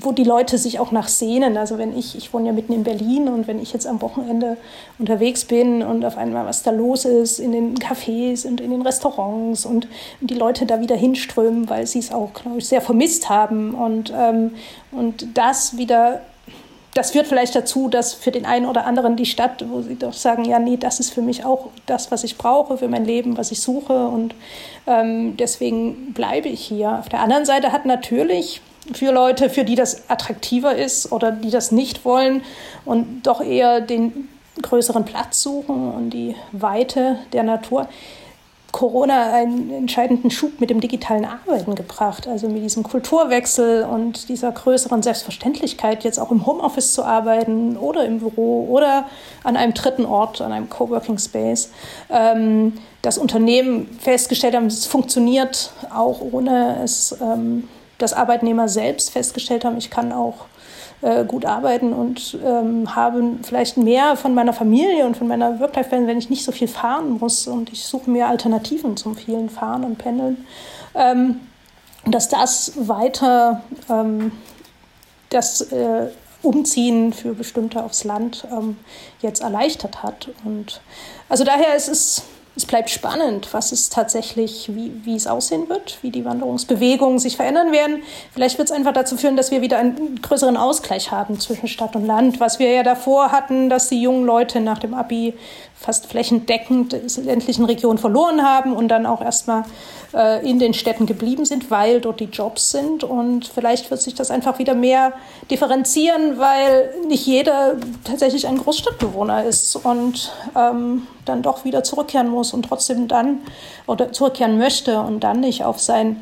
wo 0.01 0.11
die 0.11 0.23
Leute 0.23 0.57
sich 0.57 0.79
auch 0.79 0.91
nach 0.91 1.07
sehnen. 1.07 1.57
Also 1.57 1.77
wenn 1.77 1.97
ich, 1.97 2.15
ich 2.15 2.33
wohne 2.33 2.47
ja 2.47 2.53
mitten 2.53 2.73
in 2.73 2.83
Berlin 2.83 3.27
und 3.27 3.47
wenn 3.47 3.61
ich 3.61 3.73
jetzt 3.73 3.87
am 3.87 4.01
Wochenende 4.01 4.57
unterwegs 4.99 5.45
bin 5.45 5.81
und 5.81 6.05
auf 6.05 6.17
einmal 6.17 6.45
was 6.45 6.63
da 6.63 6.71
los 6.71 7.05
ist 7.05 7.39
in 7.39 7.51
den 7.51 7.75
Cafés 7.75 8.45
und 8.45 8.61
in 8.61 8.71
den 8.71 8.81
Restaurants 8.81 9.65
und, 9.65 9.87
und 10.21 10.29
die 10.29 10.35
Leute 10.35 10.65
da 10.65 10.79
wieder 10.81 10.95
hinströmen, 10.95 11.69
weil 11.69 11.87
sie 11.87 11.99
es 11.99 12.11
auch, 12.11 12.33
glaube 12.33 12.59
ich, 12.59 12.67
sehr 12.67 12.81
vermisst 12.81 13.29
haben 13.29 13.73
und, 13.73 14.13
ähm, 14.15 14.51
und 14.91 15.27
das 15.37 15.77
wieder 15.77 16.21
das 16.93 17.11
führt 17.11 17.27
vielleicht 17.27 17.53
dazu, 17.53 17.89
dass 17.89 18.15
für 18.15 18.31
den 18.31 18.47
einen 18.47 18.65
oder 18.65 18.87
anderen 18.87 19.15
die 19.15 19.27
Stadt, 19.27 19.63
wo 19.69 19.83
sie 19.83 19.99
doch 19.99 20.13
sagen, 20.13 20.45
ja, 20.45 20.57
nee, 20.57 20.77
das 20.77 20.99
ist 20.99 21.13
für 21.13 21.21
mich 21.21 21.45
auch 21.45 21.67
das, 21.85 22.09
was 22.09 22.23
ich 22.23 22.39
brauche 22.39 22.79
für 22.79 22.87
mein 22.87 23.05
Leben, 23.05 23.37
was 23.37 23.51
ich 23.51 23.61
suche 23.61 24.07
und 24.07 24.33
ähm, 24.87 25.37
deswegen 25.37 26.13
bleibe 26.13 26.49
ich 26.49 26.61
hier. 26.61 26.97
Auf 26.97 27.07
der 27.07 27.19
anderen 27.19 27.45
Seite 27.45 27.71
hat 27.71 27.85
natürlich 27.85 28.61
für 28.93 29.11
Leute, 29.11 29.49
für 29.49 29.63
die 29.63 29.75
das 29.75 30.09
attraktiver 30.09 30.75
ist 30.75 31.11
oder 31.11 31.31
die 31.31 31.51
das 31.51 31.71
nicht 31.71 32.05
wollen 32.05 32.41
und 32.85 33.23
doch 33.23 33.41
eher 33.41 33.81
den 33.81 34.29
größeren 34.61 35.05
Platz 35.05 35.41
suchen 35.41 35.91
und 35.91 36.09
die 36.09 36.35
Weite 36.51 37.17
der 37.33 37.43
Natur. 37.43 37.87
Corona 38.71 39.33
einen 39.33 39.71
entscheidenden 39.71 40.29
Schub 40.29 40.59
mit 40.59 40.69
dem 40.69 40.81
digitalen 40.81 41.25
Arbeiten 41.25 41.73
gebracht, 41.73 42.27
also 42.27 42.47
mit 42.47 42.61
diesem 42.63 42.83
Kulturwechsel 42.83 43.83
und 43.83 44.29
dieser 44.29 44.51
größeren 44.51 45.01
Selbstverständlichkeit, 45.01 46.03
jetzt 46.03 46.19
auch 46.19 46.31
im 46.31 46.45
Homeoffice 46.45 46.93
zu 46.93 47.03
arbeiten 47.03 47.77
oder 47.77 48.05
im 48.05 48.19
Büro 48.19 48.67
oder 48.69 49.05
an 49.43 49.55
einem 49.55 49.73
dritten 49.73 50.05
Ort, 50.05 50.41
an 50.41 50.51
einem 50.51 50.69
Coworking 50.69 51.17
Space. 51.17 51.71
Ähm, 52.09 52.73
das 53.01 53.17
Unternehmen 53.17 53.89
festgestellt 53.99 54.55
haben, 54.55 54.67
es 54.67 54.85
funktioniert 54.85 55.71
auch 55.91 56.19
ohne 56.19 56.83
es 56.83 57.15
ähm, 57.21 57.69
dass 57.97 58.13
Arbeitnehmer 58.13 58.67
selbst 58.67 59.11
festgestellt 59.11 59.65
haben, 59.65 59.77
ich 59.77 59.89
kann 59.89 60.11
auch 60.11 60.45
äh, 61.01 61.25
gut 61.25 61.45
arbeiten 61.45 61.93
und 61.93 62.37
ähm, 62.43 62.95
habe 62.95 63.23
vielleicht 63.43 63.77
mehr 63.77 64.15
von 64.15 64.33
meiner 64.33 64.53
Familie 64.53 65.05
und 65.05 65.15
von 65.15 65.27
meiner 65.27 65.59
Work-Life-Balance, 65.59 66.07
wenn 66.07 66.17
ich 66.17 66.29
nicht 66.29 66.43
so 66.43 66.51
viel 66.51 66.67
fahren 66.67 67.17
muss 67.19 67.47
und 67.47 67.71
ich 67.71 67.85
suche 67.85 68.09
mir 68.09 68.27
Alternativen 68.27 68.97
zum 68.97 69.15
vielen 69.15 69.49
Fahren 69.49 69.83
und 69.83 69.97
Pendeln. 69.97 70.45
Ähm, 70.95 71.39
dass 72.05 72.29
das 72.29 72.73
weiter 72.75 73.63
ähm, 73.89 74.31
das 75.29 75.61
äh, 75.71 76.07
Umziehen 76.41 77.13
für 77.13 77.33
Bestimmte 77.33 77.83
aufs 77.83 78.03
Land 78.03 78.47
ähm, 78.51 78.77
jetzt 79.21 79.41
erleichtert 79.41 80.03
hat. 80.03 80.29
Und 80.45 80.81
also 81.29 81.43
daher 81.43 81.75
ist 81.75 81.89
es 81.89 82.23
es 82.57 82.65
bleibt 82.65 82.89
spannend, 82.89 83.53
was 83.53 83.71
es 83.71 83.89
tatsächlich, 83.89 84.69
wie, 84.73 84.91
wie 85.03 85.15
es 85.15 85.27
aussehen 85.27 85.69
wird, 85.69 85.99
wie 86.01 86.09
die 86.09 86.25
Wanderungsbewegungen 86.25 87.19
sich 87.19 87.37
verändern 87.37 87.71
werden. 87.71 88.01
Vielleicht 88.33 88.57
wird 88.57 88.69
es 88.69 88.75
einfach 88.75 88.93
dazu 88.93 89.15
führen, 89.15 89.37
dass 89.37 89.51
wir 89.51 89.61
wieder 89.61 89.77
einen 89.77 90.19
größeren 90.19 90.57
Ausgleich 90.57 91.11
haben 91.11 91.39
zwischen 91.39 91.67
Stadt 91.67 91.95
und 91.95 92.07
Land, 92.07 92.39
was 92.39 92.57
wir 92.57 92.71
ja 92.71 92.81
davor 92.81 93.31
hatten, 93.31 93.69
dass 93.69 93.89
die 93.89 94.01
jungen 94.01 94.25
Leute 94.25 94.59
nach 94.59 94.79
dem 94.79 94.95
Abi 94.95 95.35
fast 95.79 96.07
flächendeckend 96.07 96.95
ländlichen 97.17 97.65
Regionen 97.65 97.99
verloren 97.99 98.41
haben 98.41 98.73
und 98.73 98.87
dann 98.87 99.05
auch 99.05 99.21
erstmal 99.21 99.63
äh, 100.13 100.47
in 100.47 100.57
den 100.57 100.73
Städten 100.73 101.05
geblieben 101.05 101.45
sind, 101.45 101.69
weil 101.69 102.01
dort 102.01 102.19
die 102.19 102.25
Jobs 102.25 102.71
sind. 102.71 103.03
Und 103.03 103.47
vielleicht 103.47 103.89
wird 103.91 104.01
sich 104.01 104.15
das 104.15 104.31
einfach 104.31 104.57
wieder 104.57 104.73
mehr 104.73 105.13
differenzieren, 105.51 106.39
weil 106.39 106.93
nicht 107.07 107.25
jeder 107.27 107.75
tatsächlich 108.03 108.47
ein 108.47 108.57
Großstadtbewohner 108.57 109.43
ist 109.43 109.75
und 109.75 110.31
ähm, 110.55 111.07
dann 111.25 111.43
doch 111.43 111.63
wieder 111.63 111.83
zurückkehren 111.83 112.29
muss 112.29 112.53
und 112.53 112.63
trotzdem 112.63 113.07
dann 113.07 113.39
oder 113.85 114.11
zurückkehren 114.11 114.57
möchte 114.57 114.99
und 114.99 115.19
dann 115.19 115.39
nicht 115.41 115.63
auf 115.63 115.79
seinen 115.79 116.21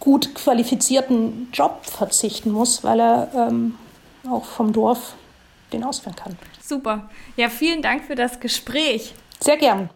gut 0.00 0.34
qualifizierten 0.34 1.48
Job 1.52 1.84
verzichten 1.84 2.50
muss, 2.50 2.84
weil 2.84 3.00
er 3.00 3.28
ähm, 3.34 3.76
auch 4.30 4.44
vom 4.44 4.72
Dorf 4.72 5.14
den 5.72 5.84
ausführen 5.84 6.16
kann. 6.16 6.36
Super. 6.62 7.10
Ja, 7.36 7.48
vielen 7.48 7.82
Dank 7.82 8.04
für 8.04 8.14
das 8.14 8.40
Gespräch. 8.40 9.14
Sehr 9.40 9.56
gern. 9.56 9.90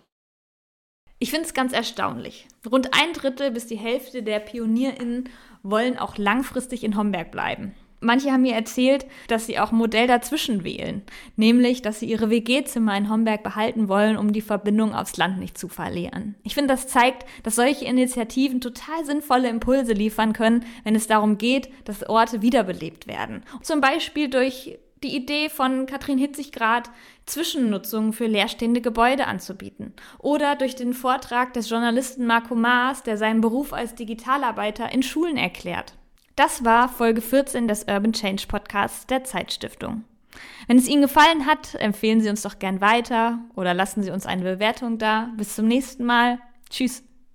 Ich 1.18 1.30
finde 1.30 1.46
es 1.46 1.54
ganz 1.54 1.72
erstaunlich. 1.72 2.46
Rund 2.70 2.92
ein 2.92 3.12
Drittel 3.14 3.50
bis 3.50 3.66
die 3.66 3.76
Hälfte 3.76 4.22
der 4.22 4.40
PionierInnen 4.40 5.30
wollen 5.62 5.96
auch 5.96 6.18
langfristig 6.18 6.84
in 6.84 6.96
Homberg 6.96 7.30
bleiben. 7.30 7.74
Manche 8.00 8.30
haben 8.30 8.42
mir 8.42 8.54
erzählt, 8.54 9.06
dass 9.28 9.46
sie 9.46 9.58
auch 9.58 9.72
ein 9.72 9.78
Modell 9.78 10.06
dazwischen 10.06 10.64
wählen, 10.64 11.02
nämlich, 11.36 11.80
dass 11.80 12.00
sie 12.00 12.06
ihre 12.06 12.28
WG-Zimmer 12.28 12.94
in 12.96 13.10
Homberg 13.10 13.42
behalten 13.42 13.88
wollen, 13.88 14.18
um 14.18 14.34
die 14.34 14.42
Verbindung 14.42 14.94
aufs 14.94 15.16
Land 15.16 15.38
nicht 15.38 15.56
zu 15.56 15.68
verlieren. 15.68 16.34
Ich 16.42 16.54
finde, 16.54 16.74
das 16.74 16.88
zeigt, 16.88 17.24
dass 17.42 17.56
solche 17.56 17.86
Initiativen 17.86 18.60
total 18.60 19.04
sinnvolle 19.06 19.48
Impulse 19.48 19.94
liefern 19.94 20.34
können, 20.34 20.66
wenn 20.84 20.94
es 20.94 21.06
darum 21.06 21.38
geht, 21.38 21.70
dass 21.84 22.06
Orte 22.06 22.42
wiederbelebt 22.42 23.06
werden. 23.06 23.42
Zum 23.62 23.80
Beispiel 23.80 24.28
durch 24.28 24.78
die 25.02 25.14
Idee 25.14 25.48
von 25.48 25.86
Katrin 25.86 26.18
Hitzigrad, 26.18 26.90
Zwischennutzungen 27.26 28.12
für 28.12 28.26
leerstehende 28.26 28.80
Gebäude 28.80 29.26
anzubieten. 29.26 29.92
Oder 30.18 30.56
durch 30.56 30.74
den 30.74 30.94
Vortrag 30.94 31.52
des 31.52 31.68
Journalisten 31.68 32.26
Marco 32.26 32.54
Maas, 32.54 33.02
der 33.02 33.18
seinen 33.18 33.40
Beruf 33.40 33.72
als 33.72 33.94
Digitalarbeiter 33.94 34.92
in 34.92 35.02
Schulen 35.02 35.36
erklärt. 35.36 35.94
Das 36.34 36.64
war 36.64 36.88
Folge 36.88 37.20
14 37.20 37.68
des 37.68 37.84
Urban 37.84 38.12
Change 38.12 38.46
Podcasts 38.46 39.06
der 39.06 39.24
Zeitstiftung. 39.24 40.04
Wenn 40.66 40.78
es 40.78 40.88
Ihnen 40.88 41.02
gefallen 41.02 41.46
hat, 41.46 41.74
empfehlen 41.76 42.20
Sie 42.20 42.28
uns 42.28 42.42
doch 42.42 42.58
gern 42.58 42.80
weiter 42.80 43.38
oder 43.54 43.72
lassen 43.72 44.02
Sie 44.02 44.10
uns 44.10 44.26
eine 44.26 44.42
Bewertung 44.42 44.98
da. 44.98 45.30
Bis 45.36 45.54
zum 45.54 45.66
nächsten 45.66 46.04
Mal. 46.04 46.38
Tschüss. 46.68 47.02